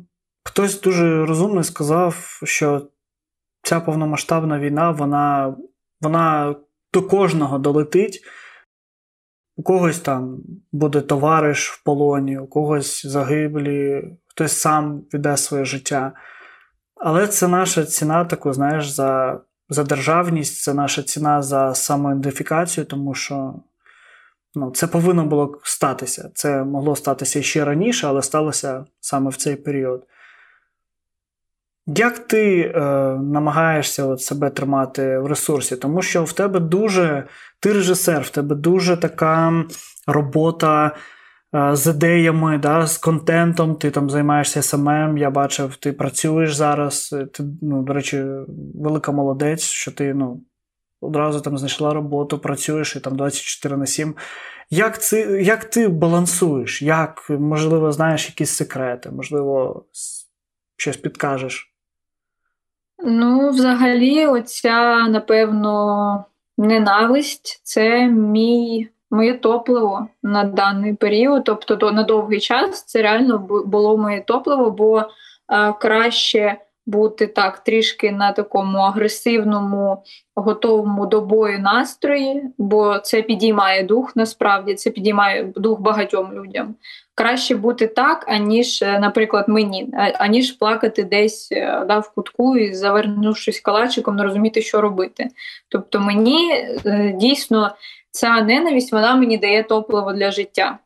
хтось 0.44 0.82
дуже 0.82 1.26
розумний 1.26 1.64
сказав, 1.64 2.40
що 2.44 2.88
ця 3.68 3.80
повномасштабна 3.80 4.60
війна, 4.60 4.92
вона, 4.92 5.56
вона 6.02 6.56
до 6.94 7.02
кожного 7.02 7.60
долетить. 7.60 8.22
У 9.56 9.64
когось 9.64 10.00
там 10.00 10.40
буде 10.72 11.02
товариш 11.02 11.70
в 11.70 11.84
полоні, 11.84 12.38
у 12.38 12.48
когось 12.48 13.06
загиблі, 13.06 14.04
хтось 14.28 14.52
сам 14.52 15.02
віде 15.14 15.38
своє 15.38 15.66
життя. 15.66 16.12
Але 16.96 17.28
це 17.28 17.48
наша 17.48 17.86
ціна, 17.86 18.26
таку, 18.26 18.54
знаєш, 18.54 18.90
за 18.90 19.42
за 19.70 19.84
державність, 19.84 20.62
це 20.62 20.74
наша 20.74 21.04
ціна 21.04 21.42
за 21.42 21.74
самоідентифікацію, 21.76 22.86
тому 22.86 23.14
що 23.14 23.54
ну, 24.56 24.72
це 24.72 24.88
повинно 24.88 25.26
було 25.26 25.60
статися. 25.64 26.32
Це 26.34 26.64
могло 26.64 26.96
статися 26.96 27.42
ще 27.42 27.66
раніше, 27.66 28.08
але 28.08 28.22
сталося 28.22 28.86
саме 29.00 29.30
в 29.30 29.36
цей 29.36 29.56
період. 29.56 30.08
Як 31.96 32.20
ти 32.20 32.60
е, 32.62 32.82
намагаєшся 33.22 34.06
от 34.06 34.22
себе 34.22 34.50
тримати 34.50 35.20
в 35.20 35.26
ресурсі? 35.26 35.76
Тому 35.76 36.02
що 36.02 36.24
в 36.24 36.34
тебе 36.34 36.60
дуже, 36.60 37.28
ти 37.60 37.74
режисер, 37.74 38.22
в 38.22 38.30
тебе 38.30 38.56
дуже 38.56 38.98
така 38.98 39.66
робота 40.08 40.96
е, 41.56 41.76
з 41.76 41.88
ідеями, 41.88 42.58
да, 42.58 42.88
з 42.88 42.98
контентом, 42.98 43.76
ти 43.76 43.92
там 43.92 44.10
займаєшся 44.10 44.62
СММ, 44.62 45.18
я 45.18 45.30
бачив, 45.30 45.76
ти 45.76 45.94
працюєш 45.94 46.56
зараз. 46.56 47.16
Ти, 47.34 47.44
ну, 47.62 47.84
До 47.84 47.94
речі, 47.94 48.26
велика 48.76 49.12
молодець, 49.12 49.64
що 49.64 49.92
ти 49.92 50.14
ну, 50.14 50.42
одразу 51.02 51.42
там 51.42 51.58
знайшла 51.58 51.94
роботу, 51.94 52.40
працюєш 52.40 52.96
і 52.96 53.00
там 53.00 53.16
24 53.16 53.78
на 53.78 53.86
7. 53.86 54.16
Як 54.70 55.02
це, 55.02 55.42
як 55.42 55.66
ти 55.66 55.88
балансуєш? 55.88 56.82
Як, 56.82 57.30
Можливо, 57.30 57.92
знаєш 57.92 58.30
якісь 58.30 58.52
секрети, 58.52 59.12
можливо, 59.12 59.86
щось 60.78 60.98
підкажеш? 60.98 61.67
Ну, 63.04 63.50
взагалі, 63.50 64.26
оця, 64.26 65.08
напевно, 65.08 66.26
ненависть 66.58 67.62
це 67.64 68.08
мій, 68.08 68.90
моє 69.12 69.34
топливо 69.34 70.08
на 70.24 70.44
даний 70.44 70.94
період. 70.94 71.44
Тобто, 71.44 71.76
то 71.76 71.92
на 71.92 72.04
довгий 72.04 72.40
час 72.40 72.84
це 72.84 73.02
реально 73.02 73.38
було 73.66 73.98
моє 73.98 74.22
топливо, 74.22 74.72
бо 74.72 75.04
а, 75.48 75.74
краще 75.74 76.58
бути 76.86 77.28
так 77.28 77.60
трішки 77.60 78.12
на 78.12 78.32
такому 78.32 78.78
агресивному, 78.78 80.04
готовому 80.36 81.06
до 81.06 81.22
бою 81.22 81.60
настрої, 81.60 82.44
бо 82.58 83.00
це 83.00 83.22
підіймає 83.22 83.84
дух, 83.84 84.16
насправді 84.16 84.76
це 84.76 84.90
підіймає 84.90 85.44
дух 85.56 85.80
багатьом 85.80 86.34
людям. 86.34 86.76
Краще 87.18 87.56
бути 87.56 87.88
так, 87.88 88.26
аніж, 88.28 88.82
е, 88.82 89.00
наприклад, 89.00 89.46
мені, 89.50 89.90
аніж 90.20 90.52
плакати 90.52 91.04
десь 91.04 91.52
е, 91.52 91.86
да, 91.88 92.00
в 92.00 92.14
кутку 92.14 92.58
і 92.58 92.74
завернувшись 92.74 93.60
калачиком, 93.60 94.16
не 94.16 94.24
розуміти, 94.24 94.62
що 94.62 94.82
робити. 94.82 95.28
Тобто, 95.70 96.00
мені 96.00 96.52
е, 96.54 97.14
дійсно 97.16 97.76
ця 98.12 98.42
ненависть 98.42 98.92
вона 98.92 99.16
мені 99.16 99.38
дає 99.38 99.64
топливо 99.64 100.14
для 100.14 100.32
життя. 100.32 100.80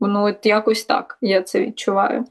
Ну, 0.00 0.24
от 0.24 0.46
якось 0.46 0.84
так 0.84 1.18
я 1.20 1.42
це 1.42 1.60
відчуваю. 1.60 2.24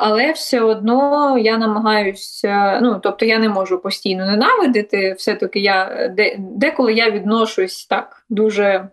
Але 0.00 0.32
все 0.32 0.60
одно 0.60 1.38
я 1.38 1.58
намагаюся, 1.58 2.80
ну 2.82 3.00
тобто 3.02 3.24
я 3.24 3.38
не 3.38 3.48
можу 3.48 3.78
постійно 3.78 4.26
ненавидити. 4.26 5.12
Все-таки 5.12 5.60
я 5.60 6.08
де, 6.16 6.36
деколи 6.38 6.94
я 6.94 7.10
відношусь 7.10 7.86
так 7.86 8.24
дуже 8.28 8.88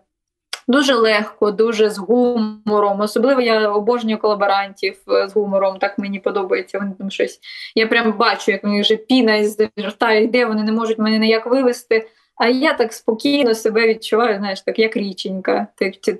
дуже 0.68 0.94
легко, 0.94 1.50
дуже 1.50 1.90
з 1.90 1.98
гумором. 1.98 3.00
Особливо 3.00 3.40
я 3.40 3.68
обожнюю 3.68 4.18
колаборантів 4.18 4.96
з 5.06 5.32
гумором, 5.34 5.78
так 5.78 5.98
мені 5.98 6.18
подобається. 6.18 6.78
Вони 6.78 6.92
там 6.98 7.10
щось. 7.10 7.40
Я 7.74 7.86
прям 7.86 8.12
бачу, 8.12 8.52
як 8.52 8.64
них 8.64 8.80
вже 8.80 8.96
піна 8.96 9.36
із 9.36 9.60
рта 9.80 10.12
йде, 10.12 10.46
вони 10.46 10.62
не 10.62 10.72
можуть 10.72 10.98
мене 10.98 11.18
ніяк 11.18 11.46
вивести. 11.46 12.08
А 12.36 12.48
я 12.48 12.74
так 12.74 12.92
спокійно 12.92 13.54
себе 13.54 13.88
відчуваю, 13.88 14.38
знаєш, 14.38 14.60
так 14.60 14.78
як 14.78 14.96
річенька 14.96 15.66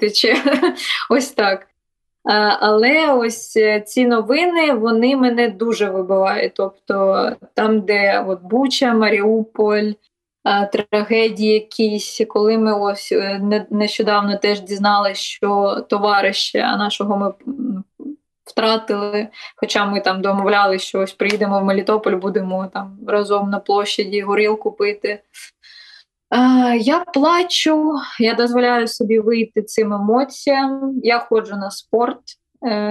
тече. 0.01 0.37
Ось 1.11 1.31
так. 1.31 1.67
Але 2.61 3.13
ось 3.13 3.57
е, 3.57 3.81
ці 3.81 4.07
новини 4.07 4.73
вони 4.73 5.17
мене 5.17 5.49
дуже 5.49 5.91
вибивають. 5.91 6.53
Тобто 6.55 7.31
там, 7.55 7.81
де 7.81 8.25
от 8.29 8.43
Буча, 8.43 8.95
Маріуполь, 8.95 9.93
трагедії 10.73 11.53
якісь, 11.53 12.21
коли 12.29 12.59
ми 12.59 12.79
ось 12.79 13.13
е, 13.13 13.67
нещодавно 13.71 14.37
теж 14.37 14.61
дізналися, 14.61 15.21
що 15.21 15.81
товариша 15.89 16.77
нашого 16.77 17.17
ми 17.17 17.33
втратили. 18.45 19.29
Хоча 19.57 19.87
ми 19.87 20.01
там 20.01 20.23
домовлялися, 20.23 20.85
що 20.85 21.01
ось 21.01 21.13
приїдемо 21.13 21.61
в 21.61 21.65
Мелітополь, 21.65 22.17
будемо 22.17 22.67
там 22.67 22.99
разом 23.07 23.51
на 23.51 23.59
площаді 23.59 24.23
горілку 24.23 24.73
пити. 24.73 25.23
Я 26.81 27.01
плачу, 27.01 27.93
я 28.21 28.35
дозволяю 28.35 28.89
собі 28.89 29.19
вийти 29.19 29.63
цим 29.63 29.93
емоціям. 29.93 31.01
Я 31.03 31.19
ходжу 31.19 31.57
на 31.57 31.71
спорт, 31.71 32.19
е, 32.19 32.44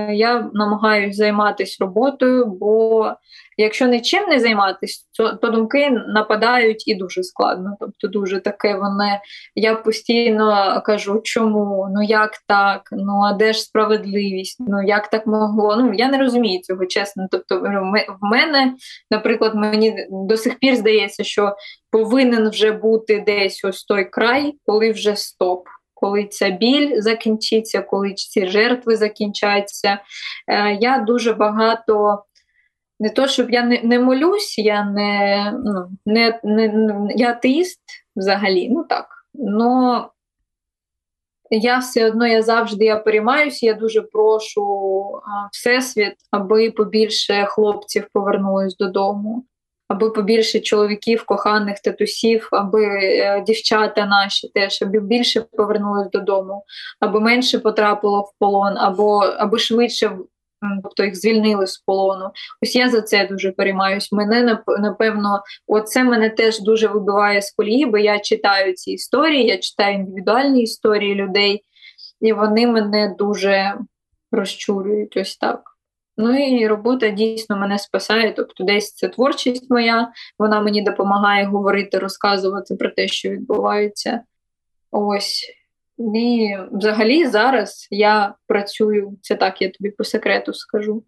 я 0.09 0.49
намагаюся 0.53 1.17
займатися 1.17 1.77
роботою, 1.79 2.45
бо 2.45 3.11
якщо 3.57 3.87
нічим 3.87 4.29
не 4.29 4.39
займатися, 4.39 5.05
то, 5.17 5.33
то 5.33 5.49
думки 5.49 5.89
нападають 5.89 6.87
і 6.87 6.95
дуже 6.95 7.23
складно. 7.23 7.77
Тобто, 7.79 8.07
дуже 8.07 8.39
таке 8.39 8.75
вони. 8.75 9.19
Я 9.55 9.75
постійно 9.75 10.81
кажу, 10.85 11.21
чому, 11.23 11.87
ну 11.95 12.03
як 12.03 12.31
так, 12.47 12.81
ну 12.91 13.21
а 13.21 13.33
де 13.33 13.53
ж 13.53 13.61
справедливість? 13.61 14.57
Ну 14.59 14.83
як 14.83 15.09
так 15.09 15.27
могло? 15.27 15.75
Ну 15.75 15.93
я 15.93 16.09
не 16.09 16.17
розумію 16.17 16.61
цього, 16.61 16.85
чесно. 16.85 17.27
Тобто, 17.31 17.59
в 17.59 18.17
мене, 18.21 18.73
наприклад, 19.11 19.55
мені 19.55 20.07
до 20.09 20.37
сих 20.37 20.59
пір 20.59 20.75
здається, 20.75 21.23
що 21.23 21.55
повинен 21.91 22.49
вже 22.49 22.71
бути 22.71 23.23
десь 23.27 23.65
ось 23.65 23.83
той 23.83 24.05
край, 24.05 24.53
коли 24.65 24.91
вже 24.91 25.15
стоп. 25.15 25.67
Коли 26.03 26.25
ця 26.25 26.49
біль 26.49 27.01
закінчиться, 27.01 27.81
коли 27.81 28.13
ці 28.13 28.47
жертви 28.47 28.95
закінчаться. 28.95 29.99
Е, 30.47 30.73
я 30.73 30.97
дуже 30.97 31.33
багато 31.33 32.23
не 32.99 33.09
то, 33.09 33.27
щоб 33.27 33.51
я 33.51 33.63
не 33.63 33.81
не 33.83 33.99
молюсь, 33.99 34.57
я 34.57 34.85
не 34.85 35.51
ну, 35.65 35.89
не, 36.05 36.39
не, 36.43 37.07
я 37.15 37.29
атеїст 37.29 37.79
взагалі, 38.15 38.69
ну 38.69 38.83
так. 38.83 39.05
Но 39.33 40.09
я 41.49 41.77
все 41.77 42.07
одно 42.07 42.27
я 42.27 42.41
завжди 42.41 42.85
я 42.85 42.97
переймаюся, 42.97 43.65
я 43.65 43.73
дуже 43.73 44.01
прошу 44.01 45.21
Всесвіт, 45.51 46.15
аби 46.31 46.71
побільше 46.71 47.45
хлопців 47.45 48.07
повернулись 48.13 48.77
додому, 48.77 49.45
аби 49.87 50.09
побільше 50.09 50.59
чоловіків, 50.59 51.23
коханих 51.25 51.79
татусів, 51.79 52.49
аби 52.51 52.85
е, 52.85 53.43
дівчата 53.47 54.05
наші 54.05 54.47
теж 54.47 54.81
аби 54.81 54.99
більше 54.99 55.41
повернулись 55.41 56.09
додому, 56.09 56.63
аби 56.99 57.19
менше 57.19 57.59
потрапило 57.59 58.21
в 58.21 58.39
полон, 58.39 58.77
або 58.77 59.17
аби 59.19 59.59
швидше 59.59 60.11
тобто 60.83 61.03
їх 61.03 61.15
звільнили 61.15 61.67
з 61.67 61.77
полону. 61.77 62.31
Ось 62.63 62.75
я 62.75 62.89
за 62.89 63.01
це 63.01 63.27
дуже 63.27 63.51
переймаюсь. 63.51 64.11
Мене 64.11 64.59
напевно, 64.79 65.43
оце 65.67 66.03
мене 66.03 66.29
теж 66.29 66.59
дуже 66.59 66.87
вибиває 66.87 67.41
з 67.41 67.51
колії, 67.51 67.85
бо 67.85 67.97
я 67.97 68.19
читаю 68.19 68.73
ці 68.73 68.91
історії, 68.91 69.47
я 69.47 69.57
читаю 69.57 69.95
індивідуальні 69.95 70.61
історії 70.61 71.15
людей, 71.15 71.63
і 72.21 72.33
вони 72.33 72.67
мене 72.67 73.15
дуже 73.19 73.77
розчурюють. 74.31 75.17
Ось 75.17 75.37
так. 75.37 75.72
Ну 76.17 76.37
і 76.37 76.67
робота 76.67 77.09
дійсно 77.09 77.57
мене 77.57 77.79
спасає. 77.79 78.33
Тобто, 78.33 78.63
десь 78.63 78.93
це 78.93 79.09
творчість 79.09 79.71
моя, 79.71 80.11
вона 80.39 80.61
мені 80.61 80.81
допомагає 80.81 81.45
говорити, 81.45 81.99
розказувати 81.99 82.75
про 82.75 82.89
те, 82.89 83.07
що 83.07 83.29
відбувається. 83.29 84.23
Ось. 84.91 85.45
І 86.15 86.55
взагалі 86.71 87.25
зараз 87.25 87.87
я 87.91 88.35
працюю, 88.47 89.17
це 89.21 89.35
так, 89.35 89.61
я 89.61 89.69
тобі 89.69 89.89
по 89.89 90.03
секрету 90.03 90.53
скажу. 90.53 91.03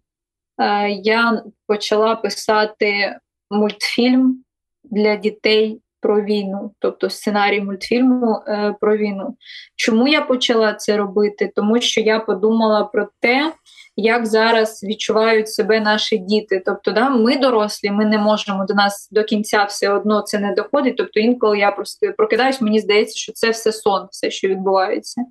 Е, 0.58 0.90
я 0.90 1.42
почала 1.66 2.16
писати 2.16 3.18
мультфільм 3.50 4.44
для 4.84 5.16
дітей 5.16 5.80
про 6.00 6.22
війну, 6.22 6.72
тобто 6.78 7.10
сценарій 7.10 7.60
мультфільму 7.60 8.42
е, 8.46 8.74
про 8.80 8.96
війну. 8.96 9.36
Чому 9.76 10.08
я 10.08 10.20
почала 10.20 10.74
це 10.74 10.96
робити? 10.96 11.52
Тому 11.56 11.80
що 11.80 12.00
я 12.00 12.20
подумала 12.20 12.84
про 12.84 13.08
те, 13.20 13.52
як 13.96 14.26
зараз 14.26 14.84
відчувають 14.84 15.48
себе 15.48 15.80
наші 15.80 16.18
діти. 16.18 16.62
Тобто, 16.66 16.92
да, 16.92 17.10
ми 17.10 17.38
дорослі, 17.38 17.90
ми 17.90 18.04
не 18.04 18.18
можемо 18.18 18.66
до 18.66 18.74
нас 18.74 19.08
до 19.10 19.24
кінця 19.24 19.64
все 19.64 19.90
одно 19.90 20.22
це 20.22 20.38
не 20.38 20.54
доходить. 20.54 20.96
Тобто, 20.96 21.20
інколи 21.20 21.58
я 21.58 21.70
просто 21.70 22.12
прокидаюсь, 22.12 22.60
мені 22.60 22.80
здається, 22.80 23.16
що 23.18 23.32
це 23.32 23.50
все 23.50 23.72
сон, 23.72 24.08
все, 24.10 24.30
що 24.30 24.48
відбувається. 24.48 25.22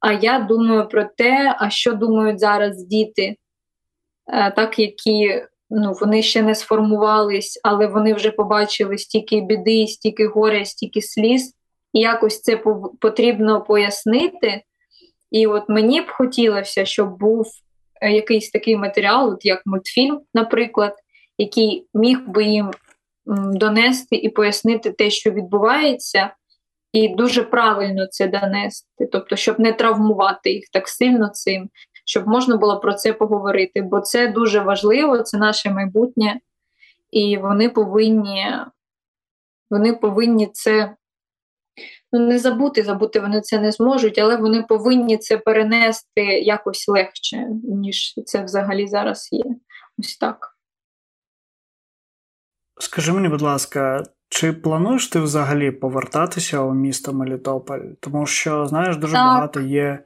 А 0.00 0.12
я 0.12 0.38
думаю 0.38 0.88
про 0.88 1.04
те, 1.04 1.56
а 1.58 1.70
що 1.70 1.92
думають 1.92 2.40
зараз 2.40 2.84
діти, 2.84 3.36
е, 4.32 4.50
так 4.50 4.78
які 4.78 5.42
ну, 5.70 5.92
вони 6.00 6.22
ще 6.22 6.42
не 6.42 6.54
сформувались, 6.54 7.60
але 7.64 7.86
вони 7.86 8.14
вже 8.14 8.30
побачили 8.30 8.98
стільки 8.98 9.40
біди, 9.40 9.86
стільки 9.86 10.26
горя, 10.26 10.64
стільки 10.64 11.02
сліз, 11.02 11.54
і 11.92 12.00
якось 12.00 12.40
це 12.40 12.56
потрібно 13.00 13.62
пояснити. 13.62 14.62
І 15.30 15.46
от 15.46 15.68
мені 15.68 16.00
б 16.00 16.04
хотілося, 16.08 16.84
щоб 16.84 17.18
був 17.18 17.46
е, 18.00 18.12
якийсь 18.12 18.50
такий 18.50 18.76
матеріал, 18.76 19.32
от 19.32 19.44
як 19.44 19.62
мультфільм, 19.66 20.20
наприклад, 20.34 20.94
який 21.38 21.86
міг 21.94 22.28
би 22.28 22.44
їм 22.44 22.70
донести 23.52 24.16
і 24.16 24.28
пояснити 24.28 24.92
те, 24.92 25.10
що 25.10 25.30
відбувається, 25.30 26.30
і 26.92 27.08
дуже 27.08 27.42
правильно 27.42 28.06
це 28.06 28.26
донести, 28.26 29.06
тобто, 29.12 29.36
щоб 29.36 29.60
не 29.60 29.72
травмувати 29.72 30.52
їх 30.52 30.64
так 30.72 30.88
сильно 30.88 31.28
цим, 31.28 31.70
щоб 32.08 32.28
можна 32.28 32.56
було 32.56 32.80
про 32.80 32.94
це 32.94 33.12
поговорити, 33.12 33.82
бо 33.82 34.00
це 34.00 34.28
дуже 34.28 34.60
важливо, 34.60 35.18
це 35.18 35.38
наше 35.38 35.70
майбутнє, 35.70 36.40
і 37.10 37.36
вони 37.36 37.68
повинні 37.68 38.46
вони 39.70 39.92
повинні 39.92 40.46
це 40.52 40.96
ну, 42.12 42.26
не 42.26 42.38
забути, 42.38 42.82
забути 42.82 43.20
вони 43.20 43.40
це 43.40 43.58
не 43.58 43.72
зможуть, 43.72 44.18
але 44.18 44.36
вони 44.36 44.62
повинні 44.62 45.18
це 45.18 45.38
перенести 45.38 46.22
якось 46.24 46.88
легше, 46.88 47.48
ніж 47.64 48.14
це 48.26 48.44
взагалі 48.44 48.86
зараз 48.86 49.28
є. 49.32 49.44
Ось 49.98 50.16
так. 50.16 50.56
Скажи 52.80 53.12
мені, 53.12 53.28
будь 53.28 53.42
ласка, 53.42 54.02
чи 54.28 54.52
плануєш 54.52 55.08
ти 55.08 55.20
взагалі 55.20 55.70
повертатися 55.70 56.60
у 56.60 56.74
місто 56.74 57.12
Мелітополь? 57.12 57.80
Тому 58.00 58.26
що, 58.26 58.66
знаєш, 58.66 58.96
дуже 58.96 59.12
так. 59.12 59.26
багато 59.26 59.60
є 59.60 60.04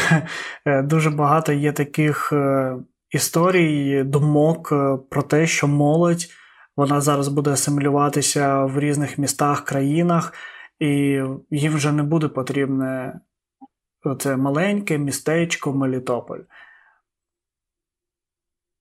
дуже 0.84 1.10
багато 1.10 1.52
є 1.52 1.72
таких 1.72 2.32
е, 2.32 2.76
історій, 3.10 4.02
думок 4.04 4.72
е, 4.72 4.98
про 5.10 5.22
те, 5.22 5.46
що 5.46 5.68
молодь 5.68 6.26
вона 6.76 7.00
зараз 7.00 7.28
буде 7.28 7.50
асимілюватися 7.50 8.64
в 8.64 8.78
різних 8.78 9.18
містах, 9.18 9.64
країнах, 9.64 10.32
і 10.78 10.88
їм 11.50 11.74
вже 11.74 11.92
не 11.92 12.02
буде 12.02 12.28
потрібне 12.28 13.20
це 14.18 14.36
маленьке 14.36 14.98
містечко 14.98 15.72
Мелітополь. 15.72 16.40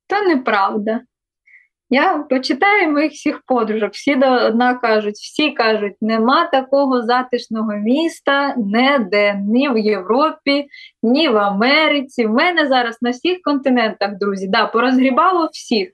Та 0.08 0.22
неправда. 0.22 1.02
Я 1.94 2.18
почитаю 2.30 2.92
моїх 2.92 3.12
всіх 3.12 3.42
подружок, 3.46 3.92
всі 3.94 4.16
до 4.16 4.26
одна 4.26 4.74
кажуть, 4.74 5.16
всі 5.16 5.52
кажуть, 5.52 5.94
нема 6.02 6.48
такого 6.48 7.02
затишного 7.02 7.74
міста 7.74 8.56
ніде, 8.58 9.42
ні 9.48 9.70
в 9.70 9.78
Європі, 9.78 10.68
ні 11.04 11.30
в 11.30 11.38
Америці. 11.38 12.26
В 12.26 12.30
мене 12.30 12.68
зараз 12.68 12.98
на 13.02 13.10
всіх 13.10 13.42
континентах, 13.42 14.18
друзі, 14.18 14.48
да, 14.48 14.66
порозгрібало 14.66 15.50
всіх, 15.52 15.90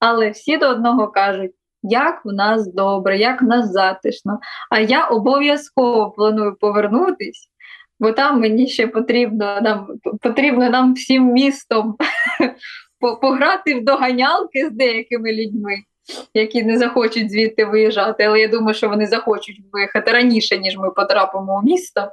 але 0.00 0.30
всі 0.30 0.56
до 0.56 0.68
одного 0.68 1.08
кажуть, 1.08 1.52
як 1.82 2.24
в 2.24 2.32
нас 2.32 2.74
добре, 2.74 3.18
як 3.18 3.42
в 3.42 3.44
нас 3.44 3.72
затишно. 3.72 4.38
А 4.70 4.80
я 4.80 5.04
обов'язково 5.04 6.10
планую 6.10 6.56
повернутись, 6.60 7.48
бо 8.00 8.12
там 8.12 8.40
мені 8.40 8.66
ще 8.66 8.86
потрібно 8.86 9.60
нам 9.62 9.86
потрібно 10.22 10.70
нам 10.70 10.94
всім 10.94 11.32
містом 11.32 11.96
пограти 13.00 13.74
в 13.74 13.84
доганялки 13.84 14.66
з 14.66 14.70
деякими 14.70 15.32
людьми, 15.32 15.76
які 16.34 16.62
не 16.62 16.78
захочуть 16.78 17.30
звідти 17.30 17.64
виїжджати. 17.64 18.24
Але 18.24 18.40
я 18.40 18.48
думаю, 18.48 18.74
що 18.74 18.88
вони 18.88 19.06
захочуть 19.06 19.60
виїхати 19.72 20.10
раніше, 20.10 20.58
ніж 20.58 20.76
ми 20.76 20.90
потрапимо 20.90 21.58
у 21.58 21.62
місто. 21.62 22.12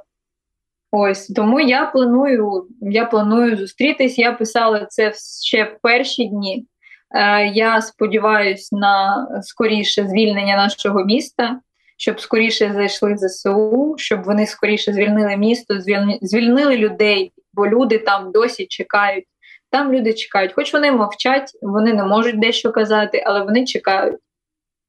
Ось 0.90 1.26
тому 1.26 1.60
я 1.60 1.86
планую 1.86 2.66
я 2.80 3.04
планую 3.04 3.56
зустрітись. 3.56 4.18
Я 4.18 4.32
писала 4.32 4.86
це 4.86 5.12
ще 5.44 5.64
в 5.64 5.78
перші 5.82 6.24
дні. 6.24 6.66
Е, 7.14 7.46
Я 7.46 7.82
сподіваюся 7.82 8.76
на 8.76 9.26
скоріше 9.42 10.08
звільнення 10.08 10.56
нашого 10.56 11.04
міста, 11.04 11.60
щоб 11.96 12.20
скоріше 12.20 12.72
зайшли 12.74 13.16
ЗСУ, 13.16 13.94
щоб 13.98 14.22
вони 14.22 14.46
скоріше 14.46 14.92
звільнили 14.92 15.36
місто, 15.36 15.74
звільнили 16.22 16.76
людей, 16.76 17.32
бо 17.54 17.68
люди 17.68 17.98
там 17.98 18.32
досі 18.32 18.66
чекають 18.66 19.24
там 19.70 19.92
люди 19.92 20.14
чекають, 20.14 20.52
хоч 20.52 20.72
вони 20.72 20.92
мовчать, 20.92 21.52
вони 21.62 21.92
не 21.92 22.04
можуть 22.04 22.40
дещо 22.40 22.72
казати, 22.72 23.22
але 23.26 23.42
вони 23.42 23.64
чекають. 23.64 24.20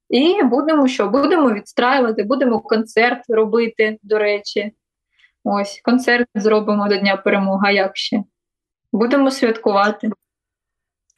І 0.10 0.44
будемо 0.44 0.88
що? 0.88 1.08
Будемо 1.08 1.52
відстраювати, 1.52 2.24
будемо 2.24 2.60
концерт 2.60 3.24
робити, 3.30 3.98
до 4.04 4.18
речі. 4.18 4.72
Ось, 5.44 5.82
концерт 5.84 6.28
зробимо 6.36 6.88
до 6.88 6.98
Дня 6.98 7.18
перемоги, 7.18 7.74
як 7.74 7.98
ще. 7.98 8.24
Будемо 8.92 9.32
святкувати. 9.32 10.10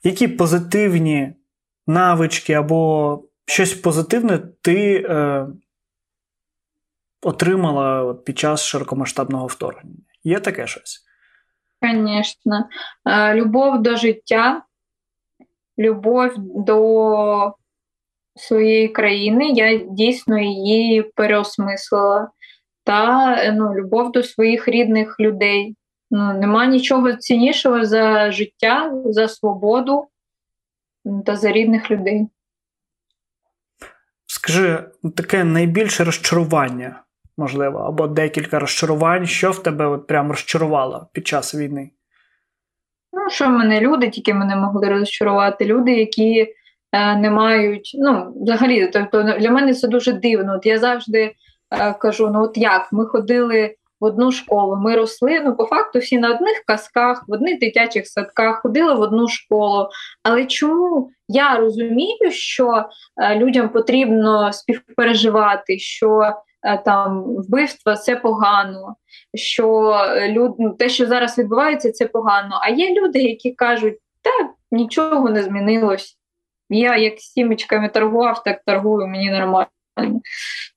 Які 0.03 0.27
позитивні 0.27 1.33
навички 1.87 2.53
або 2.53 3.23
щось 3.45 3.73
позитивне 3.73 4.39
ти 4.61 5.05
е, 5.09 5.47
отримала 7.21 8.13
під 8.13 8.39
час 8.39 8.63
широкомасштабного 8.63 9.47
вторгнення? 9.47 9.97
Є 10.23 10.39
таке 10.39 10.67
щось? 10.67 11.08
Звісно. 11.81 12.69
Любов 13.33 13.81
до 13.81 13.95
життя, 13.95 14.63
любов 15.77 16.31
до 16.37 17.53
своєї 18.35 18.87
країни, 18.87 19.49
я 19.49 19.77
дійсно 19.77 20.39
її 20.39 21.01
переосмислила. 21.01 22.31
Та 22.83 23.53
ну, 23.53 23.73
любов 23.73 24.11
до 24.11 24.23
своїх 24.23 24.67
рідних 24.67 25.19
людей. 25.19 25.75
Ну, 26.11 26.33
Нема 26.33 26.65
нічого 26.65 27.13
ціннішого 27.13 27.85
за 27.85 28.31
життя, 28.31 28.91
за 29.05 29.27
свободу 29.27 30.07
та 31.25 31.35
за 31.35 31.51
рідних 31.51 31.91
людей. 31.91 32.27
Скажи, 34.25 34.83
таке 35.15 35.43
найбільше 35.43 36.03
розчарування 36.03 37.03
можливо, 37.39 37.79
або 37.79 38.07
декілька 38.07 38.59
розчарувань, 38.59 39.25
що 39.25 39.51
в 39.51 39.63
тебе 39.63 39.85
от 39.85 40.07
прям 40.07 40.29
розчарувало 40.29 41.07
під 41.13 41.27
час 41.27 41.55
війни? 41.55 41.89
Ну, 43.13 43.29
що 43.29 43.45
в 43.45 43.49
мене 43.49 43.81
люди, 43.81 44.09
тільки 44.09 44.33
мене 44.33 44.55
могли 44.55 44.89
розчарувати. 44.89 45.65
Люди, 45.65 45.91
які 45.91 46.47
е, 46.91 47.15
не 47.15 47.29
мають. 47.29 47.91
Ну, 47.99 48.33
взагалі, 48.41 48.87
тобто 48.93 49.23
для 49.23 49.51
мене 49.51 49.73
це 49.73 49.87
дуже 49.87 50.13
дивно. 50.13 50.55
От 50.55 50.65
Я 50.65 50.77
завжди 50.77 51.35
е, 51.79 51.93
кажу: 51.93 52.29
ну 52.33 52.43
от 52.43 52.57
як 52.57 52.89
ми 52.91 53.05
ходили 53.05 53.75
в 53.99 54.05
одну 54.05 54.31
школу, 54.31 54.75
ми 54.75 54.95
росли. 54.95 55.41
Ну, 55.45 55.55
по 55.55 55.65
факту, 55.65 55.99
всі 55.99 56.17
на 56.17 56.35
одних 56.35 56.63
казках, 56.67 57.23
в 57.27 57.31
одних 57.31 57.59
дитячих 57.59 58.07
садках, 58.07 58.61
ходили 58.61 58.93
в 58.93 59.01
одну 59.01 59.27
школу. 59.27 59.89
Але 60.23 60.45
чому 60.45 61.09
я 61.27 61.57
розумію, 61.57 62.31
що 62.31 62.85
е, 63.21 63.35
людям 63.35 63.69
потрібно 63.69 64.53
співпереживати? 64.53 65.79
що 65.79 66.33
там 66.85 67.23
вбивства 67.23 67.95
це 67.95 68.15
погано, 68.15 68.95
що 69.33 69.97
люд... 70.27 70.55
Ну, 70.59 70.69
те, 70.73 70.89
що 70.89 71.05
зараз 71.05 71.37
відбувається, 71.37 71.91
це 71.91 72.05
погано. 72.05 72.59
А 72.61 72.69
є 72.69 73.01
люди, 73.01 73.19
які 73.19 73.51
кажуть, 73.51 73.97
та 74.21 74.31
нічого 74.71 75.29
не 75.29 75.43
змінилось. 75.43 76.15
Я 76.69 76.97
як 76.97 77.19
сімечками 77.19 77.89
торгував, 77.89 78.43
так 78.43 78.61
торгую, 78.65 79.07
мені 79.07 79.31
нормально. 79.31 79.67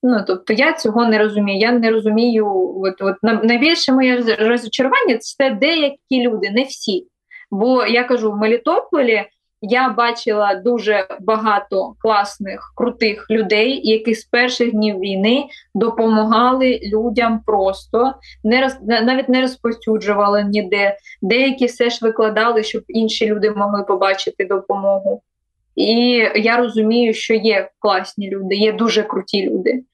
Ну, 0.02 0.24
Тобто 0.26 0.52
я 0.52 0.72
цього 0.72 1.06
не 1.06 1.18
розумію. 1.18 1.58
Я 1.58 1.72
не 1.72 1.90
розумію, 1.90 2.46
от, 2.82 3.02
от 3.02 3.16
найбільше 3.22 3.92
моє 3.92 4.36
розчарування 4.38 5.18
це 5.18 5.50
деякі 5.50 6.28
люди, 6.28 6.50
не 6.50 6.62
всі. 6.62 7.06
Бо 7.50 7.86
я 7.86 8.04
кажу, 8.04 8.32
в 8.32 8.36
Мелітополі 8.36 9.24
я 9.62 9.88
бачила 9.88 10.54
дуже 10.54 11.06
багато 11.20 11.94
класних, 11.98 12.72
крутих 12.76 13.26
людей, 13.30 13.80
які 13.88 14.14
з 14.14 14.24
перших 14.24 14.70
днів 14.70 14.98
війни 14.98 15.44
допомагали 15.74 16.80
людям 16.92 17.42
просто, 17.46 18.14
не 18.44 18.60
роз, 18.60 18.76
навіть 18.82 19.28
не 19.28 19.40
розповсюджували 19.40 20.44
ніде. 20.44 20.96
Деякі 21.22 21.66
все 21.66 21.90
ж 21.90 21.98
викладали, 22.02 22.62
щоб 22.62 22.82
інші 22.88 23.26
люди 23.26 23.50
могли 23.50 23.82
побачити 23.82 24.44
допомогу. 24.44 25.22
І 25.76 25.92
я 26.36 26.56
розумію, 26.56 27.14
що 27.14 27.34
є 27.34 27.70
класні 27.78 28.30
люди, 28.30 28.54
є 28.54 28.72
дуже 28.72 29.02
круті 29.02 29.50
люди. 29.50 29.84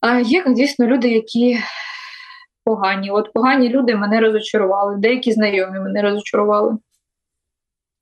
А 0.00 0.20
є, 0.20 0.44
дійсно, 0.46 0.86
люди, 0.86 1.08
які 1.08 1.58
погані. 2.64 3.10
От 3.10 3.32
погані 3.32 3.68
люди 3.68 3.96
мене 3.96 4.20
розочарували, 4.20 4.96
деякі 4.98 5.32
знайомі 5.32 5.80
мене 5.80 6.02
розочарували. 6.02 6.76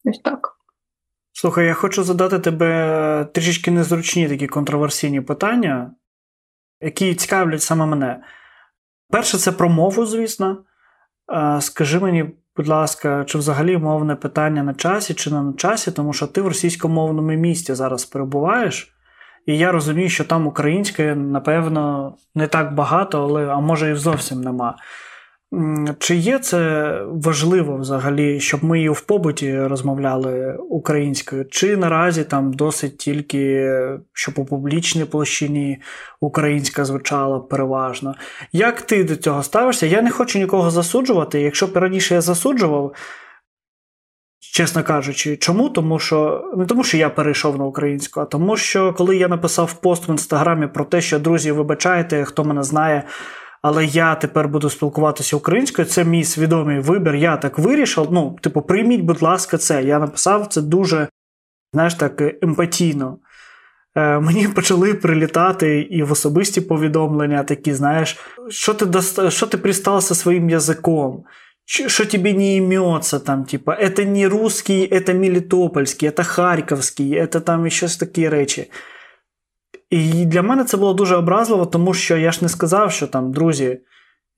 Ось 0.05 0.19
так. 0.19 0.57
Слухай, 1.33 1.67
я 1.67 1.75
хочу 1.75 2.03
задати 2.03 2.39
тебе 2.39 3.29
трішечки 3.35 3.71
незручні 3.71 4.29
такі 4.29 4.47
контроверсійні 4.47 5.21
питання, 5.21 5.95
які 6.81 7.15
цікавлять 7.15 7.63
саме 7.63 7.87
мене. 7.87 8.23
Перше, 9.11 9.39
це 9.39 9.53
про 9.53 9.69
мову, 9.69 10.07
звісно. 10.07 10.65
Скажи 11.61 12.01
мені, 12.01 12.31
будь 12.57 12.69
ласка, 12.69 13.25
чи 13.25 13.39
взагалі 13.39 13.79
мовне 13.79 14.17
питання 14.17 14.63
на 14.63 14.75
часі, 14.75 15.15
чи 15.15 15.31
не 15.31 15.43
на 15.43 15.53
часі, 15.53 15.93
тому 15.93 16.13
що 16.13 16.27
ти 16.27 16.41
в 16.41 16.49
російськомовному 16.49 17.33
місті 17.33 17.75
зараз 17.75 18.05
перебуваєш, 18.05 18.95
і 19.47 19.59
я 19.59 19.73
розумію, 19.73 20.09
що 20.09 20.25
там 20.25 20.47
української, 20.47 21.15
напевно, 21.15 22.15
не 22.35 22.47
так 22.47 22.75
багато, 22.75 23.23
але 23.23 23.47
а 23.47 23.61
може 23.61 23.91
і 23.91 23.95
зовсім 23.95 24.41
нема. 24.41 24.77
Чи 25.99 26.17
є 26.17 26.39
це 26.39 26.93
важливо 27.09 27.77
взагалі, 27.77 28.41
щоб 28.41 28.65
ми 28.65 28.83
і 28.83 28.89
в 28.89 29.01
побуті 29.01 29.61
розмовляли 29.61 30.57
українською? 30.69 31.45
Чи 31.45 31.77
наразі 31.77 32.25
там 32.25 32.53
досить 32.53 32.99
тільки, 32.99 33.73
щоб 34.13 34.39
у 34.39 34.45
публічній 34.45 35.05
площині 35.05 35.83
українська 36.21 36.85
звучала 36.85 37.41
переважно? 37.41 38.15
Як 38.53 38.83
ти 38.83 39.05
до 39.05 39.17
цього 39.17 39.43
ставишся? 39.43 39.87
Я 39.87 40.03
не 40.03 40.11
хочу 40.11 40.39
нікого 40.39 40.71
засуджувати. 40.71 41.41
Якщо 41.41 41.67
б 41.67 41.77
раніше 41.77 42.15
я 42.15 42.21
засуджував, 42.21 42.95
чесно 44.39 44.85
кажучи, 44.85 45.37
чому? 45.37 45.69
Тому 45.69 45.99
що 45.99 46.45
не 46.57 46.67
тому, 46.67 46.85
що 46.85 46.97
я 46.97 47.11
перейшов 47.11 47.59
на 47.59 47.65
українську, 47.65 48.21
а 48.21 48.25
тому, 48.25 48.57
що 48.57 48.93
коли 48.93 49.17
я 49.17 49.29
написав 49.29 49.81
пост 49.81 50.09
в 50.09 50.11
інстаграмі 50.11 50.67
про 50.67 50.85
те, 50.85 51.01
що 51.01 51.19
друзі, 51.19 51.53
вибачайте, 51.53 52.25
хто 52.25 52.45
мене 52.45 52.63
знає 52.63 53.05
але 53.63 53.85
я 53.85 54.15
тепер 54.15 54.49
буду 54.49 54.71
спілкуватися 54.71 55.37
українською. 55.37 55.89
Це 55.89 56.05
мій 56.05 56.25
свідомий 56.25 56.81
вибір. 56.81 57.15
Я 57.15 57.37
так 57.37 57.59
вирішив. 57.59 58.09
Ну, 58.11 58.39
типу, 58.41 58.63
прийміть, 58.63 59.01
будь 59.01 59.23
ласка, 59.23 59.59
це. 59.59 59.83
Я 59.83 59.99
написав 59.99 60.47
це 60.47 60.63
дуже, 60.63 61.09
знаєш, 61.73 61.95
так, 61.95 62.23
емпатійно. 62.43 63.19
Е, 63.95 64.21
Мені 64.21 64.49
почали 64.55 64.95
прилітати 64.95 65.81
і 65.81 66.03
в 66.03 66.13
особисті 66.13 66.61
повідомлення 66.61 67.43
такі, 67.43 67.75
знаєш, 67.75 68.19
що 68.49 68.75
ти 68.75 68.87
доста... 68.87 69.31
що 69.31 69.47
ти 69.47 69.59
пристав 69.59 70.01
зі 70.01 70.15
своїм 70.15 70.51
язиком, 70.51 71.25
що 71.65 72.07
тобі 72.07 72.33
не 72.33 72.55
ім'ється 72.55 73.19
там, 73.19 73.45
типа, 73.45 73.91
це 73.91 74.05
не 74.05 74.29
русский, 74.29 75.01
це 75.07 75.15
мелітопольський, 75.15 76.11
це 76.11 76.25
харківський, 76.25 77.27
це 77.27 77.41
там 77.41 77.71
щось 77.71 77.97
такі 77.97 78.29
речі. 78.29 78.71
І 79.91 80.27
для 80.27 80.43
мене 80.43 80.65
це 80.65 80.77
було 80.77 80.95
дуже 80.95 81.17
образливо, 81.17 81.67
тому 81.67 81.95
що 81.95 82.17
я 82.17 82.33
ж 82.33 82.39
не 82.43 82.49
сказав, 82.49 82.93
що 82.93 83.07
там, 83.07 83.33
друзі, 83.33 83.81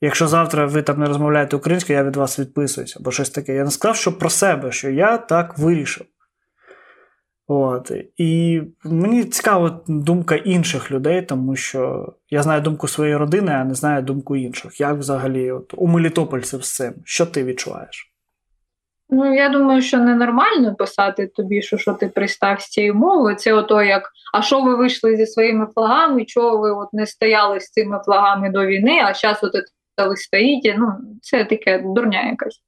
якщо 0.00 0.28
завтра 0.28 0.66
ви 0.66 0.82
там 0.82 1.00
не 1.00 1.06
розмовляєте 1.06 1.56
українською, 1.56 1.98
я 1.98 2.04
від 2.04 2.16
вас 2.16 2.38
відписуюся 2.38 2.96
або 3.00 3.10
щось 3.10 3.30
таке. 3.30 3.54
Я 3.54 3.64
не 3.64 3.70
сказав, 3.70 3.96
що 3.96 4.18
про 4.18 4.30
себе, 4.30 4.72
що 4.72 4.90
я 4.90 5.18
так 5.18 5.58
вирішив. 5.58 6.06
От. 7.46 7.92
І 8.16 8.62
мені 8.84 9.24
цікава 9.24 9.80
думка 9.86 10.34
інших 10.34 10.90
людей, 10.90 11.22
тому 11.22 11.56
що 11.56 12.12
я 12.30 12.42
знаю 12.42 12.60
думку 12.60 12.88
своєї 12.88 13.16
родини, 13.16 13.52
а 13.52 13.64
не 13.64 13.74
знаю 13.74 14.02
думку 14.02 14.36
інших. 14.36 14.80
Як 14.80 14.98
взагалі 14.98 15.50
от, 15.50 15.74
у 15.76 15.86
Мелітопольців 15.86 16.64
з 16.64 16.74
цим? 16.74 16.94
Що 17.04 17.26
ти 17.26 17.44
відчуваєш? 17.44 18.11
Ну, 19.14 19.34
я 19.34 19.48
думаю, 19.48 19.82
що 19.82 19.98
ненормально 19.98 20.74
писати 20.74 21.26
тобі, 21.26 21.62
що 21.62 21.78
що 21.78 21.92
ти 21.92 22.08
пристав 22.08 22.60
з 22.60 22.68
цією 22.68 22.94
мовою. 22.94 23.36
Це 23.36 23.52
ото 23.52 23.82
як, 23.82 24.10
а 24.34 24.42
що 24.42 24.60
ви 24.60 24.76
вийшли 24.76 25.16
зі 25.16 25.26
своїми 25.26 25.66
флагами, 25.74 26.24
чого 26.24 26.58
ви 26.58 26.70
от 26.70 26.92
не 26.92 27.06
стояли 27.06 27.60
з 27.60 27.70
цими 27.70 28.00
флагами 28.04 28.50
до 28.50 28.66
війни, 28.66 29.00
а 29.04 29.14
зараз 29.14 29.44
от 29.44 29.52
ви 29.98 30.16
стоїте. 30.16 30.74
Ну, 30.78 30.88
це 31.22 31.44
таке 31.44 31.82
дурня 31.84 32.22
якась. 32.30 32.60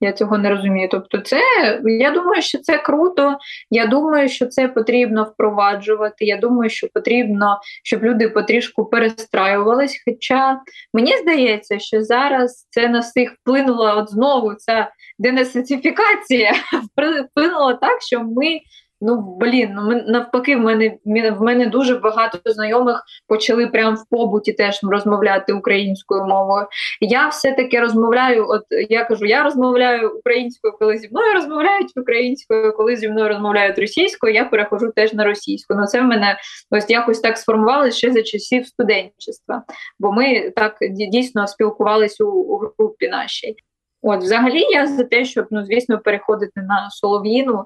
Я 0.00 0.12
цього 0.12 0.38
не 0.38 0.50
розумію. 0.50 0.88
Тобто, 0.90 1.18
це 1.18 1.40
я 1.84 2.10
думаю, 2.10 2.42
що 2.42 2.58
це 2.58 2.78
круто. 2.78 3.38
Я 3.70 3.86
думаю, 3.86 4.28
що 4.28 4.46
це 4.46 4.68
потрібно 4.68 5.24
впроваджувати. 5.24 6.24
Я 6.24 6.36
думаю, 6.36 6.70
що 6.70 6.88
потрібно, 6.94 7.60
щоб 7.84 8.04
люди 8.04 8.28
потрішку 8.28 8.84
перестраювались. 8.84 10.02
Хоча 10.04 10.60
мені 10.94 11.16
здається, 11.16 11.78
що 11.78 12.02
зараз 12.02 12.66
це 12.70 12.88
на 12.88 13.00
всіх 13.00 13.32
вплинуло 13.32 13.96
от 13.96 14.10
знову 14.10 14.54
ця 14.54 14.90
денацифікація 15.18 16.54
вплинула 17.32 17.74
так, 17.74 18.02
що 18.02 18.20
ми 18.20 18.60
Ну 19.00 19.36
блін, 19.40 19.70
ну 19.74 19.82
ми 19.82 20.02
навпаки, 20.02 20.56
в 20.56 20.60
мене 20.60 20.98
в 21.04 21.42
мене 21.42 21.66
дуже 21.66 21.94
багато 21.94 22.52
знайомих 22.52 23.04
почали 23.28 23.66
прямо 23.66 23.96
в 23.96 24.08
побуті 24.10 24.52
теж 24.52 24.80
розмовляти 24.82 25.52
українською 25.52 26.24
мовою. 26.24 26.66
Я 27.00 27.28
все-таки 27.28 27.80
розмовляю. 27.80 28.46
От 28.48 28.62
я 28.70 29.04
кажу, 29.04 29.26
я 29.26 29.42
розмовляю 29.42 30.18
українською, 30.18 30.74
коли 30.78 30.98
зі 30.98 31.08
мною 31.08 31.34
розмовляють 31.34 31.92
українською, 31.96 32.72
коли 32.76 32.96
зі 32.96 33.08
мною 33.08 33.28
розмовляють 33.28 33.78
російською, 33.78 34.34
я 34.34 34.44
перехожу 34.44 34.92
теж 34.96 35.12
на 35.12 35.24
російську. 35.24 35.74
Ну 35.74 35.86
це 35.86 36.00
в 36.00 36.04
мене 36.04 36.38
ось 36.70 36.90
якось 36.90 37.20
так 37.20 37.38
сформувалося 37.38 37.98
ще 37.98 38.12
за 38.12 38.22
часів 38.22 38.66
студентчества, 38.66 39.62
бо 39.98 40.12
ми 40.12 40.50
так 40.50 40.76
дійсно 40.90 41.46
спілкувалися 41.46 42.24
у, 42.24 42.30
у 42.30 42.72
групі 42.78 43.08
нашій. 43.08 43.56
От, 44.02 44.22
взагалі, 44.22 44.60
я 44.60 44.86
за 44.86 45.04
те, 45.04 45.24
щоб 45.24 45.46
ну 45.50 45.64
звісно 45.64 45.98
переходити 45.98 46.60
на 46.60 46.90
солов'їну 46.90 47.64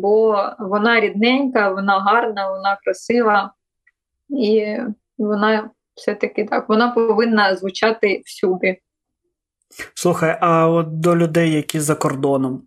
бо 0.00 0.42
вона 0.58 1.00
рідненька, 1.00 1.70
вона 1.70 2.00
гарна, 2.00 2.50
вона 2.50 2.78
красива, 2.84 3.52
і 4.28 4.76
вона 5.18 5.70
все-таки 5.94 6.44
так, 6.44 6.68
вона 6.68 6.90
повинна 6.90 7.56
звучати 7.56 8.22
всюди. 8.24 8.78
Слухай, 9.94 10.38
а 10.40 10.68
от 10.68 11.00
до 11.00 11.16
людей, 11.16 11.52
які 11.52 11.80
за 11.80 11.94
кордоном. 11.94 12.62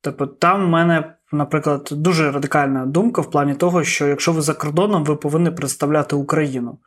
Тобто 0.00 0.26
там 0.26 0.66
в 0.66 0.68
мене, 0.68 1.14
наприклад, 1.32 1.88
дуже 1.92 2.30
радикальна 2.30 2.86
думка 2.86 3.22
в 3.22 3.30
плані 3.30 3.54
того, 3.54 3.84
що 3.84 4.08
якщо 4.08 4.32
ви 4.32 4.40
за 4.40 4.54
кордоном, 4.54 5.04
ви 5.04 5.16
повинні 5.16 5.50
представляти 5.50 6.16
Україну. 6.16 6.78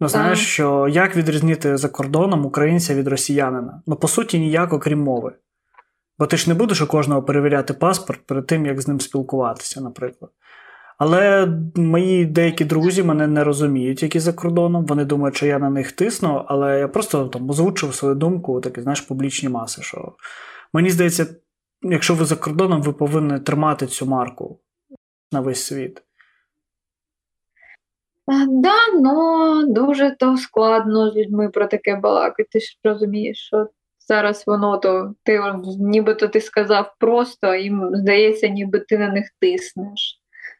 Ну, 0.00 0.08
знаєш, 0.08 0.46
що 0.46 0.88
як 0.88 1.16
відрізнити 1.16 1.76
за 1.76 1.88
кордоном 1.88 2.46
українця 2.46 2.94
від 2.94 3.08
росіянина? 3.08 3.82
Ну, 3.86 3.96
по 3.96 4.08
суті, 4.08 4.38
ніяк, 4.38 4.72
окрім 4.72 5.02
мови. 5.02 5.32
Бо 6.22 6.26
ти 6.26 6.36
ж 6.36 6.48
не 6.48 6.54
будеш 6.54 6.80
у 6.80 6.86
кожного 6.86 7.22
перевіряти 7.22 7.74
паспорт 7.74 8.26
перед 8.26 8.46
тим, 8.46 8.66
як 8.66 8.80
з 8.80 8.88
ним 8.88 9.00
спілкуватися, 9.00 9.80
наприклад. 9.80 10.30
Але 10.98 11.48
мої 11.76 12.26
деякі 12.26 12.64
друзі 12.64 13.02
мене 13.02 13.26
не 13.26 13.44
розуміють, 13.44 14.02
які 14.02 14.20
за 14.20 14.32
кордоном. 14.32 14.86
Вони 14.86 15.04
думають, 15.04 15.36
що 15.36 15.46
я 15.46 15.58
на 15.58 15.70
них 15.70 15.92
тисну, 15.92 16.44
але 16.48 16.78
я 16.78 16.88
просто 16.88 17.28
там 17.28 17.50
озвучив 17.50 17.94
свою 17.94 18.14
думку, 18.14 18.60
такі, 18.60 18.80
знаєш, 18.80 19.00
публічні 19.00 19.48
маси. 19.48 19.82
Що 19.82 20.12
Мені 20.72 20.90
здається, 20.90 21.26
якщо 21.82 22.14
ви 22.14 22.24
за 22.24 22.36
кордоном, 22.36 22.82
ви 22.82 22.92
повинні 22.92 23.40
тримати 23.40 23.86
цю 23.86 24.06
марку 24.06 24.60
на 25.32 25.40
весь 25.40 25.64
світ. 25.64 26.02
Да, 28.48 28.76
ну 29.00 29.74
дуже 29.74 30.16
то 30.18 30.36
складно 30.36 31.10
з 31.10 31.16
людьми 31.16 31.48
про 31.48 31.66
таке 31.66 31.96
балакати. 31.96 32.48
Ти 32.52 32.60
ж 32.60 32.78
розумієш, 32.84 33.38
що 33.38 33.68
зараз 34.12 34.44
воно 34.46 34.78
то 34.78 35.14
ти 35.22 35.40
нібито 35.80 36.28
ти 36.28 36.40
сказав 36.40 36.94
просто, 36.98 37.54
їм 37.54 37.90
здається, 37.94 38.48
ніби 38.48 38.80
ти 38.80 38.98
на 38.98 39.08
них 39.08 39.24
тиснеш. 39.40 40.18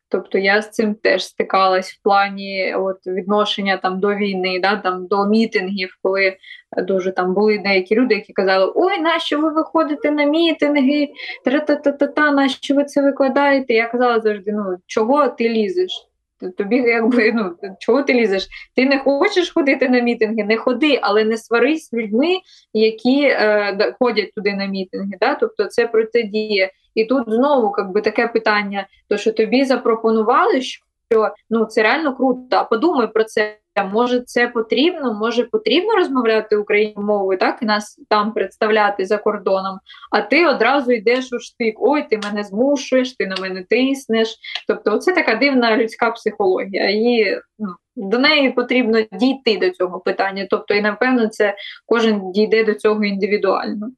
Тобто 0.08 0.38
я 0.38 0.62
з 0.62 0.70
цим 0.70 0.94
теж 0.94 1.24
стикалась 1.24 1.92
в 1.92 2.02
плані 2.02 2.74
от, 2.74 3.06
відношення 3.06 3.76
там 3.76 4.00
до 4.00 4.14
війни, 4.14 4.60
да, 4.62 4.76
там 4.76 5.06
до 5.06 5.26
мітингів, 5.26 5.98
коли 6.02 6.36
дуже 6.76 7.12
там 7.12 7.34
були 7.34 7.58
деякі 7.58 7.94
люди, 7.94 8.14
які 8.14 8.32
казали: 8.32 8.72
Ой, 8.74 9.00
нащо 9.00 9.40
ви 9.40 9.50
виходите 9.50 10.10
на 10.10 10.24
мітинги? 10.24 11.08
Та-та-та-та, 11.44 12.30
нащо 12.30 12.74
ви 12.74 12.84
це 12.84 13.02
викладаєте? 13.02 13.74
Я 13.74 13.88
казала 13.88 14.20
завжди: 14.20 14.52
ну 14.52 14.76
чого 14.86 15.28
ти 15.28 15.48
лізеш? 15.48 16.11
Тобі 16.50 16.76
якби 16.76 17.32
ну 17.32 17.56
чого 17.78 18.02
ти 18.02 18.14
лізеш? 18.14 18.48
Ти 18.76 18.86
не 18.86 18.98
хочеш 18.98 19.52
ходити 19.52 19.88
на 19.88 20.00
мітинги, 20.00 20.44
не 20.44 20.56
ходи, 20.56 20.98
але 21.02 21.24
не 21.24 21.36
сварись 21.36 21.88
з 21.88 21.92
людьми, 21.92 22.38
які 22.72 23.22
е, 23.22 23.94
ходять 24.00 24.32
туди 24.34 24.54
на 24.54 24.66
мітинги. 24.66 25.12
Да? 25.20 25.34
Тобто 25.34 25.64
це 25.64 25.86
протидіє. 25.86 26.70
І 26.94 27.04
тут 27.04 27.24
знову 27.26 27.74
якби 27.78 28.00
таке 28.00 28.28
питання: 28.28 28.86
то 29.08 29.16
що 29.16 29.32
тобі 29.32 29.64
запропонували, 29.64 30.62
що 30.62 31.34
ну 31.50 31.64
це 31.64 31.82
реально 31.82 32.16
круто. 32.16 32.56
А 32.56 32.64
подумай 32.64 33.12
про 33.12 33.24
це. 33.24 33.56
Може, 33.92 34.20
це 34.20 34.48
потрібно, 34.48 35.14
може 35.14 35.44
потрібно 35.44 35.96
розмовляти 35.96 36.56
українською 36.56 37.06
мовою, 37.06 37.38
так 37.38 37.58
і 37.62 37.64
нас 37.64 38.00
там 38.08 38.32
представляти 38.32 39.06
за 39.06 39.18
кордоном. 39.18 39.78
А 40.10 40.20
ти 40.20 40.46
одразу 40.46 40.92
йдеш 40.92 41.32
у 41.32 41.38
штик. 41.38 41.76
Ой, 41.78 42.06
ти 42.10 42.20
мене 42.24 42.44
змушуєш, 42.44 43.16
ти 43.16 43.26
на 43.26 43.36
мене 43.40 43.64
тиснеш. 43.70 44.36
Тобто, 44.68 44.98
це 44.98 45.12
така 45.12 45.34
дивна 45.34 45.76
людська 45.76 46.10
психологія. 46.10 46.90
І 46.90 47.40
ну, 47.58 47.68
до 47.96 48.18
неї 48.18 48.50
потрібно 48.50 49.00
дійти 49.12 49.58
до 49.58 49.70
цього 49.70 50.00
питання. 50.00 50.46
Тобто, 50.50 50.74
і 50.74 50.80
напевно, 50.80 51.28
це 51.28 51.54
кожен 51.86 52.32
дійде 52.32 52.64
до 52.64 52.74
цього 52.74 53.04
індивідуально. 53.04 53.90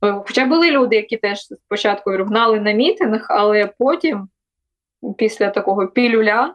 Хоча 0.00 0.46
були 0.46 0.70
люди, 0.70 0.96
які 0.96 1.16
теж 1.16 1.40
спочатку 1.40 2.10
гнали 2.10 2.60
на 2.60 2.72
мітинг, 2.72 3.26
але 3.30 3.72
потім, 3.78 4.28
після 5.18 5.50
такого 5.50 5.86
пілюля 5.86 6.54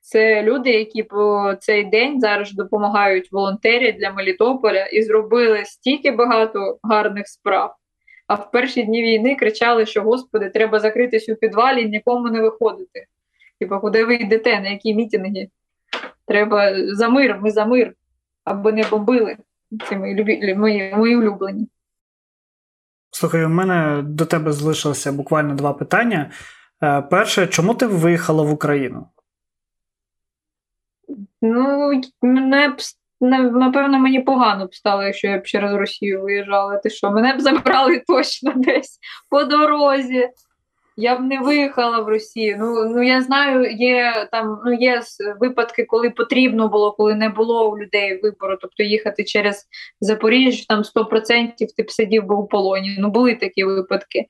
Це 0.00 0.42
люди, 0.42 0.70
які 0.70 1.02
по 1.02 1.54
цей 1.60 1.84
день 1.84 2.20
зараз 2.20 2.52
допомагають 2.52 3.32
волонтері 3.32 3.92
для 3.92 4.10
Мелітополя 4.10 4.86
і 4.86 5.02
зробили 5.02 5.64
стільки 5.64 6.10
багато 6.10 6.78
гарних 6.82 7.28
справ. 7.28 7.74
А 8.26 8.34
в 8.34 8.50
перші 8.50 8.82
дні 8.82 9.02
війни 9.02 9.36
кричали, 9.36 9.86
що 9.86 10.02
Господи, 10.02 10.50
треба 10.50 10.80
закритись 10.80 11.28
у 11.28 11.34
підвалі 11.34 11.82
і 11.82 11.88
нікому 11.88 12.28
не 12.28 12.40
виходити. 12.40 13.06
Типа, 13.60 13.78
куди 13.78 14.04
ви 14.04 14.14
йдете, 14.14 14.60
на 14.60 14.68
які 14.68 14.94
мітинги? 14.94 15.48
Треба 16.26 16.72
за 16.94 17.08
мир, 17.08 17.38
ми 17.42 17.50
за 17.50 17.66
мир, 17.66 17.92
аби 18.44 18.72
не 18.72 18.84
бомбили. 18.90 19.36
Це 19.88 19.96
мої, 19.96 20.54
мої, 20.56 20.94
мої 20.96 21.16
улюблені. 21.16 21.68
Слухай, 23.10 23.44
у 23.44 23.48
мене 23.48 24.02
до 24.02 24.26
тебе 24.26 24.52
залишилося 24.52 25.12
буквально 25.12 25.54
два 25.54 25.72
питання. 25.72 26.30
Е, 26.82 27.02
перше, 27.02 27.46
чому 27.46 27.74
ти 27.74 27.86
виїхала 27.86 28.42
в 28.42 28.50
Україну? 28.50 29.06
Ну, 31.42 31.92
мене 32.22 32.68
б 32.68 32.80
напевно, 33.20 33.98
мені 33.98 34.20
погано 34.20 34.66
б 34.66 34.74
стало, 34.74 35.02
якщо 35.02 35.28
я 35.28 35.38
б 35.38 35.42
через 35.42 35.72
Росію 35.72 36.22
виїжджала. 36.22 36.76
Ти 36.76 36.90
що? 36.90 37.10
Мене 37.10 37.34
б 37.34 37.40
забрали 37.40 38.02
точно 38.06 38.52
десь 38.56 38.98
по 39.30 39.44
дорозі. 39.44 40.28
Я 40.96 41.16
б 41.16 41.20
не 41.20 41.40
виїхала 41.40 41.98
в 42.00 42.08
Росію. 42.08 42.56
Ну 42.60 42.88
ну 42.88 43.02
я 43.02 43.22
знаю, 43.22 43.70
є 43.70 44.28
там 44.32 44.60
ну 44.64 44.72
є 44.72 45.02
випадки, 45.40 45.84
коли 45.84 46.10
потрібно 46.10 46.68
було, 46.68 46.92
коли 46.92 47.14
не 47.14 47.28
було 47.28 47.70
у 47.70 47.78
людей 47.78 48.20
вибору. 48.22 48.58
Тобто 48.60 48.82
їхати 48.82 49.24
через 49.24 49.66
Запоріжжя, 50.00 50.64
там 50.68 50.82
100% 50.82 51.52
ти 51.76 51.82
б 51.82 51.90
сидів 51.90 52.26
би 52.26 52.34
у 52.34 52.46
полоні. 52.46 52.96
Ну 52.98 53.10
були 53.10 53.34
такі 53.34 53.64
випадки. 53.64 54.26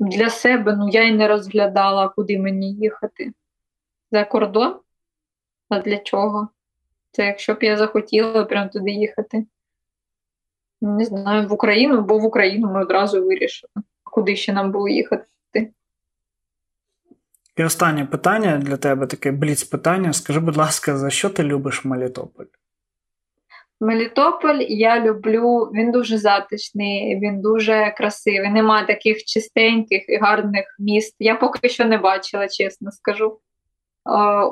Для 0.00 0.30
себе 0.30 0.76
ну 0.78 0.88
я 0.92 1.02
й 1.02 1.12
не 1.12 1.28
розглядала, 1.28 2.08
куди 2.08 2.38
мені 2.38 2.72
їхати. 2.72 3.32
За 4.10 4.24
кордон? 4.24 4.74
А 5.68 5.80
для 5.80 5.98
чого? 5.98 6.48
Це 7.10 7.26
якщо 7.26 7.54
б 7.54 7.62
я 7.62 7.76
захотіла 7.76 8.44
прям 8.44 8.68
туди 8.68 8.90
їхати. 8.90 9.46
Не 10.80 11.04
знаю, 11.04 11.48
в 11.48 11.52
Україну, 11.52 12.02
бо 12.02 12.18
в 12.18 12.24
Україну 12.24 12.72
ми 12.72 12.82
одразу 12.82 13.24
вирішили, 13.24 13.72
куди 14.04 14.36
ще 14.36 14.52
нам 14.52 14.72
було 14.72 14.88
їхати. 14.88 15.24
І 17.56 17.64
останнє 17.64 18.04
питання 18.04 18.58
для 18.58 18.76
тебе 18.76 19.06
таке 19.06 19.32
бліц 19.32 19.64
питання. 19.64 20.12
Скажи, 20.12 20.40
будь 20.40 20.56
ласка, 20.56 20.96
за 20.96 21.10
що 21.10 21.30
ти 21.30 21.42
любиш 21.42 21.84
Мелітополь? 21.84 22.44
Мелітополь 23.80 24.60
я 24.68 25.00
люблю, 25.00 25.70
він 25.74 25.92
дуже 25.92 26.18
затишний, 26.18 27.20
він 27.20 27.40
дуже 27.40 27.94
красивий. 27.96 28.50
Нема 28.50 28.82
таких 28.82 29.24
чистеньких 29.24 30.08
і 30.08 30.16
гарних 30.16 30.76
міст. 30.78 31.16
Я 31.18 31.34
поки 31.34 31.68
що 31.68 31.84
не 31.84 31.98
бачила, 31.98 32.48
чесно 32.48 32.92
скажу. 32.92 33.38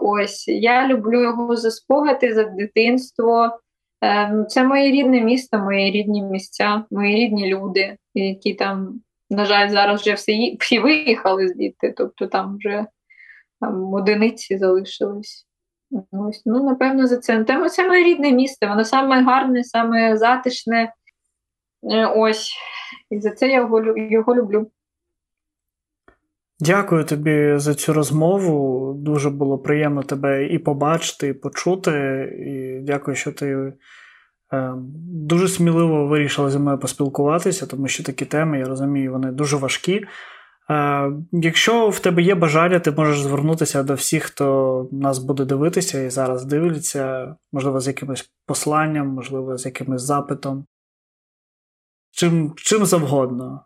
Ось 0.02 0.48
я 0.48 0.88
люблю 0.88 1.22
його 1.22 1.56
за 1.56 1.70
спогади, 1.70 2.34
за 2.34 2.44
дитинство. 2.44 3.58
Е, 4.04 4.44
це 4.48 4.64
моє 4.64 4.90
рідне 4.90 5.20
місто, 5.20 5.58
мої 5.58 5.90
рідні 5.90 6.22
місця, 6.22 6.84
мої 6.90 7.16
рідні 7.16 7.46
люди, 7.54 7.96
які 8.14 8.54
там, 8.54 9.00
на 9.30 9.44
жаль, 9.44 9.68
зараз 9.68 10.00
вже 10.00 10.12
всі 10.12 10.56
всі 10.60 10.78
виїхали 10.78 11.48
звідти, 11.48 11.94
тобто 11.96 12.26
там 12.26 12.56
вже 12.56 12.86
там 13.60 13.94
одиниці 13.94 14.58
залишились. 14.58 15.46
Ось, 16.12 16.42
Ну, 16.46 16.64
напевно, 16.64 17.06
за 17.06 17.16
це. 17.16 17.44
Тема 17.44 17.68
це 17.68 17.88
моє 17.88 18.04
рідне 18.04 18.32
місто, 18.32 18.66
воно 18.66 18.84
саме 18.84 19.22
гарне, 19.22 19.64
саме 19.64 20.16
затишне. 20.16 20.92
Е, 21.92 22.06
ось. 22.06 22.52
І 23.10 23.20
за 23.20 23.30
це 23.30 23.48
я 23.48 23.54
його, 23.54 23.96
його 23.96 24.34
люблю. 24.34 24.70
Дякую 26.60 27.04
тобі 27.04 27.54
за 27.56 27.74
цю 27.74 27.92
розмову. 27.92 28.92
Дуже 28.94 29.30
було 29.30 29.58
приємно 29.58 30.02
тебе 30.02 30.46
і 30.46 30.58
побачити, 30.58 31.28
і 31.28 31.32
почути. 31.32 31.92
І 32.46 32.80
дякую, 32.84 33.16
що 33.16 33.32
ти 33.32 33.72
е, 34.52 34.72
дуже 35.28 35.48
сміливо 35.48 36.06
вирішила 36.06 36.50
зі 36.50 36.58
мною 36.58 36.78
поспілкуватися, 36.78 37.66
тому 37.66 37.88
що 37.88 38.04
такі 38.04 38.24
теми, 38.24 38.58
я 38.58 38.64
розумію, 38.64 39.12
вони 39.12 39.32
дуже 39.32 39.56
важкі. 39.56 40.06
Е, 40.70 41.12
якщо 41.32 41.88
в 41.88 42.00
тебе 42.00 42.22
є 42.22 42.34
бажання, 42.34 42.80
ти 42.80 42.90
можеш 42.90 43.20
звернутися 43.20 43.82
до 43.82 43.94
всіх, 43.94 44.22
хто 44.24 44.88
нас 44.92 45.18
буде 45.18 45.44
дивитися 45.44 46.02
і 46.02 46.10
зараз 46.10 46.44
дивляться, 46.44 47.34
можливо, 47.52 47.80
з 47.80 47.86
якимось 47.86 48.30
посланням, 48.46 49.08
можливо, 49.08 49.58
з 49.58 49.66
якимось 49.66 50.02
запитом. 50.02 50.66
Чим, 52.10 52.52
Чим 52.56 52.86
завгодно. 52.86 53.64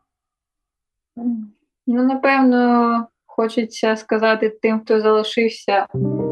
Ну, 1.92 2.02
напевно, 2.02 3.06
хочеться 3.26 3.96
сказати 3.96 4.58
тим, 4.62 4.80
хто 4.80 5.00
залишився, 5.00 5.86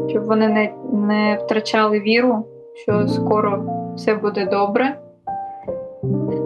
щоб 0.07 0.23
вони 0.23 0.47
не, 0.47 0.73
не 0.93 1.39
втрачали 1.43 1.99
віру, 1.99 2.45
що 2.75 3.07
скоро 3.07 3.63
все 3.95 4.15
буде 4.15 4.45
добре. 4.45 4.99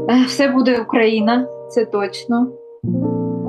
Е, 0.10 0.26
все 0.28 0.48
буде 0.48 0.82
Україна, 0.82 1.48
це 1.70 1.86
точно. 1.86 2.48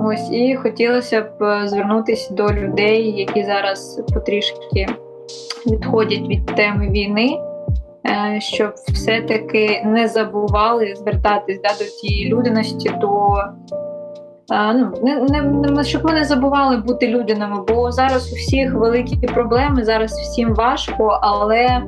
Ось 0.04 0.30
і 0.32 0.56
хотілося 0.56 1.20
б 1.22 1.42
е, 1.42 1.68
звернутися 1.68 2.34
до 2.34 2.48
людей, 2.48 3.10
які 3.10 3.44
зараз 3.44 4.02
потрішки 4.14 4.86
відходять 5.66 6.28
від 6.28 6.46
теми 6.46 6.88
війни, 6.88 7.38
е, 8.06 8.40
щоб 8.40 8.74
все-таки 8.74 9.82
не 9.84 10.08
забували 10.08 10.94
звертатись 10.96 11.60
да, 11.62 11.68
до 11.68 11.84
тієї 11.84 12.28
людяності, 12.28 12.90
до 13.00 13.36
ну 14.50 14.92
не, 15.02 15.20
не, 15.20 15.42
не 15.42 15.84
щоб 15.84 16.04
ми 16.04 16.12
не 16.12 16.24
забували 16.24 16.76
бути 16.76 17.08
людяними, 17.08 17.64
бо 17.68 17.92
зараз 17.92 18.32
у 18.32 18.36
всіх 18.36 18.74
великі 18.74 19.26
проблеми, 19.26 19.84
зараз 19.84 20.12
всім 20.12 20.54
важко, 20.54 21.18
але 21.22 21.82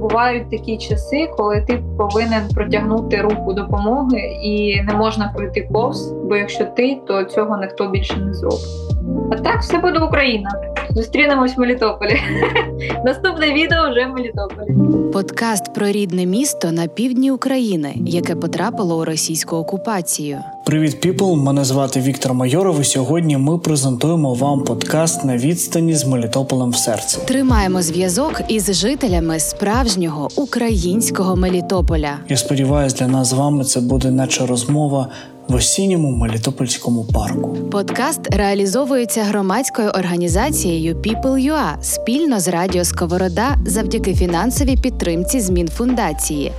бувають 0.00 0.50
такі 0.50 0.78
часи, 0.78 1.30
коли 1.36 1.60
ти 1.60 1.82
повинен 1.98 2.48
протягнути 2.54 3.20
руку 3.20 3.52
допомоги 3.52 4.20
і 4.42 4.82
не 4.82 4.94
можна 4.94 5.32
пройти 5.36 5.68
повз, 5.72 6.12
бо 6.12 6.36
якщо 6.36 6.64
ти, 6.64 6.98
то 7.06 7.24
цього 7.24 7.58
ніхто 7.58 7.88
більше 7.88 8.16
не 8.16 8.34
зробить. 8.34 8.95
А 9.30 9.36
так 9.36 9.60
все 9.60 9.78
буде 9.78 9.98
Україна. 9.98 10.50
Зустрінемось 10.90 11.56
в 11.56 11.60
Мелітополі. 11.60 12.20
Наступне 13.04 13.52
відео 13.52 13.90
вже 13.90 14.06
в 14.06 14.14
Мелітополі. 14.14 14.96
Подкаст 15.12 15.74
про 15.74 15.86
рідне 15.86 16.26
місто 16.26 16.72
на 16.72 16.86
півдні 16.86 17.30
України, 17.30 17.94
яке 18.06 18.36
потрапило 18.36 18.98
у 18.98 19.04
російську 19.04 19.56
окупацію. 19.56 20.38
Привіт, 20.64 21.00
піпл! 21.00 21.34
Мене 21.34 21.64
звати 21.64 22.00
Віктор 22.00 22.34
Майоров. 22.34 22.80
і 22.80 22.84
Сьогодні 22.84 23.36
ми 23.36 23.58
презентуємо 23.58 24.34
вам 24.34 24.64
подкаст 24.64 25.24
на 25.24 25.36
відстані 25.36 25.94
з 25.94 26.06
Мелітополем 26.06 26.70
в 26.70 26.76
серці. 26.76 27.18
Тримаємо 27.24 27.82
зв'язок 27.82 28.40
із 28.48 28.74
жителями 28.74 29.38
справжнього 29.38 30.28
українського 30.36 31.36
Мелітополя. 31.36 32.18
Я 32.28 32.36
сподіваюся, 32.36 32.96
для 32.96 33.06
нас 33.08 33.28
з 33.28 33.32
вами 33.32 33.64
це 33.64 33.80
буде 33.80 34.10
наче 34.10 34.46
розмова 34.46 35.08
в 35.48 35.54
осінньому 35.54 36.10
Мелітопольському 36.10 37.04
парку. 37.04 37.56
Подкаст 37.70 38.34
реалізовується 38.34 39.22
громадською 39.22 39.90
організацією 39.90 40.94
People.ua 40.94 41.82
спільно 41.82 42.40
з 42.40 42.48
Радіо 42.48 42.84
Сковорода 42.84 43.56
завдяки 43.66 44.14
фінансовій 44.14 44.76
підтримці 44.76 45.40
змін 45.40 45.68
фундації. 45.68 46.52